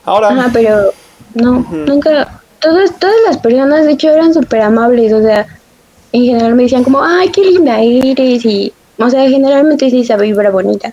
Ahora, 0.05 0.29
Ajá, 0.29 0.51
pero 0.53 0.93
no, 1.35 1.67
nunca. 1.71 2.41
Todas, 2.61 2.99
todas 2.99 3.17
las 3.27 3.39
personas, 3.39 3.85
de 3.85 3.93
hecho, 3.93 4.11
eran 4.11 4.33
súper 4.33 4.61
amables. 4.63 5.13
O 5.13 5.23
sea, 5.23 5.47
en 6.13 6.25
general 6.25 6.55
me 6.55 6.65
decían 6.65 6.85
como, 6.85 7.03
ay, 7.03 7.31
qué 7.31 7.43
linda 7.43 7.81
eres. 7.81 8.45
Y, 8.45 8.73
o 8.99 9.11
sea, 9.11 9.29
generalmente 9.29 9.91
sí 9.91 10.01
esa 10.03 10.17
vibra 10.17 10.51
bonita. 10.51 10.93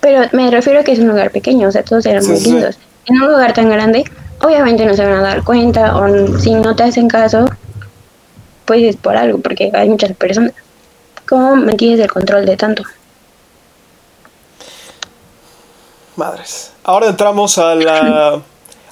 Pero 0.00 0.28
me 0.32 0.50
refiero 0.50 0.80
a 0.80 0.84
que 0.84 0.92
es 0.92 0.98
un 0.98 1.08
lugar 1.08 1.30
pequeño, 1.30 1.68
o 1.68 1.72
sea, 1.72 1.82
todos 1.82 2.06
eran 2.06 2.22
Sí, 2.22 2.30
muy 2.30 2.38
sí. 2.40 2.50
lindos. 2.52 2.78
En 3.06 3.20
un 3.22 3.32
lugar 3.32 3.52
tan 3.52 3.68
grande, 3.68 4.04
obviamente 4.42 4.84
no 4.86 4.94
se 4.94 5.04
van 5.04 5.14
a 5.14 5.22
dar 5.22 5.44
cuenta, 5.44 5.96
o 5.96 6.38
si 6.38 6.54
no 6.54 6.76
te 6.76 6.84
hacen 6.84 7.08
caso, 7.08 7.46
pues 8.64 8.82
es 8.82 8.96
por 8.96 9.16
algo, 9.16 9.38
porque 9.38 9.70
hay 9.74 9.88
muchas 9.88 10.12
personas. 10.16 10.52
¿Cómo 11.28 11.56
mantienes 11.56 12.00
el 12.00 12.10
control 12.10 12.46
de 12.46 12.56
tanto? 12.56 12.84
madres. 16.16 16.72
Ahora 16.82 17.06
entramos 17.06 17.58
a 17.58 17.74
la, 17.76 18.40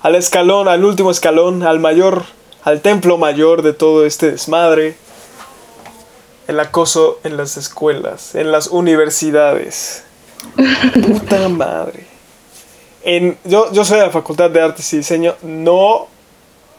al 0.00 0.14
escalón, 0.14 0.68
al 0.68 0.84
último 0.84 1.10
escalón, 1.10 1.64
al 1.64 1.80
mayor, 1.80 2.24
al 2.62 2.80
templo 2.82 3.18
mayor 3.18 3.62
de 3.62 3.72
todo 3.72 4.06
este 4.06 4.30
desmadre. 4.32 4.96
El 6.48 6.60
acoso 6.60 7.20
en 7.24 7.36
las 7.36 7.56
escuelas, 7.56 8.34
en 8.34 8.52
las 8.52 8.68
universidades. 8.68 10.04
Puta 10.94 11.48
madre. 11.48 12.06
En, 13.02 13.38
yo, 13.44 13.72
yo 13.72 13.84
soy 13.84 13.98
de 13.98 14.06
la 14.06 14.10
Facultad 14.10 14.50
de 14.50 14.60
Artes 14.60 14.92
y 14.92 14.98
Diseño. 14.98 15.34
No 15.42 16.06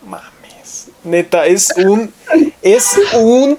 mames. 0.06 0.88
Neta, 1.04 1.46
es 1.46 1.74
un. 1.78 2.14
Es 2.62 3.00
un 3.14 3.58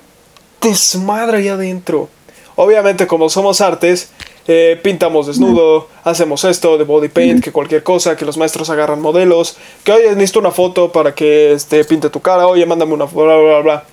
desmadre 0.60 1.38
ahí 1.38 1.48
adentro. 1.48 2.08
Obviamente, 2.56 3.06
como 3.06 3.28
somos 3.28 3.60
artes, 3.60 4.10
eh, 4.48 4.80
pintamos 4.82 5.26
desnudo, 5.26 5.88
hacemos 6.04 6.42
esto 6.44 6.76
de 6.76 6.84
body 6.84 7.08
paint, 7.08 7.44
que 7.44 7.52
cualquier 7.52 7.82
cosa, 7.82 8.16
que 8.16 8.24
los 8.24 8.36
maestros 8.36 8.68
agarran 8.70 9.00
modelos, 9.00 9.56
que 9.84 9.92
oye, 9.92 10.08
necesito 10.14 10.40
una 10.40 10.50
foto 10.50 10.90
para 10.90 11.14
que 11.14 11.52
este, 11.52 11.84
pinte 11.84 12.10
tu 12.10 12.20
cara, 12.20 12.48
oye, 12.48 12.66
mándame 12.66 12.94
una 12.94 13.06
foto, 13.06 13.26
bla, 13.26 13.36
bla, 13.36 13.60
bla. 13.60 13.84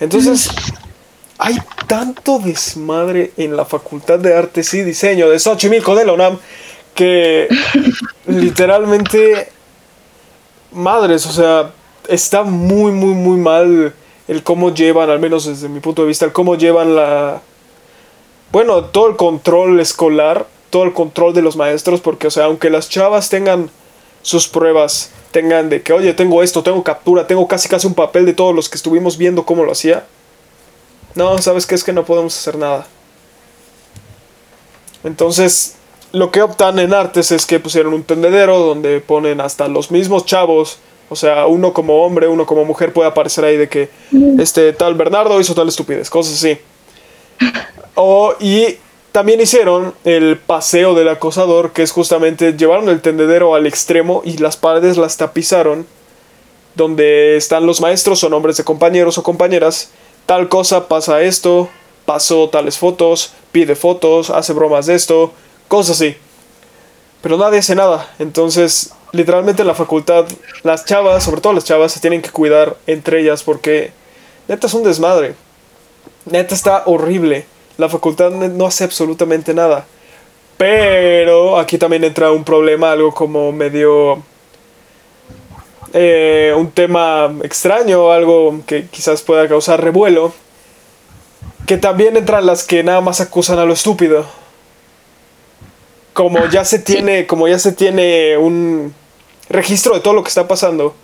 Entonces, 0.00 0.50
hay 1.38 1.56
tanto 1.86 2.38
desmadre 2.38 3.32
en 3.36 3.56
la 3.56 3.64
Facultad 3.64 4.18
de 4.18 4.34
Artes 4.34 4.72
y 4.74 4.82
Diseño 4.82 5.28
de 5.28 5.38
Xochimilco 5.38 5.94
de 5.94 6.06
la 6.06 6.12
UNAM 6.12 6.38
que 6.94 7.48
literalmente, 8.26 9.50
madres, 10.72 11.26
o 11.26 11.32
sea, 11.32 11.72
está 12.08 12.42
muy, 12.42 12.90
muy, 12.90 13.14
muy 13.14 13.36
mal 13.36 13.94
el 14.28 14.42
cómo 14.42 14.74
llevan, 14.74 15.10
al 15.10 15.20
menos 15.20 15.46
desde 15.46 15.68
mi 15.68 15.80
punto 15.80 16.02
de 16.02 16.08
vista, 16.08 16.24
el 16.24 16.32
cómo 16.32 16.56
llevan 16.56 16.96
la... 16.96 17.42
Bueno, 18.50 18.84
todo 18.84 19.08
el 19.08 19.16
control 19.16 19.78
escolar, 19.78 20.46
todo 20.70 20.84
el 20.84 20.92
control 20.92 21.34
de 21.34 21.42
los 21.42 21.56
maestros, 21.56 22.00
porque, 22.00 22.28
o 22.28 22.30
sea, 22.30 22.46
aunque 22.46 22.70
las 22.70 22.88
chavas 22.88 23.28
tengan 23.28 23.70
sus 24.22 24.48
pruebas, 24.48 25.10
tengan 25.30 25.68
de 25.68 25.82
que, 25.82 25.92
oye, 25.92 26.14
tengo 26.14 26.42
esto, 26.42 26.62
tengo 26.62 26.82
captura, 26.82 27.26
tengo 27.26 27.46
casi 27.46 27.68
casi 27.68 27.86
un 27.86 27.94
papel 27.94 28.24
de 28.24 28.32
todos 28.32 28.54
los 28.54 28.68
que 28.68 28.76
estuvimos 28.76 29.18
viendo 29.18 29.44
cómo 29.44 29.64
lo 29.64 29.72
hacía. 29.72 30.06
No, 31.16 31.38
¿sabes 31.38 31.66
qué? 31.66 31.74
Es 31.74 31.82
que 31.82 31.92
no 31.92 32.04
podemos 32.04 32.36
hacer 32.36 32.56
nada. 32.56 32.86
Entonces, 35.02 35.76
lo 36.12 36.30
que 36.30 36.42
optan 36.42 36.78
en 36.78 36.94
artes 36.94 37.32
es 37.32 37.46
que 37.46 37.58
pusieron 37.58 37.94
un 37.94 38.04
tendedero 38.04 38.58
donde 38.58 39.00
ponen 39.00 39.40
hasta 39.40 39.66
los 39.66 39.90
mismos 39.90 40.26
chavos. 40.26 40.78
O 41.08 41.16
sea, 41.16 41.46
uno 41.46 41.72
como 41.72 42.04
hombre, 42.04 42.28
uno 42.28 42.46
como 42.46 42.64
mujer 42.64 42.92
puede 42.92 43.08
aparecer 43.08 43.44
ahí 43.44 43.56
de 43.56 43.68
que 43.68 43.88
este 44.38 44.72
tal 44.72 44.94
Bernardo 44.94 45.40
hizo 45.40 45.54
tal 45.54 45.68
estupidez, 45.68 46.10
cosas 46.10 46.34
así. 46.34 46.58
O, 47.98 48.34
y 48.40 48.76
también 49.10 49.40
hicieron 49.40 49.94
el 50.04 50.36
paseo 50.36 50.94
del 50.94 51.08
acosador, 51.08 51.72
que 51.72 51.82
es 51.82 51.92
justamente 51.92 52.52
llevaron 52.52 52.90
el 52.90 53.00
tendedero 53.00 53.54
al 53.54 53.66
extremo 53.66 54.20
y 54.22 54.36
las 54.36 54.58
paredes 54.58 54.98
las 54.98 55.16
tapizaron, 55.16 55.86
donde 56.74 57.38
están 57.38 57.64
los 57.64 57.80
maestros 57.80 58.22
o 58.22 58.28
nombres 58.28 58.58
de 58.58 58.64
compañeros 58.64 59.16
o 59.16 59.22
compañeras. 59.22 59.88
Tal 60.26 60.48
cosa 60.48 60.88
pasa 60.88 61.22
esto, 61.22 61.68
pasó 62.04 62.48
tales 62.48 62.78
fotos, 62.78 63.32
pide 63.52 63.76
fotos, 63.76 64.30
hace 64.30 64.52
bromas 64.52 64.86
de 64.86 64.96
esto, 64.96 65.32
cosas 65.68 65.96
así. 65.96 66.16
Pero 67.22 67.38
nadie 67.38 67.60
hace 67.60 67.74
nada. 67.74 68.12
Entonces, 68.18 68.92
literalmente 69.12 69.62
en 69.62 69.68
la 69.68 69.74
facultad, 69.74 70.26
las 70.64 70.84
chavas, 70.84 71.22
sobre 71.24 71.40
todo 71.40 71.52
las 71.52 71.64
chavas, 71.64 71.92
se 71.92 72.00
tienen 72.00 72.22
que 72.22 72.30
cuidar 72.30 72.76
entre 72.86 73.20
ellas 73.20 73.42
porque 73.42 73.92
neta 74.48 74.66
es 74.66 74.74
un 74.74 74.82
desmadre. 74.82 75.34
Neta 76.24 76.54
está 76.54 76.82
horrible. 76.86 77.46
La 77.78 77.88
facultad 77.88 78.30
no 78.30 78.66
hace 78.66 78.84
absolutamente 78.84 79.54
nada. 79.54 79.86
Pero 80.56 81.58
aquí 81.58 81.78
también 81.78 82.04
entra 82.04 82.32
un 82.32 82.44
problema, 82.44 82.92
algo 82.92 83.12
como 83.14 83.52
medio... 83.52 84.22
eh, 85.98 86.52
un 86.54 86.70
tema 86.70 87.34
extraño, 87.42 88.10
algo 88.12 88.60
que 88.66 88.86
quizás 88.86 89.22
pueda 89.22 89.48
causar 89.48 89.82
revuelo. 89.82 90.32
Que 91.66 91.78
también 91.78 92.16
entran 92.16 92.44
las 92.44 92.64
que 92.64 92.82
nada 92.84 93.00
más 93.00 93.20
acusan 93.22 93.58
a 93.58 93.64
lo 93.64 93.72
estúpido. 93.72 94.26
Como 96.12 96.46
ya 96.46 96.64
se 96.64 96.78
tiene, 96.78 97.26
como 97.26 97.48
ya 97.48 97.58
se 97.58 97.72
tiene 97.72 98.36
un 98.36 98.94
registro 99.48 99.94
de 99.94 100.00
todo 100.00 100.14
lo 100.14 100.22
que 100.22 100.28
está 100.28 100.46
pasando. 100.46 100.94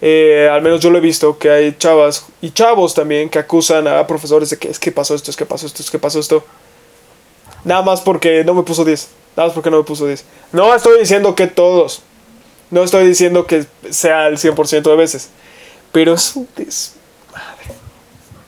eh, 0.00 0.48
al 0.52 0.62
menos 0.62 0.80
yo 0.80 0.90
lo 0.90 0.98
he 0.98 1.00
visto, 1.00 1.38
que 1.38 1.48
hay 1.50 1.76
chavas 1.78 2.26
y 2.40 2.50
chavos 2.50 2.92
también 2.94 3.28
que 3.28 3.38
acusan 3.38 3.86
a 3.86 4.04
profesores 4.06 4.50
de 4.50 4.58
que 4.58 4.68
es 4.68 4.78
que 4.80 4.90
pasó 4.92 5.14
esto, 5.14 5.30
es 5.30 5.36
que 5.36 5.46
pasó 5.46 5.66
esto, 5.66 5.82
es 5.82 5.90
que 5.90 5.98
pasó 5.98 6.18
esto. 6.20 6.44
Nada 7.64 7.82
más 7.82 8.00
porque 8.00 8.44
no 8.44 8.54
me 8.54 8.62
puso 8.62 8.84
10. 8.84 9.08
Nada 9.36 9.48
más 9.48 9.54
porque 9.54 9.70
no 9.70 9.78
me 9.78 9.84
puso 9.84 10.06
10. 10.06 10.24
No 10.52 10.74
estoy 10.74 10.98
diciendo 11.00 11.34
que 11.34 11.46
todos. 11.46 12.02
No 12.72 12.82
estoy 12.82 13.06
diciendo 13.06 13.46
que 13.46 13.66
sea 13.90 14.26
el 14.26 14.38
100% 14.38 14.90
de 14.90 14.96
veces. 14.96 15.28
Pero 15.92 16.14
es 16.14 16.34
un 16.34 16.48
desmadre. 16.56 17.76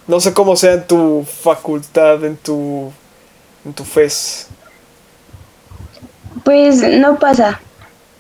No 0.08 0.18
sé 0.18 0.32
cómo 0.32 0.56
sea 0.56 0.72
en 0.72 0.86
tu 0.86 1.24
facultad, 1.42 2.24
en 2.24 2.36
tu, 2.38 2.90
en 3.64 3.72
tu 3.74 3.84
FES. 3.84 4.48
Pues 6.42 6.76
no 6.82 7.18
pasa. 7.18 7.60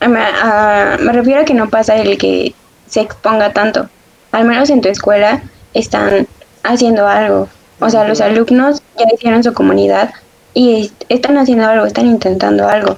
Me, 0.06 0.20
a- 0.20 0.98
me 1.00 1.12
refiero 1.12 1.40
a 1.40 1.44
que 1.44 1.54
no 1.54 1.68
pasa 1.70 1.96
el 1.96 2.18
que 2.18 2.54
se 2.86 3.00
exponga 3.00 3.52
tanto. 3.52 3.88
Al 4.32 4.44
menos 4.44 4.70
en 4.70 4.80
tu 4.80 4.88
escuela 4.88 5.42
están 5.72 6.26
haciendo 6.62 7.06
algo. 7.08 7.48
O 7.80 7.90
sea, 7.90 8.04
los 8.06 8.20
alumnos 8.20 8.82
ya 8.98 9.06
hicieron 9.14 9.42
su 9.42 9.52
comunidad 9.52 10.12
y 10.52 10.84
est- 10.86 11.04
están 11.08 11.38
haciendo 11.38 11.66
algo, 11.66 11.86
están 11.86 12.06
intentando 12.06 12.68
algo. 12.68 12.96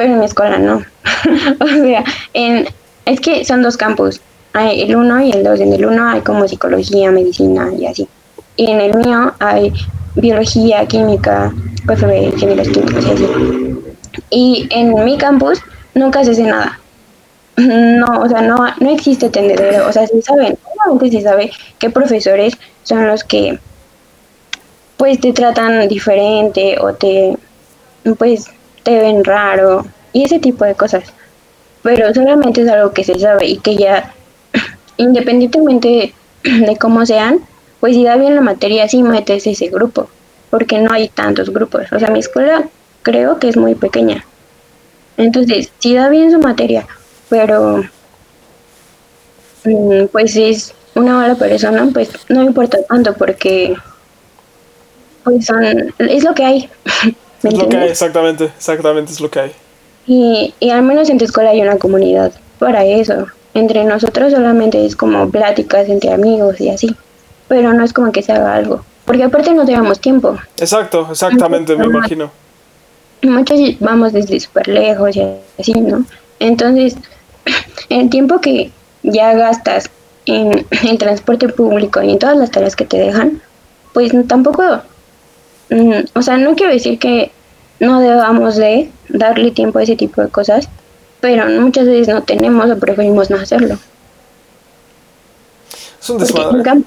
Pero 0.00 0.14
en 0.14 0.20
mi 0.20 0.24
escuela 0.24 0.56
no. 0.56 0.76
o 1.60 1.66
sea, 1.66 2.02
en, 2.32 2.66
es 3.04 3.20
que 3.20 3.44
son 3.44 3.60
dos 3.60 3.76
campus. 3.76 4.18
Hay 4.54 4.80
el 4.80 4.96
1 4.96 5.20
y 5.26 5.30
el 5.30 5.44
2. 5.44 5.60
En 5.60 5.74
el 5.74 5.84
1 5.84 6.08
hay 6.08 6.20
como 6.22 6.48
psicología, 6.48 7.10
medicina 7.10 7.68
y 7.78 7.84
así. 7.84 8.08
Y 8.56 8.70
en 8.70 8.80
el 8.80 8.96
mío 8.96 9.34
hay 9.40 9.74
biología, 10.14 10.86
química, 10.86 11.52
PFB, 11.86 12.32
ingenieros 12.32 12.68
químicos 12.70 13.04
y 13.04 13.10
así. 13.10 13.26
Y 14.30 14.68
en 14.70 15.04
mi 15.04 15.18
campus 15.18 15.60
nunca 15.92 16.24
se 16.24 16.30
hace 16.30 16.44
nada. 16.44 16.80
No, 17.58 18.22
o 18.22 18.26
sea, 18.26 18.40
no, 18.40 18.56
no 18.80 18.90
existe 18.90 19.28
tendedero. 19.28 19.86
O 19.86 19.92
sea, 19.92 20.06
sí 20.06 20.22
saben, 20.22 20.56
obviamente 20.86 21.18
se 21.18 21.24
sabe 21.24 21.50
qué 21.78 21.90
profesores 21.90 22.54
son 22.84 23.06
los 23.06 23.22
que 23.22 23.58
pues 24.96 25.20
te 25.20 25.34
tratan 25.34 25.86
diferente 25.88 26.78
o 26.80 26.94
te 26.94 27.36
pues 28.16 28.50
te 28.82 28.98
ven 28.98 29.24
raro 29.24 29.86
y 30.12 30.24
ese 30.24 30.38
tipo 30.38 30.64
de 30.64 30.74
cosas. 30.74 31.04
Pero 31.82 32.12
solamente 32.12 32.62
es 32.62 32.68
algo 32.68 32.92
que 32.92 33.04
se 33.04 33.18
sabe 33.18 33.46
y 33.46 33.58
que 33.58 33.76
ya 33.76 34.12
independientemente 34.96 36.14
de 36.42 36.76
cómo 36.76 37.06
sean, 37.06 37.40
pues 37.80 37.94
si 37.94 38.04
da 38.04 38.16
bien 38.16 38.34
la 38.34 38.42
materia 38.42 38.88
sí 38.88 39.02
metes 39.02 39.46
ese 39.46 39.68
grupo, 39.68 40.08
porque 40.50 40.78
no 40.78 40.92
hay 40.92 41.08
tantos 41.08 41.50
grupos. 41.50 41.92
O 41.92 41.98
sea, 41.98 42.10
mi 42.10 42.18
escuela 42.18 42.68
creo 43.02 43.38
que 43.38 43.48
es 43.48 43.56
muy 43.56 43.74
pequeña. 43.74 44.24
Entonces, 45.16 45.70
si 45.78 45.94
da 45.94 46.08
bien 46.08 46.30
su 46.30 46.38
materia, 46.38 46.86
pero 47.28 47.84
mm, 49.64 50.06
pues 50.12 50.36
es 50.36 50.74
una 50.94 51.14
mala 51.14 51.34
persona, 51.34 51.88
pues 51.92 52.10
no 52.28 52.42
importa 52.42 52.78
tanto 52.88 53.14
porque 53.14 53.76
pues 55.24 55.46
son 55.46 55.64
es 55.98 56.24
lo 56.24 56.34
que 56.34 56.44
hay. 56.44 56.70
¿Me 57.42 57.50
Es 57.50 57.58
lo 57.58 57.68
que 57.68 57.76
hay, 57.76 57.88
entiendes? 57.88 57.90
exactamente, 57.90 58.44
exactamente 58.46 59.12
es 59.12 59.20
lo 59.20 59.30
que 59.30 59.40
hay. 59.40 59.52
Y, 60.06 60.54
y 60.60 60.70
al 60.70 60.82
menos 60.82 61.08
en 61.10 61.18
tu 61.18 61.24
escuela 61.24 61.50
hay 61.50 61.60
una 61.62 61.78
comunidad 61.78 62.32
para 62.58 62.84
eso. 62.84 63.26
Entre 63.54 63.84
nosotros 63.84 64.32
solamente 64.32 64.84
es 64.84 64.96
como 64.96 65.30
pláticas 65.30 65.88
entre 65.88 66.12
amigos 66.12 66.60
y 66.60 66.70
así. 66.70 66.96
Pero 67.48 67.72
no 67.74 67.84
es 67.84 67.92
como 67.92 68.12
que 68.12 68.22
se 68.22 68.32
haga 68.32 68.54
algo. 68.54 68.84
porque 69.04 69.24
aparte 69.24 69.52
no 69.54 69.64
teníamos 69.66 70.00
tiempo. 70.00 70.36
Exacto, 70.58 71.08
exactamente, 71.10 71.76
me 71.76 71.86
imagino. 71.86 72.30
Muchos 73.22 73.58
vamos 73.80 74.12
desde 74.12 74.40
súper 74.40 74.68
lejos 74.68 75.16
y 75.16 75.22
así, 75.58 75.72
¿no? 75.74 76.04
Entonces, 76.38 76.96
el 77.88 78.08
tiempo 78.08 78.40
que 78.40 78.70
ya 79.02 79.34
gastas 79.34 79.90
en 80.26 80.66
el 80.88 80.98
transporte 80.98 81.48
público 81.48 82.02
y 82.02 82.12
en 82.12 82.18
todas 82.18 82.36
las 82.36 82.50
tareas 82.50 82.76
que 82.76 82.84
te 82.86 82.98
dejan, 82.98 83.42
pues 83.92 84.12
tampoco, 84.28 84.62
mm, 85.70 86.04
o 86.14 86.22
sea, 86.22 86.36
no 86.36 86.54
quiero 86.54 86.72
decir 86.72 86.98
que 86.98 87.32
no 87.80 88.00
debamos 88.00 88.56
de 88.56 88.90
darle 89.08 89.50
tiempo 89.50 89.78
a 89.78 89.82
ese 89.82 89.96
tipo 89.96 90.20
de 90.20 90.28
cosas, 90.28 90.68
pero 91.20 91.46
muchas 91.60 91.86
veces 91.86 92.08
no 92.08 92.22
tenemos 92.22 92.70
o 92.70 92.78
preferimos 92.78 93.30
no 93.30 93.36
hacerlo. 93.36 93.78
Es 96.00 96.10
un 96.10 96.18
desmadre. 96.18 96.82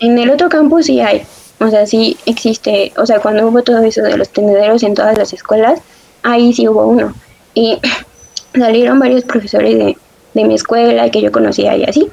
En, 0.00 0.18
el 0.18 0.30
otro 0.30 0.48
campus 0.48 0.86
sí 0.86 1.00
hay, 1.00 1.24
o 1.60 1.68
sea, 1.68 1.86
sí 1.86 2.16
existe, 2.26 2.92
o 2.96 3.06
sea, 3.06 3.20
cuando 3.20 3.46
hubo 3.46 3.62
todo 3.62 3.82
eso 3.82 4.02
de 4.02 4.16
los 4.16 4.28
tendederos 4.28 4.82
en 4.82 4.94
todas 4.94 5.16
las 5.16 5.32
escuelas, 5.32 5.80
ahí 6.22 6.52
sí 6.52 6.68
hubo 6.68 6.86
uno. 6.86 7.14
Y 7.54 7.78
salieron 8.54 8.98
varios 8.98 9.24
profesores 9.24 9.78
de, 9.78 9.96
de 10.34 10.44
mi 10.44 10.54
escuela 10.54 11.10
que 11.10 11.22
yo 11.22 11.32
conocía 11.32 11.76
y 11.76 11.84
así, 11.84 12.10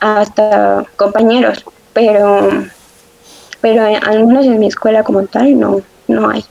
hasta 0.00 0.84
compañeros, 0.96 1.64
pero 1.92 2.50
pero 3.60 3.84
algunos 4.06 4.46
en 4.46 4.58
mi 4.58 4.66
escuela 4.66 5.02
como 5.02 5.24
tal 5.24 5.58
no, 5.58 5.80
no 6.06 6.30
hay. 6.30 6.44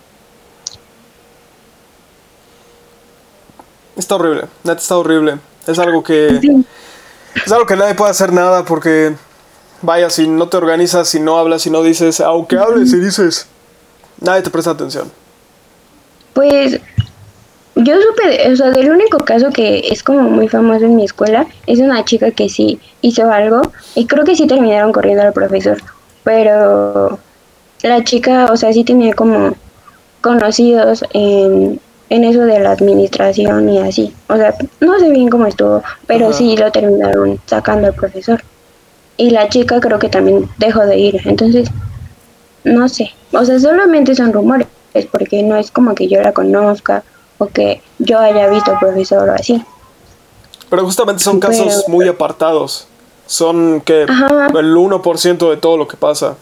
Está 3.96 4.16
horrible, 4.16 4.44
neta 4.64 4.80
está 4.80 4.98
horrible. 4.98 5.38
Es 5.66 5.80
algo 5.80 6.04
que 6.04 6.40
es 7.46 7.52
algo 7.52 7.66
que 7.66 7.76
nadie 7.76 7.96
puede 7.96 8.12
hacer 8.12 8.32
nada 8.32 8.64
porque 8.64 9.16
vaya, 9.82 10.10
si 10.10 10.28
no 10.28 10.48
te 10.48 10.58
organizas, 10.58 11.08
si 11.10 11.20
no 11.20 11.38
hablas, 11.38 11.64
si 11.64 11.70
no 11.70 11.84
dices, 11.84 12.20
aunque 12.22 12.58
hables 12.58 12.94
y 12.94 13.00
dices, 13.00 13.48
nadie 14.22 14.42
te 14.42 14.50
presta 14.50 14.72
atención. 14.72 15.12
Pues 16.34 16.80
yo 17.76 17.96
supe, 18.02 18.52
o 18.52 18.56
sea, 18.56 18.72
del 18.72 18.90
único 18.90 19.20
caso 19.20 19.50
que 19.52 19.88
es 19.92 20.04
como 20.04 20.22
muy 20.24 20.48
famoso 20.48 20.86
en 20.86 20.96
mi 20.96 21.06
escuela, 21.06 21.48
es 21.68 21.80
una 21.80 22.04
chica 22.06 22.32
que 22.32 22.50
sí 22.50 22.80
hizo 23.02 23.30
algo 23.32 23.62
y 23.96 24.08
creo 24.08 24.24
que 24.24 24.36
sí 24.36 24.48
terminaron 24.48 24.92
corriendo 24.92 25.24
al 25.24 25.34
profesor, 25.34 25.78
pero 26.28 27.18
la 27.84 28.04
chica, 28.04 28.48
o 28.52 28.58
sea, 28.58 28.74
sí 28.74 28.84
tenía 28.84 29.14
como 29.14 29.56
conocidos 30.20 31.06
en, 31.14 31.80
en 32.10 32.24
eso 32.26 32.42
de 32.42 32.60
la 32.60 32.72
administración 32.72 33.70
y 33.70 33.78
así, 33.78 34.14
o 34.28 34.36
sea, 34.36 34.54
no 34.82 35.00
sé 35.00 35.10
bien 35.10 35.30
cómo 35.30 35.46
estuvo, 35.46 35.82
pero 36.06 36.34
sí 36.34 36.58
lo 36.58 36.70
terminaron 36.70 37.40
sacando 37.46 37.88
al 37.88 37.94
profesor. 37.94 38.44
Y 39.16 39.30
la 39.30 39.48
chica 39.48 39.80
creo 39.80 40.00
que 40.00 40.10
también 40.10 40.50
dejó 40.58 40.86
de 40.86 40.98
ir, 40.98 41.22
entonces, 41.24 41.70
no 42.66 42.90
sé, 42.90 43.14
o 43.32 43.46
sea, 43.46 43.58
solamente 43.58 44.14
son 44.14 44.34
rumores, 44.34 44.68
porque 45.10 45.44
no 45.44 45.56
es 45.56 45.72
como 45.72 45.96
que 45.96 46.10
yo 46.10 46.22
la 46.22 46.34
conozca 46.34 47.06
o 47.38 47.48
que 47.48 47.82
yo 48.00 48.20
haya 48.20 48.50
visto 48.50 48.78
profesor 48.82 49.30
o 49.30 49.34
así. 49.34 49.64
Pero 50.70 50.84
justamente 50.84 51.24
son 51.24 51.40
casos 51.40 51.86
muy 51.88 52.06
apartados. 52.06 52.90
Son 53.28 53.82
que 53.82 54.04
el 54.04 54.10
1% 54.10 55.50
de 55.50 55.58
todo 55.58 55.78
lo 55.78 55.88
que 55.88 55.98
pasa. 55.98 56.36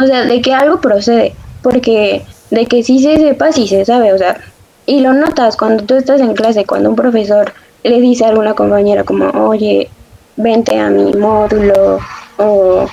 O 0.00 0.06
sea, 0.06 0.24
de 0.24 0.40
que 0.40 0.54
algo 0.54 0.80
procede. 0.80 1.34
Porque 1.62 2.24
de 2.50 2.66
que 2.66 2.82
sí 2.82 3.00
se 3.00 3.16
sepa, 3.16 3.52
sí 3.52 3.68
se 3.68 3.84
sabe. 3.84 4.12
O 4.12 4.18
sea, 4.18 4.40
y 4.86 5.00
lo 5.00 5.12
notas 5.12 5.56
cuando 5.56 5.84
tú 5.84 5.96
estás 5.96 6.20
en 6.20 6.34
clase, 6.34 6.64
cuando 6.64 6.88
un 6.88 6.96
profesor 6.96 7.52
le 7.82 8.00
dice 8.00 8.24
a 8.24 8.28
alguna 8.28 8.54
compañera 8.54 9.04
como, 9.04 9.28
oye, 9.48 9.90
vente 10.36 10.78
a 10.78 10.88
mi 10.88 11.12
módulo 11.12 11.98
o 12.38 12.86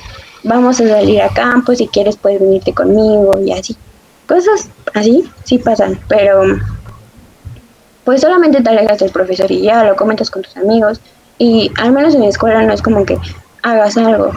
vamos 0.44 0.82
a 0.82 0.88
salir 0.88 1.22
a 1.22 1.30
campo, 1.30 1.74
si 1.74 1.88
quieres 1.88 2.18
puedes 2.18 2.40
venirte 2.40 2.74
conmigo 2.74 3.40
y 3.40 3.52
así. 3.52 3.76
Cosas 4.28 4.70
así 4.94 5.30
sí 5.44 5.58
pasan, 5.60 6.00
pero 6.08 6.44
pues 8.04 8.22
solamente 8.22 8.62
te 8.62 8.70
alejas 8.70 9.00
del 9.00 9.12
profesor 9.12 9.52
y 9.52 9.62
ya 9.62 9.84
lo 9.84 9.96
comentas 9.96 10.30
con 10.30 10.42
tus 10.42 10.58
amigos 10.58 11.00
y 11.38 11.72
al 11.78 11.92
menos 11.92 12.16
en 12.16 12.22
la 12.22 12.30
escuela 12.30 12.62
no 12.64 12.74
es 12.74 12.82
como 12.82 13.06
que 13.06 13.18
hagas 13.64 13.98
algo. 13.98 14.32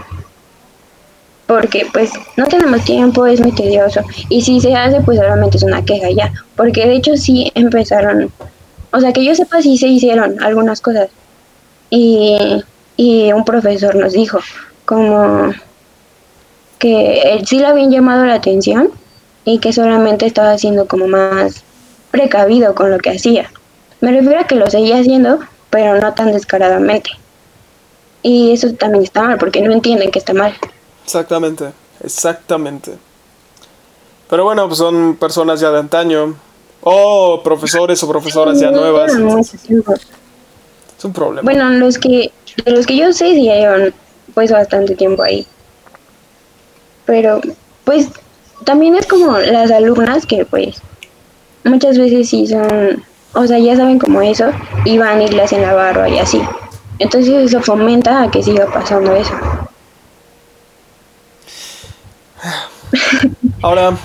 Porque 1.46 1.86
pues 1.92 2.10
no 2.36 2.46
tenemos 2.46 2.84
tiempo, 2.84 3.26
es 3.26 3.40
muy 3.40 3.52
tedioso. 3.52 4.02
Y 4.28 4.42
si 4.42 4.60
se 4.60 4.74
hace 4.74 5.00
pues 5.00 5.18
solamente 5.18 5.56
es 5.56 5.62
una 5.62 5.84
queja 5.84 6.10
ya, 6.10 6.32
porque 6.56 6.86
de 6.86 6.96
hecho 6.96 7.16
sí 7.16 7.50
empezaron, 7.54 8.30
o 8.92 9.00
sea 9.00 9.12
que 9.12 9.24
yo 9.24 9.34
sepa 9.34 9.62
sí 9.62 9.78
se 9.78 9.88
hicieron 9.88 10.42
algunas 10.42 10.80
cosas. 10.80 11.08
Y, 11.90 12.62
y 12.96 13.32
un 13.32 13.44
profesor 13.44 13.94
nos 13.94 14.12
dijo 14.12 14.40
como 14.84 15.52
que 16.78 17.22
él 17.22 17.46
sí 17.46 17.58
le 17.58 17.66
habían 17.66 17.90
llamado 17.90 18.24
la 18.24 18.34
atención 18.34 18.90
y 19.44 19.58
que 19.58 19.72
solamente 19.72 20.26
estaba 20.26 20.56
siendo 20.58 20.86
como 20.86 21.06
más 21.06 21.64
precavido 22.10 22.74
con 22.74 22.90
lo 22.90 22.98
que 22.98 23.10
hacía. 23.10 23.50
Me 24.00 24.12
refiero 24.12 24.40
a 24.40 24.44
que 24.44 24.54
lo 24.54 24.68
seguía 24.68 24.98
haciendo, 24.98 25.40
pero 25.70 26.00
no 26.00 26.14
tan 26.14 26.32
descaradamente. 26.32 27.10
Y 28.22 28.52
eso 28.52 28.72
también 28.74 29.04
está 29.04 29.22
mal, 29.22 29.38
porque 29.38 29.60
no 29.60 29.72
entienden 29.72 30.10
que 30.10 30.18
está 30.18 30.34
mal. 30.34 30.54
Exactamente, 31.04 31.72
exactamente. 32.02 32.96
Pero 34.28 34.44
bueno, 34.44 34.66
pues 34.66 34.78
son 34.78 35.16
personas 35.16 35.60
ya 35.60 35.70
de 35.70 35.78
antaño, 35.78 36.34
o 36.82 37.40
profesores 37.42 38.02
o 38.02 38.08
profesoras 38.08 38.60
ya 38.60 38.70
nuevas. 38.70 39.12
Es 39.12 41.04
un 41.04 41.12
problema. 41.12 41.42
Bueno, 41.42 41.70
los 41.70 41.98
que, 41.98 42.32
de 42.64 42.70
los 42.72 42.86
que 42.86 42.96
yo 42.96 43.12
sé, 43.12 43.34
sí 43.34 43.42
llevan 43.42 43.94
pues 44.34 44.50
bastante 44.52 44.94
tiempo 44.94 45.22
ahí. 45.22 45.46
Pero, 47.06 47.40
pues, 47.84 48.08
también 48.64 48.96
es 48.96 49.06
como 49.06 49.38
las 49.38 49.70
alumnas 49.70 50.26
que 50.26 50.44
pues 50.44 50.82
muchas 51.64 51.98
veces 51.98 52.28
sí 52.28 52.46
son, 52.46 53.02
o 53.34 53.46
sea, 53.46 53.58
ya 53.58 53.76
saben 53.76 53.98
como 53.98 54.22
eso 54.22 54.50
y 54.84 54.98
van 54.98 55.22
y 55.22 55.28
le 55.28 55.42
hacen 55.42 55.62
la 55.62 55.74
barba 55.74 56.08
y 56.08 56.18
así. 56.18 56.40
Entonces 56.98 57.34
eso 57.34 57.60
fomenta 57.60 58.22
a 58.22 58.30
que 58.30 58.42
siga 58.42 58.66
pasando 58.66 59.14
eso. 59.14 59.32
Ahora 63.62 63.96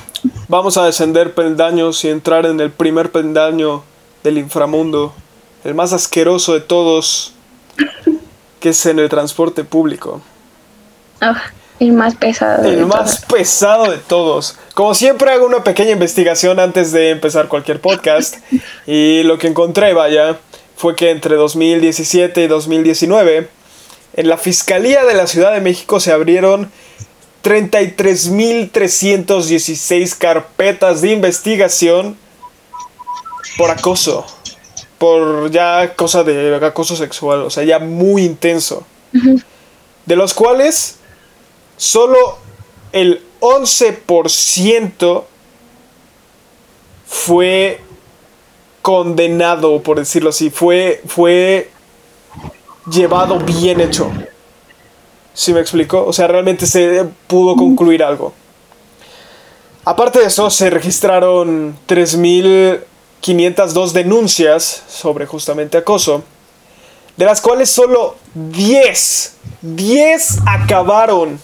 vamos 0.47 0.77
a 0.77 0.85
descender 0.85 1.33
peldaños 1.33 2.03
y 2.05 2.09
entrar 2.09 2.45
en 2.45 2.59
el 2.59 2.71
primer 2.71 3.11
peldaño 3.11 3.83
del 4.23 4.37
inframundo, 4.37 5.13
el 5.63 5.73
más 5.75 5.93
asqueroso 5.93 6.53
de 6.53 6.61
todos, 6.61 7.33
que 8.59 8.69
es 8.69 8.85
en 8.85 8.99
el 8.99 9.09
transporte 9.09 9.63
público. 9.63 10.21
Ah. 11.21 11.41
El 11.83 11.91
más 11.91 12.15
pesado. 12.15 12.63
El 12.63 12.85
más 12.85 13.25
pesado 13.25 13.91
de 13.91 13.97
todos. 13.97 14.57
Como 14.73 14.93
siempre 14.93 15.31
hago 15.31 15.45
una 15.45 15.65
pequeña 15.65 15.91
investigación 15.91 16.61
antes 16.61 16.93
de 16.93 17.09
empezar 17.09 17.49
cualquier 17.49 17.81
podcast. 17.81 18.37
y 18.87 19.23
lo 19.23 19.37
que 19.37 19.47
encontré, 19.47 19.93
vaya, 19.93 20.39
fue 20.77 20.95
que 20.95 21.11
entre 21.11 21.35
2017 21.35 22.41
y 22.41 22.47
2019, 22.47 23.49
en 24.13 24.29
la 24.29 24.37
Fiscalía 24.37 25.03
de 25.03 25.13
la 25.13 25.27
Ciudad 25.27 25.51
de 25.51 25.59
México 25.59 25.99
se 25.99 26.13
abrieron 26.13 26.71
33.316 27.43 30.17
carpetas 30.17 31.01
de 31.01 31.11
investigación 31.11 32.15
por 33.57 33.71
acoso. 33.71 34.25
Por 34.97 35.51
ya 35.51 35.95
cosa 35.97 36.23
de 36.23 36.65
acoso 36.65 36.95
sexual, 36.95 37.41
o 37.41 37.49
sea, 37.49 37.65
ya 37.65 37.79
muy 37.79 38.23
intenso. 38.23 38.85
De 40.05 40.15
los 40.15 40.33
cuales 40.33 40.99
solo 41.77 42.37
el 42.91 43.23
11% 43.39 45.23
fue 47.05 47.81
condenado, 48.81 49.81
por 49.81 49.99
decirlo 49.99 50.29
así, 50.29 50.49
fue, 50.49 51.01
fue 51.07 51.71
llevado 52.89 53.39
bien 53.39 53.81
hecho. 53.81 54.11
¿Sí 55.33 55.53
me 55.53 55.61
explico? 55.61 56.05
O 56.05 56.13
sea, 56.13 56.27
realmente 56.27 56.67
se 56.67 57.05
pudo 57.27 57.55
concluir 57.55 58.03
algo. 58.03 58.33
Aparte 59.85 60.19
de 60.19 60.27
eso, 60.27 60.49
se 60.49 60.69
registraron 60.69 61.77
3.502 61.87 63.91
denuncias 63.91 64.83
sobre 64.87 65.25
justamente 65.25 65.77
acoso, 65.77 66.23
de 67.17 67.25
las 67.25 67.41
cuales 67.41 67.69
solo 67.69 68.17
10, 68.33 69.33
10 69.61 70.37
acabaron 70.45 71.39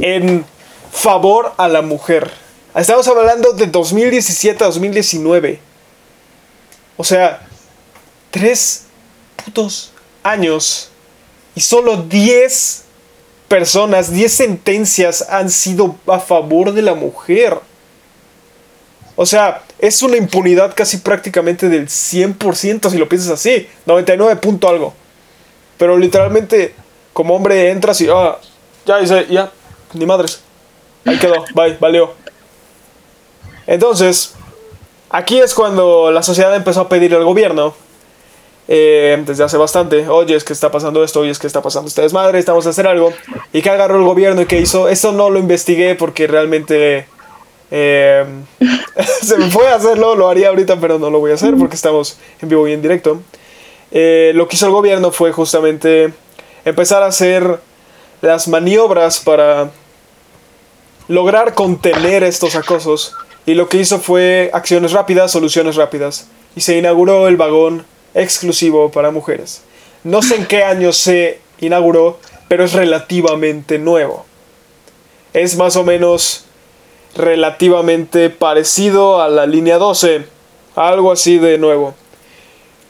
en 0.00 0.44
favor 0.90 1.52
a 1.56 1.68
la 1.68 1.82
mujer. 1.82 2.30
Estamos 2.74 3.06
hablando 3.08 3.52
de 3.52 3.66
2017 3.66 4.64
a 4.64 4.66
2019. 4.68 5.60
O 6.96 7.04
sea, 7.04 7.46
tres 8.30 8.84
putos 9.44 9.92
años 10.22 10.90
y 11.54 11.60
solo 11.60 11.96
10 12.04 12.84
personas, 13.48 14.10
10 14.10 14.32
sentencias 14.32 15.26
han 15.28 15.50
sido 15.50 15.96
a 16.06 16.18
favor 16.18 16.72
de 16.72 16.82
la 16.82 16.94
mujer. 16.94 17.58
O 19.16 19.26
sea, 19.26 19.62
es 19.78 20.02
una 20.02 20.16
impunidad 20.16 20.74
casi 20.74 20.96
prácticamente 20.96 21.68
del 21.68 21.88
100% 21.88 22.90
si 22.90 22.96
lo 22.96 23.08
piensas 23.08 23.32
así. 23.32 23.68
99 23.84 24.36
punto 24.36 24.68
algo. 24.68 24.94
Pero 25.78 25.98
literalmente, 25.98 26.74
como 27.12 27.34
hombre 27.34 27.70
entras 27.70 28.00
y, 28.00 28.08
ah, 28.08 28.38
ya, 28.86 28.98
dice, 28.98 29.26
ya, 29.28 29.50
ni 29.94 30.06
madres. 30.06 30.42
ahí 31.04 31.18
quedó, 31.18 31.44
bye, 31.54 31.76
valió. 31.80 32.12
Entonces, 33.66 34.34
aquí 35.10 35.38
es 35.38 35.54
cuando 35.54 36.10
la 36.10 36.22
sociedad 36.22 36.54
empezó 36.54 36.82
a 36.82 36.88
pedirle 36.88 37.16
al 37.16 37.24
gobierno, 37.24 37.74
eh, 38.68 39.22
desde 39.26 39.44
hace 39.44 39.56
bastante, 39.56 40.08
oye, 40.08 40.36
es 40.36 40.44
que 40.44 40.52
está 40.52 40.70
pasando 40.70 41.02
esto, 41.02 41.20
oye, 41.20 41.30
es 41.30 41.38
que 41.38 41.46
está 41.46 41.62
pasando 41.62 41.88
esta 41.88 42.02
desmadre, 42.02 42.38
estamos 42.38 42.66
a 42.66 42.70
hacer 42.70 42.86
algo. 42.86 43.12
¿Y 43.52 43.60
qué 43.60 43.70
agarró 43.70 43.96
el 43.96 44.04
gobierno 44.04 44.42
y 44.42 44.46
qué 44.46 44.60
hizo? 44.60 44.88
Esto 44.88 45.12
no 45.12 45.30
lo 45.30 45.38
investigué 45.38 45.94
porque 45.94 46.26
realmente 46.26 47.06
eh, 47.70 48.24
se 49.22 49.36
me 49.36 49.50
fue 49.50 49.68
a 49.68 49.76
hacerlo, 49.76 50.14
lo 50.14 50.28
haría 50.28 50.48
ahorita, 50.48 50.78
pero 50.80 50.98
no 50.98 51.10
lo 51.10 51.18
voy 51.18 51.32
a 51.32 51.34
hacer 51.34 51.54
porque 51.56 51.74
estamos 51.74 52.18
en 52.40 52.48
vivo 52.48 52.68
y 52.68 52.72
en 52.72 52.82
directo. 52.82 53.20
Eh, 53.92 54.32
lo 54.34 54.48
que 54.48 54.56
hizo 54.56 54.66
el 54.66 54.72
gobierno 54.72 55.12
fue 55.12 55.32
justamente 55.32 56.12
empezar 56.64 57.02
a 57.02 57.06
hacer 57.06 57.60
las 58.22 58.48
maniobras 58.48 59.20
para 59.20 59.70
lograr 61.08 61.54
contener 61.54 62.24
estos 62.24 62.56
acosos. 62.56 63.14
Y 63.44 63.54
lo 63.54 63.68
que 63.68 63.78
hizo 63.78 63.98
fue 63.98 64.50
acciones 64.52 64.92
rápidas, 64.92 65.32
soluciones 65.32 65.76
rápidas. 65.76 66.28
Y 66.56 66.60
se 66.62 66.78
inauguró 66.78 67.28
el 67.28 67.36
vagón 67.36 67.84
exclusivo 68.14 68.90
para 68.90 69.10
mujeres. 69.10 69.62
No 70.04 70.22
sé 70.22 70.36
en 70.36 70.46
qué 70.46 70.64
año 70.64 70.92
se 70.92 71.40
inauguró, 71.60 72.18
pero 72.48 72.64
es 72.64 72.72
relativamente 72.72 73.78
nuevo. 73.78 74.24
Es 75.32 75.56
más 75.56 75.76
o 75.76 75.84
menos 75.84 76.44
relativamente 77.14 78.30
parecido 78.30 79.20
a 79.20 79.28
la 79.28 79.46
línea 79.46 79.78
12, 79.78 80.24
algo 80.74 81.12
así 81.12 81.38
de 81.38 81.58
nuevo. 81.58 81.94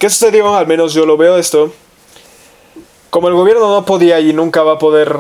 ¿Qué 0.03 0.11
sucedió? 0.11 0.57
Al 0.57 0.67
menos 0.67 0.95
yo 0.95 1.07
lo 1.07 1.17
veo 1.17 1.37
esto. 1.37 1.73
Como 3.09 3.29
el 3.29 3.35
gobierno 3.35 3.73
no 3.73 3.85
podía 3.85 4.19
y 4.19 4.33
nunca 4.33 4.65
va 4.65 4.73
a 4.73 4.79
poder 4.81 5.17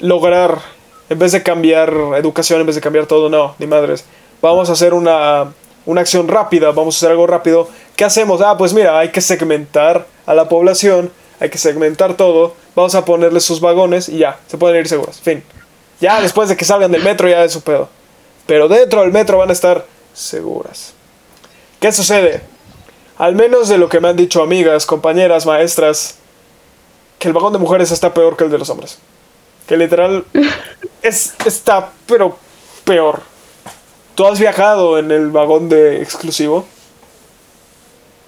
lograr, 0.00 0.62
en 1.10 1.18
vez 1.18 1.32
de 1.32 1.42
cambiar 1.42 1.92
educación, 2.16 2.60
en 2.60 2.66
vez 2.66 2.76
de 2.76 2.80
cambiar 2.80 3.04
todo, 3.04 3.28
no, 3.28 3.56
ni 3.58 3.66
madres. 3.66 4.06
Vamos 4.40 4.70
a 4.70 4.72
hacer 4.72 4.94
una, 4.94 5.52
una 5.84 6.00
acción 6.00 6.28
rápida, 6.28 6.70
vamos 6.70 6.94
a 6.94 6.96
hacer 6.96 7.10
algo 7.10 7.26
rápido. 7.26 7.68
¿Qué 7.94 8.04
hacemos? 8.04 8.40
Ah, 8.40 8.56
pues 8.56 8.72
mira, 8.72 8.98
hay 8.98 9.10
que 9.10 9.20
segmentar 9.20 10.06
a 10.24 10.32
la 10.32 10.48
población, 10.48 11.12
hay 11.38 11.50
que 11.50 11.58
segmentar 11.58 12.16
todo, 12.16 12.54
vamos 12.74 12.94
a 12.94 13.04
ponerles 13.04 13.44
sus 13.44 13.60
vagones 13.60 14.08
y 14.08 14.16
ya, 14.16 14.40
se 14.46 14.56
pueden 14.56 14.80
ir 14.80 14.88
seguros. 14.88 15.20
Fin. 15.20 15.44
Ya 16.00 16.22
después 16.22 16.48
de 16.48 16.56
que 16.56 16.64
salgan 16.64 16.90
del 16.90 17.02
metro 17.02 17.28
ya 17.28 17.44
es 17.44 17.52
su 17.52 17.60
pedo. 17.60 17.90
Pero 18.46 18.66
dentro 18.66 19.02
del 19.02 19.12
metro 19.12 19.36
van 19.36 19.50
a 19.50 19.52
estar 19.52 19.84
seguras. 20.14 20.94
¿Qué 21.80 21.92
sucede? 21.92 22.40
Al 23.20 23.34
menos 23.34 23.68
de 23.68 23.76
lo 23.76 23.90
que 23.90 24.00
me 24.00 24.08
han 24.08 24.16
dicho 24.16 24.42
amigas, 24.42 24.86
compañeras, 24.86 25.44
maestras, 25.44 26.14
que 27.18 27.28
el 27.28 27.34
vagón 27.34 27.52
de 27.52 27.58
mujeres 27.58 27.90
está 27.90 28.14
peor 28.14 28.34
que 28.34 28.44
el 28.44 28.50
de 28.50 28.56
los 28.56 28.70
hombres. 28.70 28.98
Que 29.66 29.76
literal 29.76 30.24
es, 31.02 31.34
está, 31.44 31.90
pero 32.06 32.38
peor. 32.82 33.20
¿Tú 34.14 34.24
has 34.24 34.40
viajado 34.40 34.98
en 34.98 35.10
el 35.10 35.30
vagón 35.30 35.68
de 35.68 36.00
exclusivo? 36.00 36.64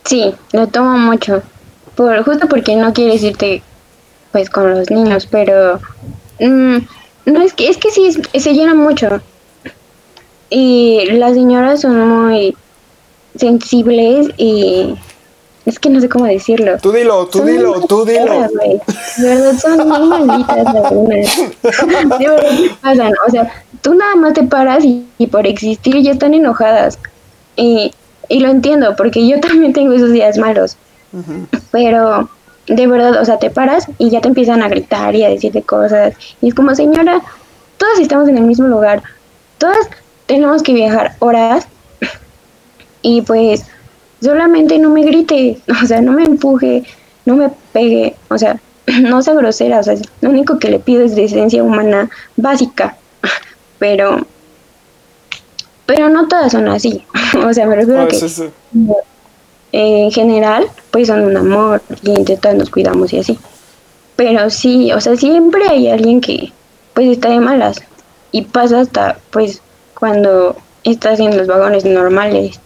Sí, 0.04 0.34
lo 0.52 0.66
tomo 0.66 0.98
mucho. 0.98 1.42
Por, 1.94 2.22
justo 2.22 2.46
porque 2.46 2.76
no 2.76 2.92
quieres 2.92 3.22
irte 3.22 3.62
pues 4.30 4.50
con 4.50 4.74
los 4.74 4.90
niños, 4.90 5.26
pero 5.30 5.80
mm, 6.38 6.76
no 7.24 7.40
es 7.40 7.54
que 7.54 7.70
es 7.70 7.78
que 7.78 7.90
sí 7.90 8.12
se 8.38 8.52
llena 8.52 8.74
mucho. 8.74 9.22
Y 10.50 11.06
las 11.12 11.32
señoras 11.32 11.80
son 11.80 11.98
muy 11.98 12.54
sensibles 13.36 14.28
y 14.36 14.94
es 15.64 15.78
que 15.78 15.90
no 15.90 16.00
sé 16.00 16.08
cómo 16.08 16.26
decirlo. 16.26 16.78
Tú 16.78 16.92
dilo, 16.92 17.26
tú 17.26 17.38
Son 17.38 17.46
dilo, 17.46 17.80
tú 17.86 18.04
dilo. 18.04 18.48
De 19.16 19.28
verdad 19.28 19.52
son 19.58 19.88
muy 19.88 20.08
malditas 20.26 20.66
algunas. 20.66 21.36
De 21.62 22.28
verdad 22.28 22.50
pasan. 22.80 23.12
O 23.26 23.30
sea, 23.30 23.52
tú 23.80 23.94
nada 23.94 24.16
más 24.16 24.34
te 24.34 24.42
paras 24.42 24.84
y, 24.84 25.06
y 25.18 25.26
por 25.28 25.46
existir 25.46 26.00
ya 26.02 26.12
están 26.12 26.34
enojadas. 26.34 26.98
Y, 27.56 27.92
y 28.28 28.40
lo 28.40 28.48
entiendo, 28.48 28.96
porque 28.96 29.26
yo 29.26 29.40
también 29.40 29.72
tengo 29.72 29.92
esos 29.92 30.12
días 30.12 30.38
malos. 30.38 30.76
Pero 31.70 32.28
de 32.66 32.86
verdad, 32.86 33.20
o 33.20 33.24
sea, 33.24 33.38
te 33.38 33.50
paras 33.50 33.86
y 33.98 34.10
ya 34.10 34.20
te 34.20 34.28
empiezan 34.28 34.62
a 34.62 34.68
gritar 34.68 35.14
y 35.14 35.24
a 35.24 35.28
decirte 35.28 35.62
cosas. 35.62 36.14
Y 36.40 36.48
es 36.48 36.54
como, 36.54 36.74
señora, 36.74 37.20
todas 37.76 37.98
estamos 37.98 38.28
en 38.28 38.38
el 38.38 38.44
mismo 38.44 38.66
lugar. 38.66 39.02
Todas 39.58 39.88
tenemos 40.26 40.62
que 40.62 40.72
viajar 40.72 41.14
horas. 41.18 41.66
Y 43.02 43.22
pues 43.22 43.64
solamente 44.22 44.78
no 44.78 44.90
me 44.90 45.02
grite, 45.04 45.60
o 45.82 45.86
sea, 45.86 46.00
no 46.00 46.12
me 46.12 46.24
empuje, 46.24 46.84
no 47.26 47.36
me 47.36 47.50
pegue, 47.72 48.16
o 48.28 48.38
sea, 48.38 48.60
no 49.02 49.22
sea 49.22 49.34
grosera, 49.34 49.80
o 49.80 49.82
sea, 49.82 49.94
lo 50.20 50.30
único 50.30 50.58
que 50.58 50.70
le 50.70 50.78
pido 50.80 51.04
es 51.04 51.14
decencia 51.14 51.62
humana 51.62 52.10
básica, 52.36 52.96
pero 53.78 54.26
pero 55.86 56.08
no 56.08 56.28
todas 56.28 56.52
son 56.52 56.68
así, 56.68 57.04
o 57.46 57.52
sea, 57.52 57.66
me 57.66 57.76
refiero 57.76 58.00
Ah, 58.00 58.04
a 58.04 58.08
que 58.08 58.16
sí, 58.16 58.28
sí. 58.28 58.44
eh, 59.72 60.04
en 60.04 60.10
general, 60.12 60.66
pues 60.90 61.08
son 61.08 61.22
un 61.22 61.36
amor 61.36 61.82
y 62.02 62.10
entre 62.14 62.36
todas 62.36 62.56
nos 62.56 62.70
cuidamos 62.70 63.12
y 63.12 63.18
así. 63.18 63.38
Pero 64.16 64.50
sí, 64.50 64.92
o 64.92 65.00
sea, 65.00 65.16
siempre 65.16 65.66
hay 65.68 65.88
alguien 65.88 66.20
que 66.20 66.52
pues 66.94 67.08
está 67.08 67.30
de 67.30 67.40
malas 67.40 67.82
y 68.32 68.42
pasa 68.42 68.80
hasta 68.80 69.18
pues 69.30 69.62
cuando 69.98 70.56
estás 70.84 71.20
en 71.20 71.36
los 71.36 71.46
vagones 71.46 71.84
normales. 71.84 72.60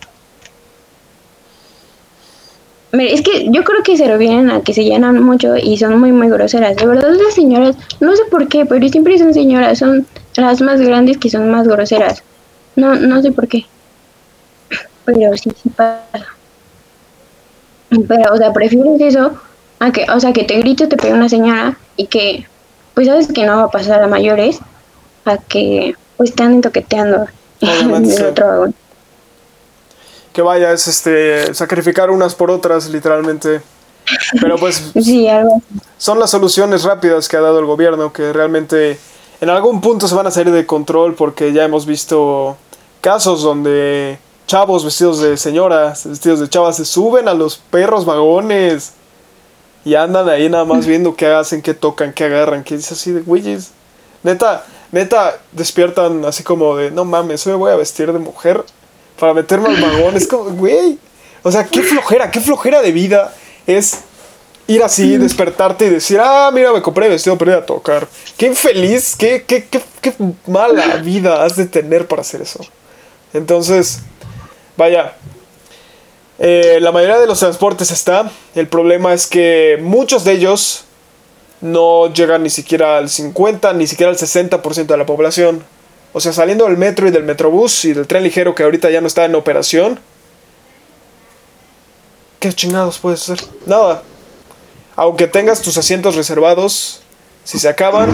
Es 2.92 3.20
que 3.20 3.46
yo 3.50 3.64
creo 3.64 3.82
que 3.82 3.96
se 3.96 4.06
refieren 4.06 4.50
a 4.50 4.62
que 4.62 4.72
se 4.72 4.84
llenan 4.84 5.22
mucho 5.22 5.56
y 5.56 5.76
son 5.76 5.98
muy, 5.98 6.12
muy 6.12 6.28
groseras. 6.28 6.76
De 6.76 6.86
verdad, 6.86 7.10
las 7.10 7.34
señoras, 7.34 7.76
no 8.00 8.14
sé 8.14 8.22
por 8.30 8.48
qué, 8.48 8.64
pero 8.64 8.88
siempre 8.88 9.18
son 9.18 9.34
señoras, 9.34 9.78
son 9.78 10.06
las 10.36 10.60
más 10.60 10.80
grandes 10.80 11.18
que 11.18 11.28
son 11.28 11.50
más 11.50 11.66
groseras. 11.66 12.22
No, 12.76 12.94
no 12.94 13.20
sé 13.22 13.32
por 13.32 13.48
qué. 13.48 13.66
Pero 15.04 15.36
sí, 15.36 15.50
sí 15.62 15.68
pasa. 15.70 16.26
Pero, 17.90 18.32
o 18.32 18.36
sea, 18.36 18.52
prefieres 18.52 19.00
eso 19.00 19.32
a 19.78 19.92
que, 19.92 20.06
o 20.10 20.20
sea, 20.20 20.32
que 20.32 20.44
te 20.44 20.58
grite, 20.58 20.86
te 20.86 20.96
pegue 20.96 21.12
una 21.12 21.28
señora 21.28 21.76
y 21.96 22.06
que, 22.06 22.46
pues 22.94 23.06
sabes 23.06 23.28
que 23.28 23.44
no 23.44 23.56
va 23.56 23.62
a 23.64 23.70
pasar 23.70 24.02
a 24.02 24.06
mayores, 24.06 24.60
a 25.24 25.38
que, 25.38 25.94
pues 26.16 26.34
te 26.34 26.42
anden 26.42 26.62
toqueteando 26.62 27.26
en 27.60 28.10
el 28.10 28.24
otro 28.24 28.46
vagón. 28.46 28.74
Que 30.36 30.42
vaya, 30.42 30.70
es 30.70 30.86
este 30.86 31.54
sacrificar 31.54 32.10
unas 32.10 32.34
por 32.34 32.50
otras, 32.50 32.90
literalmente. 32.90 33.62
Pero 34.38 34.56
pues 34.56 34.92
Sí, 35.02 35.26
algo 35.26 35.62
son 35.96 36.20
las 36.20 36.28
soluciones 36.28 36.84
rápidas 36.84 37.26
que 37.26 37.38
ha 37.38 37.40
dado 37.40 37.58
el 37.58 37.64
gobierno 37.64 38.12
que 38.12 38.34
realmente 38.34 38.98
en 39.40 39.48
algún 39.48 39.80
punto 39.80 40.06
se 40.06 40.14
van 40.14 40.26
a 40.26 40.30
salir 40.30 40.52
de 40.52 40.66
control 40.66 41.14
porque 41.14 41.54
ya 41.54 41.64
hemos 41.64 41.86
visto 41.86 42.58
casos 43.00 43.42
donde 43.42 44.18
chavos 44.46 44.84
vestidos 44.84 45.22
de 45.22 45.38
señoras, 45.38 46.06
vestidos 46.06 46.40
de 46.40 46.50
chavas 46.50 46.76
se 46.76 46.84
suben 46.84 47.28
a 47.28 47.32
los 47.32 47.56
perros 47.56 48.04
vagones 48.04 48.92
y 49.86 49.94
andan 49.94 50.28
ahí 50.28 50.50
nada 50.50 50.66
más 50.66 50.86
viendo 50.86 51.16
qué 51.16 51.28
hacen, 51.28 51.62
qué 51.62 51.72
tocan, 51.72 52.12
qué 52.12 52.24
agarran, 52.24 52.62
qué 52.62 52.76
dice 52.76 52.92
así 52.92 53.10
de 53.10 53.22
güeyes. 53.22 53.70
Neta, 54.22 54.66
neta 54.92 55.38
despiertan 55.52 56.26
así 56.26 56.42
como 56.42 56.76
de 56.76 56.90
no 56.90 57.06
mames, 57.06 57.46
hoy 57.46 57.54
me 57.54 57.58
voy 57.58 57.72
a 57.72 57.76
vestir 57.76 58.12
de 58.12 58.18
mujer 58.18 58.62
para 59.18 59.34
meterme 59.34 59.68
al 59.68 59.76
vagón. 59.76 60.16
Es 60.16 60.26
como, 60.26 60.44
güey. 60.50 60.98
O 61.42 61.52
sea, 61.52 61.64
qué 61.64 61.82
flojera, 61.82 62.30
qué 62.30 62.40
flojera 62.40 62.82
de 62.82 62.92
vida 62.92 63.32
es 63.66 63.98
ir 64.66 64.82
así, 64.82 65.16
despertarte 65.16 65.86
y 65.86 65.90
decir, 65.90 66.18
ah, 66.20 66.50
mira, 66.52 66.72
me 66.72 66.82
compré 66.82 67.08
vestido 67.08 67.38
para 67.38 67.52
ir 67.52 67.58
a 67.58 67.66
tocar. 67.66 68.08
Qué 68.36 68.46
infeliz, 68.46 69.14
qué, 69.16 69.44
qué, 69.46 69.64
qué, 69.64 69.80
qué 70.00 70.12
mala 70.46 70.96
vida 70.96 71.44
has 71.44 71.54
de 71.56 71.66
tener 71.66 72.08
para 72.08 72.22
hacer 72.22 72.42
eso. 72.42 72.64
Entonces, 73.32 74.00
vaya. 74.76 75.14
eh, 76.38 76.78
la 76.80 76.90
mayoría 76.92 77.18
de 77.18 77.26
los 77.26 77.38
transportes 77.38 77.90
está. 77.92 78.30
El 78.54 78.66
problema 78.66 79.14
es 79.14 79.26
que 79.26 79.78
muchos 79.80 80.24
de 80.24 80.32
ellos 80.32 80.84
no 81.60 82.12
llegan 82.12 82.42
ni 82.42 82.50
siquiera 82.50 82.98
al 82.98 83.08
50, 83.08 83.72
ni 83.74 83.86
siquiera 83.86 84.10
al 84.10 84.18
60% 84.18 84.86
de 84.86 84.96
la 84.96 85.06
población. 85.06 85.64
O 86.16 86.20
sea, 86.20 86.32
saliendo 86.32 86.64
del 86.64 86.78
metro 86.78 87.06
y 87.06 87.10
del 87.10 87.24
metrobús 87.24 87.84
y 87.84 87.92
del 87.92 88.06
tren 88.06 88.22
ligero 88.22 88.54
que 88.54 88.62
ahorita 88.62 88.88
ya 88.88 89.02
no 89.02 89.06
está 89.06 89.26
en 89.26 89.34
operación. 89.34 90.00
¿Qué 92.40 92.50
chingados 92.54 92.98
puedes 92.98 93.28
hacer? 93.28 93.46
Nada. 93.66 94.02
Aunque 94.94 95.26
tengas 95.26 95.60
tus 95.60 95.76
asientos 95.76 96.16
reservados, 96.16 97.02
si 97.44 97.58
se 97.58 97.68
acaban, 97.68 98.08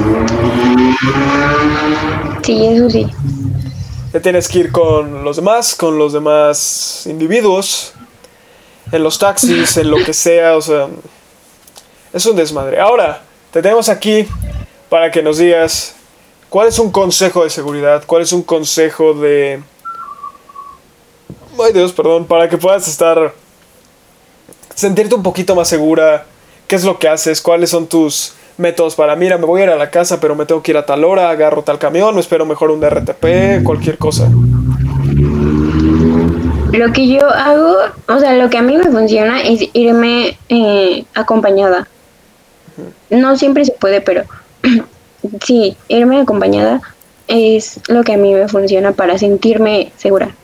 Sí, 2.43 2.67
eso 2.67 2.91
sí. 2.91 3.07
te 4.11 4.19
tienes 4.19 4.49
que 4.49 4.59
ir 4.59 4.73
con 4.73 5.23
los 5.23 5.37
demás, 5.37 5.77
con 5.77 5.97
los 5.97 6.13
demás 6.13 7.05
individuos, 7.07 7.93
en 8.91 9.05
los 9.05 9.17
taxis, 9.21 9.77
en 9.77 9.93
lo 9.93 9.99
que 10.05 10.13
sea, 10.13 10.57
o 10.57 10.61
sea, 10.61 10.89
es 12.13 12.27
un 12.27 12.35
desmadre. 12.35 12.81
Ahora, 12.81 13.23
te 13.53 13.63
tenemos 13.63 13.89
aquí 13.89 14.27
para 14.89 15.09
que 15.13 15.23
nos 15.23 15.39
digas 15.39 15.95
cuál 16.53 16.69
es 16.69 16.79
un 16.79 16.91
consejo 16.91 17.45
de 17.45 17.51
seguridad, 17.51 18.05
cuál 18.07 18.21
es 18.21 18.33
un 18.35 18.43
consejo 18.43 19.15
de... 19.15 19.63
Ay 21.59 21.73
Dios, 21.73 21.93
perdón, 21.95 22.27
para 22.27 22.47
que 22.47 22.59
puedas 22.59 22.87
estar... 22.87 23.33
sentirte 24.75 25.15
un 25.15 25.23
poquito 25.23 25.55
más 25.55 25.67
segura, 25.67 26.27
qué 26.69 26.77
es 26.77 26.85
lo 26.85 26.99
que 26.99 27.09
haces, 27.09 27.41
cuáles 27.41 27.71
son 27.71 27.87
tus 27.87 28.35
métodos 28.59 28.95
para, 28.97 29.17
mira, 29.17 29.39
me 29.39 29.47
voy 29.47 29.63
a 29.63 29.65
ir 29.65 29.71
a 29.71 29.77
la 29.77 29.91
casa, 29.91 30.21
pero 30.21 30.35
me 30.35 30.45
tengo 30.45 30.63
que 30.63 30.73
ir 30.73 30.77
a 30.77 30.85
tal 30.85 31.05
hora, 31.05 31.31
agarro 31.31 31.63
tal 31.63 31.79
camión, 31.79 32.15
o 32.15 32.21
espero 32.21 32.45
mejor 32.45 32.71
un 32.71 32.83
RTP, 32.87 33.65
cualquier 33.65 33.97
cosa. 33.97 34.29
Lo 36.71 36.93
que 36.93 37.09
yo 37.09 37.27
hago, 37.31 37.77
o 38.09 38.19
sea, 38.19 38.35
lo 38.35 38.51
que 38.51 38.59
a 38.59 38.63
mí 38.63 38.77
me 38.77 38.91
funciona 38.91 39.41
es 39.41 39.71
irme 39.73 40.37
eh, 40.51 41.07
acompañada. 41.15 41.89
No 43.09 43.39
siempre 43.39 43.65
se 43.65 43.73
puede, 43.73 44.03
pero 44.03 44.25
sí, 45.45 45.77
irme 45.89 46.21
acompañada 46.21 46.81
es 47.29 47.81
lo 47.89 48.03
que 48.03 48.15
a 48.15 48.17
mí 48.17 48.35
me 48.35 48.49
funciona 48.49 48.93
para 48.93 49.19
sentirme 49.19 49.93
segura. 49.97 50.35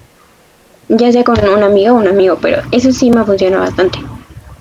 Ya 0.88 1.12
sea 1.12 1.24
con 1.24 1.38
un 1.46 1.62
amigo 1.62 1.94
o 1.94 1.98
un 1.98 2.08
amigo, 2.08 2.38
pero 2.40 2.62
eso 2.72 2.92
sí 2.92 3.10
me 3.10 3.24
funciona 3.24 3.58
bastante. 3.58 3.98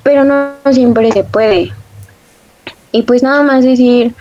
Pero 0.03 0.23
no 0.23 0.51
siempre 0.71 1.11
se 1.11 1.23
puede. 1.23 1.71
Y 2.91 3.03
pues 3.03 3.23
nada 3.23 3.43
más 3.43 3.63
decir, 3.63 4.13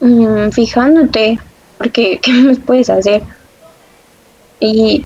mm, 0.00 0.50
fijándote, 0.50 1.38
porque 1.78 2.18
¿qué 2.22 2.32
más 2.32 2.58
puedes 2.58 2.90
hacer? 2.90 3.22
Y 4.58 5.04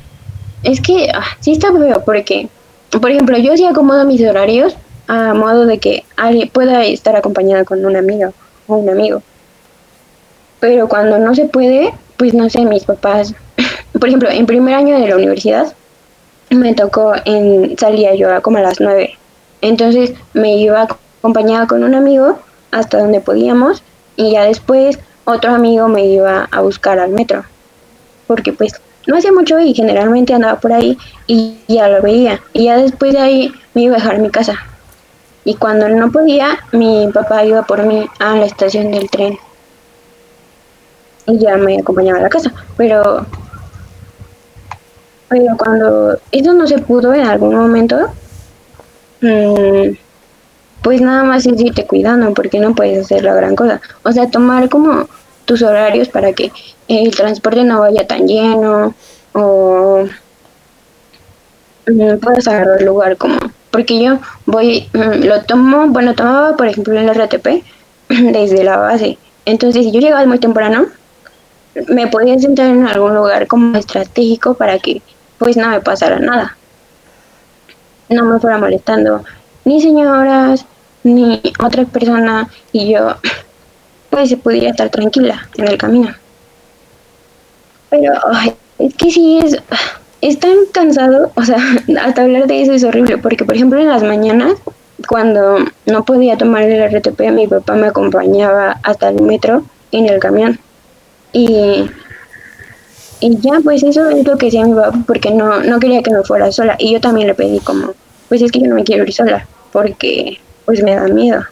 es 0.62 0.80
que 0.80 1.10
ah, 1.12 1.24
sí 1.40 1.52
está 1.52 1.72
feo, 1.72 2.02
porque, 2.04 2.48
por 2.90 3.10
ejemplo, 3.10 3.38
yo 3.38 3.56
sí 3.56 3.66
acomodo 3.66 4.04
mis 4.04 4.22
horarios 4.22 4.76
a 5.08 5.34
modo 5.34 5.66
de 5.66 5.78
que 5.78 6.04
alguien 6.16 6.48
pueda 6.48 6.84
estar 6.84 7.16
acompañada 7.16 7.64
con 7.64 7.84
una 7.84 7.98
amiga 7.98 8.32
o 8.66 8.76
un 8.76 8.88
amigo. 8.88 9.22
Pero 10.60 10.88
cuando 10.88 11.18
no 11.18 11.34
se 11.34 11.46
puede, 11.46 11.92
pues 12.16 12.34
no 12.34 12.48
sé, 12.48 12.64
mis 12.64 12.84
papás, 12.84 13.34
por 13.92 14.08
ejemplo, 14.08 14.30
en 14.30 14.46
primer 14.46 14.74
año 14.74 14.98
de 14.98 15.08
la 15.08 15.16
universidad 15.16 15.74
me 16.50 16.74
tocó 16.74 17.12
en 17.24 17.76
salía 17.78 18.14
yo 18.14 18.28
como 18.42 18.58
a 18.58 18.62
las 18.62 18.80
nueve. 18.80 19.18
Entonces 19.60 20.14
me 20.32 20.56
iba 20.56 20.86
acompañada 21.20 21.66
con 21.66 21.82
un 21.82 21.94
amigo 21.94 22.38
hasta 22.70 22.98
donde 22.98 23.20
podíamos 23.20 23.82
y 24.16 24.32
ya 24.32 24.44
después 24.44 24.98
otro 25.24 25.52
amigo 25.52 25.88
me 25.88 26.06
iba 26.06 26.48
a 26.50 26.60
buscar 26.60 26.98
al 26.98 27.10
metro. 27.10 27.44
Porque 28.26 28.52
pues 28.52 28.80
no 29.06 29.16
hacía 29.16 29.32
mucho 29.32 29.58
y 29.58 29.74
generalmente 29.74 30.34
andaba 30.34 30.60
por 30.60 30.72
ahí 30.72 30.96
y 31.26 31.56
ya 31.68 31.88
lo 31.88 32.02
veía. 32.02 32.40
Y 32.52 32.64
ya 32.64 32.76
después 32.76 33.12
de 33.12 33.20
ahí 33.20 33.54
me 33.74 33.82
iba 33.82 33.96
a 33.96 33.98
dejar 33.98 34.16
a 34.16 34.18
mi 34.18 34.30
casa. 34.30 34.54
Y 35.44 35.54
cuando 35.54 35.88
no 35.88 36.10
podía, 36.10 36.58
mi 36.72 37.08
papá 37.12 37.44
iba 37.44 37.62
por 37.62 37.84
mí 37.84 38.06
a 38.18 38.36
la 38.36 38.46
estación 38.46 38.90
del 38.90 39.08
tren. 39.08 39.38
Y 41.26 41.38
ya 41.38 41.56
me 41.56 41.78
acompañaba 41.78 42.18
a 42.20 42.22
la 42.22 42.28
casa. 42.28 42.52
Pero, 42.76 43.26
pero 45.28 45.56
cuando 45.58 46.18
eso 46.30 46.52
no 46.52 46.66
se 46.66 46.78
pudo 46.78 47.12
en 47.14 47.26
algún 47.26 47.54
momento, 47.54 47.96
mmm, 49.20 49.90
pues 50.82 51.00
nada 51.00 51.24
más 51.24 51.46
es 51.46 51.60
irte 51.60 51.86
cuidando 51.86 52.32
porque 52.34 52.60
no 52.60 52.74
puedes 52.74 53.04
hacer 53.04 53.24
la 53.24 53.34
gran 53.34 53.56
cosa. 53.56 53.80
O 54.04 54.12
sea, 54.12 54.30
tomar 54.30 54.68
como 54.68 55.08
tus 55.44 55.62
horarios 55.62 56.08
para 56.08 56.32
que 56.32 56.52
el 56.88 57.14
transporte 57.14 57.64
no 57.64 57.80
vaya 57.80 58.06
tan 58.06 58.26
lleno 58.26 58.94
o 59.32 60.04
mm, 61.86 62.18
puedas 62.18 62.46
agarrar 62.48 62.82
lugar 62.82 63.16
como 63.16 63.38
porque 63.70 64.02
yo 64.02 64.18
voy, 64.46 64.88
mm, 64.94 65.24
lo 65.24 65.42
tomo, 65.42 65.86
bueno, 65.88 66.14
tomaba 66.14 66.56
por 66.56 66.66
ejemplo 66.66 66.98
el 66.98 67.08
RTP 67.10 67.62
desde 68.08 68.64
la 68.64 68.76
base. 68.78 69.18
Entonces, 69.44 69.84
si 69.84 69.92
yo 69.92 70.00
llegaba 70.00 70.24
muy 70.26 70.38
temprano, 70.38 70.86
me 71.88 72.06
podía 72.06 72.38
sentar 72.38 72.66
en 72.66 72.86
algún 72.86 73.14
lugar 73.14 73.46
como 73.46 73.76
estratégico 73.76 74.54
para 74.54 74.78
que 74.78 75.02
pues 75.38 75.56
no 75.56 75.68
me 75.68 75.80
pasara 75.80 76.18
nada. 76.18 76.56
No 78.08 78.24
me 78.24 78.38
fuera 78.38 78.58
molestando 78.58 79.24
ni 79.64 79.80
señoras, 79.80 80.64
ni 81.02 81.42
otra 81.62 81.84
persona 81.84 82.48
y 82.72 82.92
yo 82.92 83.16
pues 84.10 84.34
pudiera 84.36 84.70
estar 84.70 84.88
tranquila 84.90 85.48
en 85.56 85.68
el 85.68 85.76
camino. 85.76 86.14
Pero 87.90 88.12
es 88.78 88.94
que 88.94 89.10
sí 89.10 89.38
es 89.38 89.56
es 90.20 90.40
tan 90.40 90.56
cansado, 90.72 91.30
o 91.34 91.44
sea, 91.44 91.58
hasta 92.02 92.22
hablar 92.22 92.46
de 92.46 92.62
eso 92.62 92.72
es 92.72 92.84
horrible, 92.84 93.18
porque 93.18 93.44
por 93.44 93.54
ejemplo 93.54 93.78
en 93.80 93.88
las 93.88 94.02
mañanas, 94.02 94.54
cuando 95.08 95.58
no 95.86 96.04
podía 96.04 96.36
tomar 96.36 96.62
el 96.62 96.96
RTP, 96.96 97.20
mi 97.32 97.46
papá 97.46 97.74
me 97.74 97.88
acompañaba 97.88 98.80
hasta 98.82 99.08
el 99.08 99.22
metro 99.22 99.62
en 99.92 100.06
el 100.06 100.18
camión. 100.18 100.58
Y, 101.36 101.90
y 103.20 103.38
ya, 103.40 103.60
pues 103.62 103.82
eso 103.82 104.08
es 104.08 104.26
lo 104.26 104.38
que 104.38 104.46
decía 104.46 104.64
mi 104.64 104.74
papá, 104.74 104.98
porque 105.06 105.30
no, 105.30 105.60
no 105.60 105.78
quería 105.78 106.02
que 106.02 106.10
me 106.10 106.22
fuera 106.22 106.50
sola. 106.50 106.76
Y 106.78 106.94
yo 106.94 107.00
también 107.00 107.26
le 107.26 107.34
pedí 107.34 107.60
como, 107.60 107.92
pues 108.30 108.40
es 108.40 108.50
que 108.50 108.60
yo 108.60 108.68
no 108.68 108.74
me 108.74 108.84
quiero 108.84 109.04
ir 109.04 109.12
sola, 109.12 109.46
porque 109.70 110.40
pues 110.64 110.82
me 110.82 110.94
da 110.94 111.06
miedo. 111.08 111.44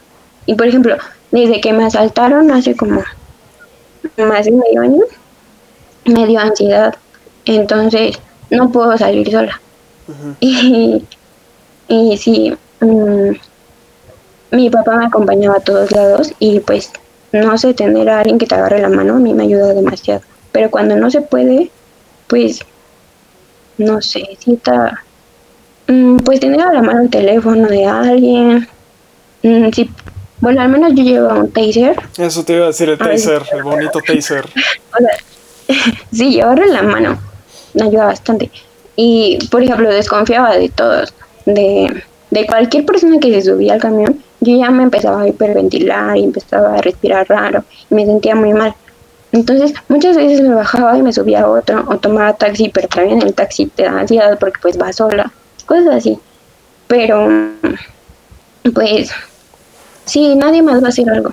Y 0.47 0.55
por 0.55 0.65
ejemplo, 0.65 0.97
desde 1.29 1.61
que 1.61 1.71
me 1.71 1.85
asaltaron 1.85 2.49
hace 2.49 2.75
como 2.75 3.03
más 4.17 4.45
de 4.45 4.51
medio 4.53 4.81
año, 4.81 5.03
me 6.05 6.25
dio 6.25 6.39
ansiedad. 6.39 6.95
Entonces, 7.45 8.17
no 8.49 8.71
puedo 8.71 8.97
salir 8.97 9.29
sola. 9.29 9.61
y, 10.39 11.05
y 11.89 12.17
sí, 12.17 12.57
mm, 12.79 13.29
mi 14.49 14.71
papá 14.71 14.97
me 14.97 15.05
acompañaba 15.05 15.57
a 15.57 15.59
todos 15.59 15.91
lados 15.91 16.33
y 16.39 16.59
pues 16.59 16.91
no 17.43 17.57
sé, 17.57 17.73
tener 17.73 18.09
a 18.09 18.19
alguien 18.19 18.37
que 18.37 18.45
te 18.45 18.55
agarre 18.55 18.81
la 18.81 18.89
mano 18.89 19.15
a 19.15 19.19
mí 19.19 19.33
me 19.33 19.43
ayuda 19.43 19.73
demasiado. 19.73 20.21
Pero 20.51 20.69
cuando 20.71 20.95
no 20.95 21.09
se 21.09 21.21
puede, 21.21 21.71
pues 22.27 22.59
no 23.77 24.01
sé, 24.01 24.25
si 24.39 24.53
está, 24.53 25.03
mm, 25.87 26.17
pues 26.17 26.39
tener 26.39 26.61
a 26.61 26.73
la 26.73 26.81
mano 26.81 27.01
el 27.01 27.09
teléfono 27.09 27.67
de 27.67 27.85
alguien. 27.85 28.67
Mm, 29.43 29.69
sí, 29.73 29.89
bueno, 30.39 30.61
al 30.61 30.69
menos 30.69 30.93
yo 30.95 31.03
llevo 31.03 31.29
un 31.29 31.51
taser. 31.51 31.95
Eso 32.17 32.43
te 32.43 32.53
iba 32.53 32.65
a 32.65 32.67
decir 32.67 32.89
el 32.89 32.97
taser, 32.97 33.43
el 33.53 33.63
bonito 33.63 33.99
taser. 34.01 34.45
sí, 36.11 36.31
llevarlo 36.31 36.65
en 36.65 36.73
la 36.73 36.83
mano 36.83 37.19
me 37.75 37.83
ayuda 37.83 38.05
bastante. 38.05 38.49
Y, 38.95 39.37
por 39.51 39.61
ejemplo, 39.63 39.89
desconfiaba 39.89 40.55
de 40.55 40.69
todos, 40.69 41.13
de, 41.45 42.03
de 42.35 42.45
cualquier 42.45 42.85
persona 42.85 43.17
que 43.19 43.31
se 43.33 43.49
subía 43.49 43.73
al 43.73 43.79
camión, 43.79 44.21
yo 44.41 44.57
ya 44.57 44.69
me 44.69 44.83
empezaba 44.83 45.21
a 45.21 45.27
hiperventilar 45.27 46.17
y 46.17 46.25
empezaba 46.25 46.75
a 46.75 46.81
respirar 46.81 47.25
raro 47.29 47.63
y 47.89 47.95
me 47.95 48.05
sentía 48.05 48.35
muy 48.35 48.53
mal. 48.53 48.75
Entonces, 49.31 49.73
muchas 49.87 50.17
veces 50.17 50.41
me 50.41 50.53
bajaba 50.53 50.97
y 50.97 51.01
me 51.01 51.13
subía 51.13 51.41
a 51.41 51.49
otro 51.49 51.85
o 51.87 51.97
tomaba 51.97 52.33
taxi, 52.33 52.69
pero 52.69 52.89
también 52.89 53.21
el 53.21 53.33
taxi 53.33 53.67
te 53.67 53.83
da 53.83 53.99
ansiedad 53.99 54.37
porque 54.37 54.59
pues 54.61 54.77
va 54.77 54.91
sola, 54.91 55.31
cosas 55.65 55.95
así. 55.95 56.19
Pero, 56.87 57.27
pues, 58.73 59.11
sí, 60.03 60.35
nadie 60.35 60.61
más 60.61 60.83
va 60.83 60.87
a 60.87 60.89
hacer 60.89 61.09
algo. 61.09 61.31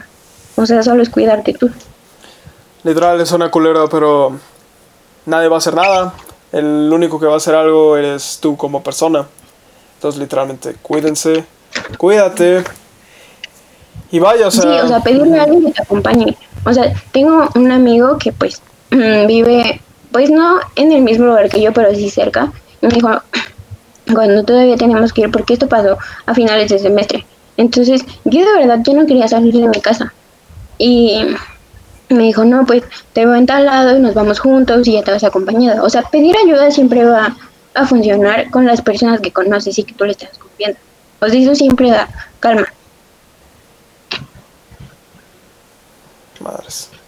O 0.54 0.66
sea, 0.66 0.82
solo 0.82 1.02
es 1.02 1.10
cuidarte 1.10 1.52
tú. 1.52 1.68
Literal, 2.84 3.20
es 3.20 3.32
una 3.32 3.50
culera, 3.50 3.86
pero 3.90 4.38
nadie 5.26 5.48
va 5.48 5.56
a 5.56 5.58
hacer 5.58 5.74
nada 5.74 6.14
el 6.52 6.90
único 6.92 7.18
que 7.18 7.26
va 7.26 7.34
a 7.34 7.36
hacer 7.38 7.54
algo 7.54 7.96
eres 7.96 8.38
tú 8.40 8.56
como 8.56 8.82
persona. 8.82 9.26
Entonces, 10.02 10.20
literalmente, 10.20 10.74
cuídense, 10.82 11.44
cuídate. 11.96 12.64
Y 14.10 14.18
vaya, 14.18 14.48
o 14.48 14.50
sea. 14.50 14.62
Sí, 14.62 14.68
o 14.68 14.88
sea, 14.88 14.98
pedirle 14.98 15.38
a 15.38 15.44
alguien 15.44 15.64
que 15.64 15.70
te 15.70 15.82
acompañe. 15.82 16.36
O 16.64 16.74
sea, 16.74 16.92
tengo 17.12 17.48
un 17.54 17.70
amigo 17.70 18.18
que, 18.18 18.32
pues, 18.32 18.60
vive, 18.90 19.80
pues 20.10 20.28
no 20.28 20.58
en 20.74 20.90
el 20.90 21.02
mismo 21.02 21.26
lugar 21.26 21.48
que 21.48 21.62
yo, 21.62 21.72
pero 21.72 21.94
sí 21.94 22.10
cerca. 22.10 22.52
Y 22.80 22.86
me 22.88 22.94
dijo, 22.94 23.10
cuando 24.12 24.42
todavía 24.42 24.76
teníamos 24.76 25.12
que 25.12 25.20
ir, 25.20 25.30
porque 25.30 25.52
esto 25.52 25.68
pasó 25.68 25.96
a 26.26 26.34
finales 26.34 26.68
de 26.68 26.80
semestre. 26.80 27.24
Entonces, 27.56 28.04
yo 28.24 28.40
de 28.40 28.58
verdad, 28.58 28.80
yo 28.84 28.94
no 28.94 29.06
quería 29.06 29.28
salir 29.28 29.54
de 29.54 29.68
mi 29.68 29.80
casa. 29.80 30.12
Y 30.78 31.28
me 32.08 32.24
dijo, 32.24 32.44
no, 32.44 32.66
pues 32.66 32.82
te 33.12 33.24
voy 33.24 33.38
en 33.38 33.46
tal 33.46 33.66
lado 33.66 33.96
y 33.96 34.00
nos 34.00 34.14
vamos 34.14 34.40
juntos 34.40 34.88
y 34.88 34.94
ya 34.94 35.04
te 35.04 35.12
vas 35.12 35.22
acompañada. 35.22 35.80
O 35.84 35.88
sea, 35.88 36.02
pedir 36.02 36.34
ayuda 36.44 36.72
siempre 36.72 37.04
va 37.04 37.36
a 37.74 37.86
funcionar 37.86 38.50
con 38.50 38.66
las 38.66 38.82
personas 38.82 39.20
que 39.20 39.32
conoces 39.32 39.78
y 39.78 39.84
que 39.84 39.94
tú 39.94 40.04
le 40.04 40.12
estás 40.12 40.36
confiando. 40.38 40.78
O 41.20 41.28
sea, 41.28 41.40
eso 41.40 41.54
siempre 41.54 41.90
da 41.90 42.08
calma. 42.40 42.66
Madres. 46.40 46.90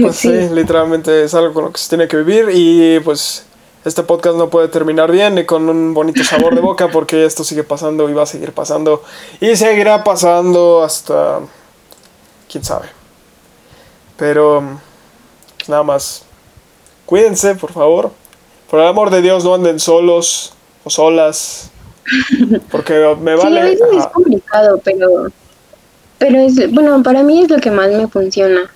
Pues 0.00 0.16
sí. 0.16 0.28
literalmente 0.52 1.24
es 1.24 1.34
algo 1.34 1.54
con 1.54 1.64
lo 1.64 1.72
que 1.72 1.80
se 1.80 1.88
tiene 1.88 2.06
que 2.06 2.16
vivir 2.16 2.48
y 2.52 3.00
pues 3.00 3.46
este 3.84 4.02
podcast 4.04 4.36
no 4.36 4.48
puede 4.48 4.68
terminar 4.68 5.10
bien 5.10 5.38
y 5.38 5.44
con 5.44 5.68
un 5.68 5.92
bonito 5.92 6.22
sabor 6.22 6.54
de 6.54 6.60
boca 6.60 6.88
porque 6.88 7.24
esto 7.24 7.42
sigue 7.42 7.64
pasando 7.64 8.08
y 8.08 8.12
va 8.12 8.22
a 8.22 8.26
seguir 8.26 8.52
pasando 8.52 9.02
y 9.40 9.56
seguirá 9.56 10.04
pasando 10.04 10.82
hasta 10.82 11.40
quién 12.50 12.64
sabe. 12.64 12.88
Pero 14.16 14.62
nada 15.66 15.82
más. 15.82 16.24
Cuídense, 17.06 17.54
por 17.56 17.72
favor. 17.72 18.12
Por 18.72 18.80
el 18.80 18.86
amor 18.86 19.10
de 19.10 19.20
Dios, 19.20 19.44
no 19.44 19.52
anden 19.52 19.78
solos 19.78 20.54
o 20.82 20.88
solas. 20.88 21.70
Porque 22.70 22.94
me 23.20 23.34
vale. 23.36 23.76
Sí, 23.76 23.82
es 23.98 24.06
complicado, 24.06 24.80
pero. 24.82 25.26
Pero 26.16 26.40
es. 26.40 26.72
Bueno, 26.72 27.02
para 27.02 27.22
mí 27.22 27.42
es 27.42 27.50
lo 27.50 27.58
que 27.58 27.70
más 27.70 27.90
me 27.90 28.08
funciona. 28.08 28.70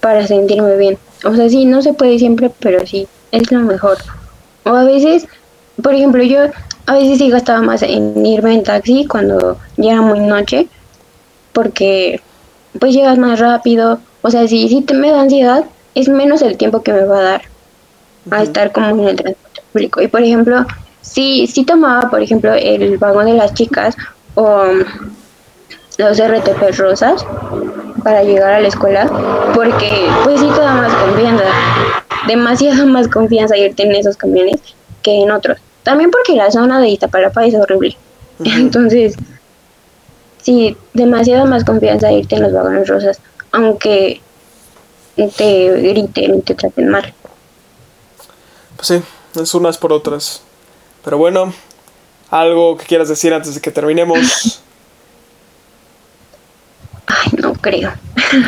Para 0.00 0.26
sentirme 0.26 0.78
bien. 0.78 0.96
O 1.26 1.36
sea, 1.36 1.46
sí, 1.50 1.66
no 1.66 1.82
se 1.82 1.92
puede 1.92 2.18
siempre, 2.18 2.50
pero 2.58 2.86
sí, 2.86 3.06
es 3.32 3.52
lo 3.52 3.58
mejor. 3.58 3.98
O 4.64 4.70
a 4.70 4.84
veces, 4.84 5.26
por 5.82 5.92
ejemplo, 5.92 6.22
yo 6.22 6.44
a 6.86 6.94
veces 6.94 7.18
sí 7.18 7.28
gastaba 7.28 7.60
más 7.60 7.82
en 7.82 8.24
irme 8.24 8.54
en 8.54 8.62
taxi 8.62 9.04
cuando 9.06 9.58
ya 9.76 9.92
era 9.92 10.00
muy 10.00 10.20
noche 10.20 10.68
porque 11.52 12.22
pues 12.80 12.94
llegas 12.94 13.18
más 13.18 13.40
rápido. 13.40 13.98
O 14.22 14.30
sea, 14.30 14.48
si, 14.48 14.70
si 14.70 14.80
te 14.80 14.94
me 14.94 15.10
da 15.10 15.20
ansiedad, 15.20 15.66
es 15.94 16.08
menos 16.08 16.40
el 16.40 16.56
tiempo 16.56 16.82
que 16.82 16.94
me 16.94 17.04
va 17.04 17.18
a 17.18 17.22
dar 17.22 17.51
a 18.30 18.42
estar 18.42 18.72
como 18.72 19.02
en 19.02 19.08
el 19.08 19.16
transporte 19.16 19.62
público. 19.72 20.02
Y 20.02 20.08
por 20.08 20.22
ejemplo, 20.22 20.66
si, 21.00 21.46
si 21.46 21.64
tomaba, 21.64 22.08
por 22.10 22.22
ejemplo, 22.22 22.52
el 22.54 22.98
vagón 22.98 23.26
de 23.26 23.34
las 23.34 23.54
chicas 23.54 23.96
o 24.34 24.64
los 25.98 26.18
RTP 26.18 26.78
rosas 26.78 27.24
para 28.02 28.22
llegar 28.22 28.54
a 28.54 28.60
la 28.60 28.68
escuela, 28.68 29.06
porque 29.54 30.08
pues 30.24 30.40
sí 30.40 30.46
te 30.46 30.60
da 30.60 30.74
más 30.74 30.92
confianza, 30.94 31.44
demasiado 32.26 32.86
más 32.86 33.08
confianza 33.08 33.56
irte 33.56 33.82
en 33.84 33.92
esos 33.92 34.16
camiones 34.16 34.56
que 35.02 35.22
en 35.22 35.30
otros. 35.30 35.58
También 35.82 36.10
porque 36.10 36.34
la 36.34 36.50
zona 36.50 36.80
de 36.80 36.88
Iztapalapa 36.88 37.44
es 37.44 37.54
horrible. 37.54 37.96
Entonces, 38.44 39.14
sí, 40.40 40.76
demasiado 40.94 41.46
más 41.46 41.64
confianza 41.64 42.12
irte 42.12 42.36
en 42.36 42.42
los 42.42 42.52
vagones 42.52 42.88
rosas, 42.88 43.20
aunque 43.52 44.20
te 45.36 45.80
griten 45.80 46.36
y 46.36 46.40
te 46.42 46.54
traten 46.54 46.88
mal. 46.88 47.12
Pues 48.82 49.00
sí, 49.00 49.40
es 49.40 49.54
unas 49.54 49.78
por 49.78 49.92
otras. 49.92 50.42
Pero 51.04 51.16
bueno, 51.16 51.52
algo 52.30 52.76
que 52.76 52.84
quieras 52.84 53.08
decir 53.08 53.32
antes 53.32 53.54
de 53.54 53.60
que 53.60 53.70
terminemos. 53.70 54.60
Ay, 57.06 57.30
no 57.40 57.52
creo. 57.52 57.92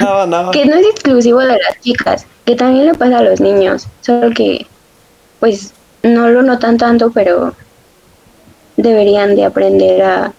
Nada, 0.00 0.26
nada. 0.26 0.50
que 0.50 0.64
no 0.64 0.74
es 0.74 0.86
exclusivo 0.86 1.38
de 1.38 1.56
las 1.58 1.80
chicas, 1.80 2.26
que 2.44 2.56
también 2.56 2.86
le 2.86 2.94
pasa 2.94 3.18
a 3.18 3.22
los 3.22 3.40
niños, 3.40 3.86
solo 4.00 4.30
que 4.34 4.66
pues 5.38 5.72
no 6.02 6.28
lo 6.28 6.42
notan 6.42 6.78
tanto, 6.78 7.12
pero 7.12 7.54
deberían 8.76 9.36
de 9.36 9.44
aprender 9.44 10.02
a, 10.02 10.32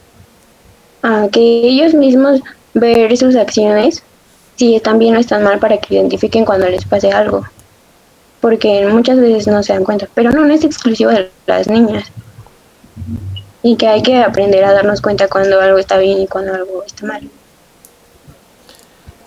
a 1.03 1.27
que 1.31 1.39
ellos 1.39 1.93
mismos 1.93 2.41
ver 2.73 3.15
sus 3.15 3.37
acciones, 3.37 4.03
si 4.57 4.75
están 4.75 4.99
bien 4.99 5.15
o 5.15 5.19
están 5.19 5.43
mal, 5.43 5.59
para 5.59 5.77
que 5.77 5.95
identifiquen 5.95 6.43
cuando 6.43 6.67
les 6.67 6.83
pase 6.83 7.13
algo. 7.13 7.45
Porque 8.45 8.85
muchas 8.85 9.19
veces 9.19 9.47
no 9.47 9.63
se 9.63 9.73
dan 9.73 9.83
cuenta, 9.83 10.07
pero 10.13 10.29
no, 10.29 10.45
no 10.45 10.53
es 10.53 10.63
exclusivo 10.63 11.09
de 11.09 11.31
las 11.47 11.67
niñas. 11.67 12.11
Y 13.63 13.75
que 13.75 13.87
hay 13.87 14.03
que 14.03 14.17
aprender 14.17 14.63
a 14.63 14.71
darnos 14.71 15.01
cuenta 15.01 15.27
cuando 15.27 15.59
algo 15.59 15.79
está 15.79 15.97
bien 15.97 16.19
y 16.19 16.27
cuando 16.27 16.53
algo 16.53 16.83
está 16.85 17.07
mal. 17.07 17.27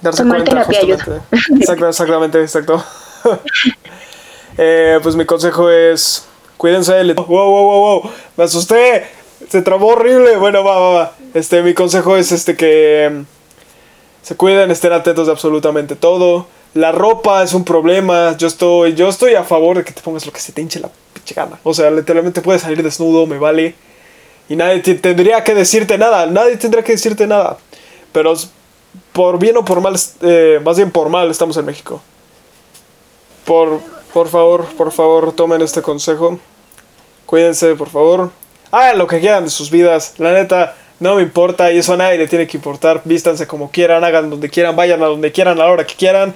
Darse 0.01 0.23
Tomar 0.23 0.45
cuenta, 0.45 0.53
terapia 0.53 0.79
ayuda. 0.79 1.23
Exacto, 1.59 1.89
exactamente, 1.89 2.41
exacto. 2.41 2.85
Eh, 4.57 5.01
pues 5.03 5.16
mi 5.16 5.25
consejo 5.25 5.69
es 5.69 6.25
cuídense. 6.57 7.03
le- 7.03 7.14
Wow, 7.14 7.27
wow, 7.27 7.51
wow, 7.51 8.03
wow. 8.03 8.11
Me 8.37 8.45
asusté. 8.45 9.09
Se 9.49 9.62
trabó 9.62 9.89
horrible. 9.89 10.37
Bueno, 10.37 10.62
va, 10.62 10.79
va, 10.79 10.91
va. 10.95 11.12
Este, 11.35 11.62
mi 11.62 11.75
consejo 11.75 12.16
es 12.16 12.31
este 12.31 12.57
que 12.57 13.09
mm, 13.12 13.23
se 14.23 14.37
cuiden, 14.37 14.71
estén 14.71 14.93
atentos 14.93 15.27
de 15.27 15.33
absolutamente 15.33 15.97
todo. 15.97 16.47
La 16.75 16.93
ropa 16.93 17.43
es 17.43 17.55
un 17.55 17.64
problema. 17.64 18.37
Yo 18.37 18.47
estoy, 18.47 18.95
yo 18.95 19.09
estoy 19.09 19.35
a 19.35 19.45
favor 19.45 19.79
de 19.79 19.85
que 19.85 19.93
te 19.93 20.01
pongas 20.03 20.27
lo 20.27 20.33
que 20.33 20.41
se 20.41 20.53
te 20.53 20.61
hinche 20.62 20.81
la 20.81 20.91
pinche 21.12 21.35
gana. 21.35 21.59
O 21.64 21.75
sea, 21.75 21.91
literalmente 21.91 22.41
puedes 22.41 22.62
salir 22.62 22.83
desnudo, 22.83 23.27
me 23.27 23.39
vale. 23.39 23.75
Y 24.49 24.57
nadie 24.57 24.81
te- 24.81 24.95
tendría 24.95 25.43
que 25.45 25.55
decirte 25.55 25.99
nada. 25.99 26.27
Nadie 26.27 26.57
tendría 26.57 26.83
que 26.85 26.93
decirte 26.93 27.27
nada. 27.27 27.59
Pero 28.12 28.35
por 29.12 29.39
bien 29.39 29.57
o 29.57 29.64
por 29.64 29.81
mal, 29.81 29.97
eh, 30.23 30.61
más 30.64 30.77
bien 30.77 30.91
por 30.91 31.09
mal, 31.09 31.31
estamos 31.31 31.57
en 31.57 31.64
México. 31.66 32.01
Por, 33.45 33.81
por 34.12 34.29
favor, 34.29 34.64
por 34.77 34.93
favor, 34.93 35.33
tomen 35.33 35.62
este 35.62 35.83
consejo. 35.83 36.39
Cuídense, 37.27 37.75
por 37.75 37.89
favor. 37.89 38.31
Hagan 38.71 38.99
lo 38.99 39.07
que 39.07 39.21
quieran 39.21 39.45
de 39.45 39.51
sus 39.51 39.71
vidas. 39.71 40.14
La 40.19 40.33
neta, 40.33 40.77
no 41.01 41.14
me 41.16 41.23
importa 41.23 41.73
y 41.73 41.79
eso 41.79 41.95
a 41.95 41.97
nadie 41.97 42.19
le 42.19 42.29
tiene 42.29 42.47
que 42.47 42.57
importar. 42.57 43.03
Vístanse 43.05 43.47
como 43.47 43.71
quieran, 43.71 44.05
hagan 44.05 44.31
donde 44.31 44.49
quieran, 44.51 44.77
vayan 44.77 45.03
a 45.03 45.07
donde 45.07 45.33
quieran, 45.33 45.59
a 45.61 45.64
la 45.64 45.71
hora 45.71 45.87
que 45.87 45.95
quieran. 45.95 46.35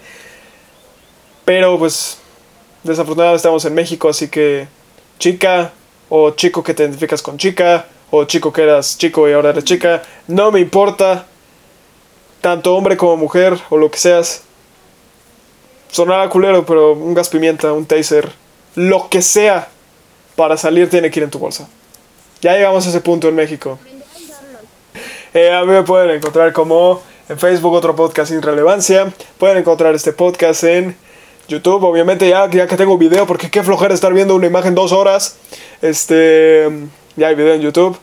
Pero 1.45 1.78
pues, 1.78 2.18
desafortunadamente 2.82 3.36
estamos 3.36 3.64
en 3.64 3.74
México, 3.74 4.09
así 4.09 4.28
que 4.28 4.68
chica 5.18 5.72
o 6.09 6.30
chico 6.32 6.62
que 6.62 6.74
te 6.74 6.82
identificas 6.82 7.22
con 7.22 7.38
chica 7.38 7.86
o 8.11 8.24
chico 8.24 8.53
que 8.53 8.62
eras 8.62 8.99
chico 8.99 9.28
y 9.28 9.32
ahora 9.32 9.51
eres 9.51 9.64
chica, 9.64 10.03
no 10.28 10.51
me 10.51 10.61
importa. 10.61 11.26
Tanto 12.40 12.74
hombre 12.74 12.97
como 12.97 13.16
mujer 13.16 13.57
o 13.70 13.76
lo 13.76 13.90
que 13.90 13.99
seas. 13.99 14.43
Sonará 15.90 16.28
culero, 16.28 16.66
pero 16.66 16.93
un 16.93 17.14
gas 17.14 17.28
pimienta, 17.28 17.72
un 17.72 17.86
taser, 17.86 18.32
lo 18.74 19.09
que 19.09 19.22
sea 19.22 19.68
para 20.34 20.57
salir 20.57 20.90
tiene 20.90 21.11
que 21.11 21.20
ir 21.20 21.24
en 21.24 21.30
tu 21.30 21.38
bolsa. 21.38 21.68
Ya 22.40 22.55
llegamos 22.55 22.84
a 22.84 22.88
ese 22.88 23.01
punto 23.01 23.28
en 23.28 23.36
México. 23.36 23.78
Eh, 25.32 25.53
a 25.53 25.62
mí 25.62 25.68
me 25.68 25.82
pueden 25.82 26.11
encontrar 26.11 26.53
como 26.53 27.03
en 27.28 27.38
Facebook 27.38 27.72
otro 27.72 27.95
podcast 27.95 28.30
sin 28.32 28.43
relevancia. 28.43 29.12
Pueden 29.38 29.59
encontrar 29.59 29.95
este 29.95 30.12
podcast 30.12 30.64
en 30.64 30.97
YouTube, 31.53 31.84
obviamente 31.84 32.28
ya, 32.28 32.50
ya 32.50 32.66
que 32.66 32.76
tengo 32.76 32.96
video, 32.96 33.26
porque 33.26 33.50
qué 33.50 33.62
flojera 33.62 33.94
estar 33.94 34.12
viendo 34.12 34.34
una 34.34 34.46
imagen 34.46 34.74
dos 34.74 34.90
horas. 34.90 35.36
Este, 35.82 36.68
ya 37.14 37.28
hay 37.28 37.34
video 37.34 37.55
en 37.55 37.61
YouTube. 37.61 37.96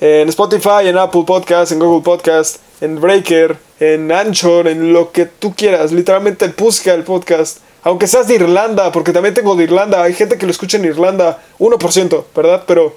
En 0.00 0.28
Spotify, 0.28 0.86
en 0.86 0.98
Apple 0.98 1.24
Podcast, 1.26 1.72
en 1.72 1.78
Google 1.78 2.02
Podcast, 2.02 2.56
en 2.80 3.00
Breaker, 3.00 3.56
en 3.78 4.10
Anchor, 4.10 4.66
en 4.66 4.92
lo 4.92 5.12
que 5.12 5.26
tú 5.26 5.54
quieras. 5.54 5.92
Literalmente 5.92 6.48
busca 6.56 6.92
el 6.92 7.04
podcast. 7.04 7.58
Aunque 7.82 8.06
seas 8.06 8.26
de 8.26 8.34
Irlanda, 8.34 8.90
porque 8.92 9.12
también 9.12 9.34
tengo 9.34 9.54
de 9.54 9.64
Irlanda. 9.64 10.02
Hay 10.02 10.14
gente 10.14 10.36
que 10.36 10.46
lo 10.46 10.52
escucha 10.52 10.78
en 10.78 10.84
Irlanda. 10.86 11.40
1%, 11.58 12.24
¿verdad? 12.34 12.64
Pero 12.66 12.96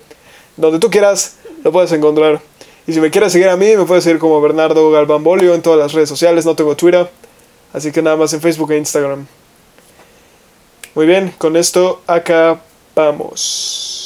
donde 0.58 0.80
tú 0.80 0.89
quieras, 0.89 1.38
lo 1.64 1.72
puedes 1.72 1.91
encontrar. 1.91 2.41
Y 2.88 2.94
si 2.94 3.00
me 3.00 3.12
quieres 3.12 3.32
seguir 3.32 3.50
a 3.50 3.58
mí, 3.58 3.78
me 3.78 3.86
puedes 3.86 4.04
seguir 4.04 4.20
como 4.20 4.41
Bernardo 4.41 4.89
Galván 4.89 5.24
Bolio 5.24 5.54
en 5.54 5.62
todas 5.62 5.80
las 5.80 5.94
redes 5.94 6.10
sociales. 6.10 6.46
No 6.46 6.56
tengo 6.56 6.76
Twitter. 6.76 7.10
Así 7.74 7.91
que 7.91 8.02
nada 8.02 8.16
más 8.16 8.34
en 8.34 8.41
Facebook 8.41 8.72
e 8.72 8.78
Instagram. 8.78 9.28
Muy 10.96 11.08
bien, 11.08 11.34
con 11.39 11.58
esto 11.58 12.04
acabamos. 12.06 14.03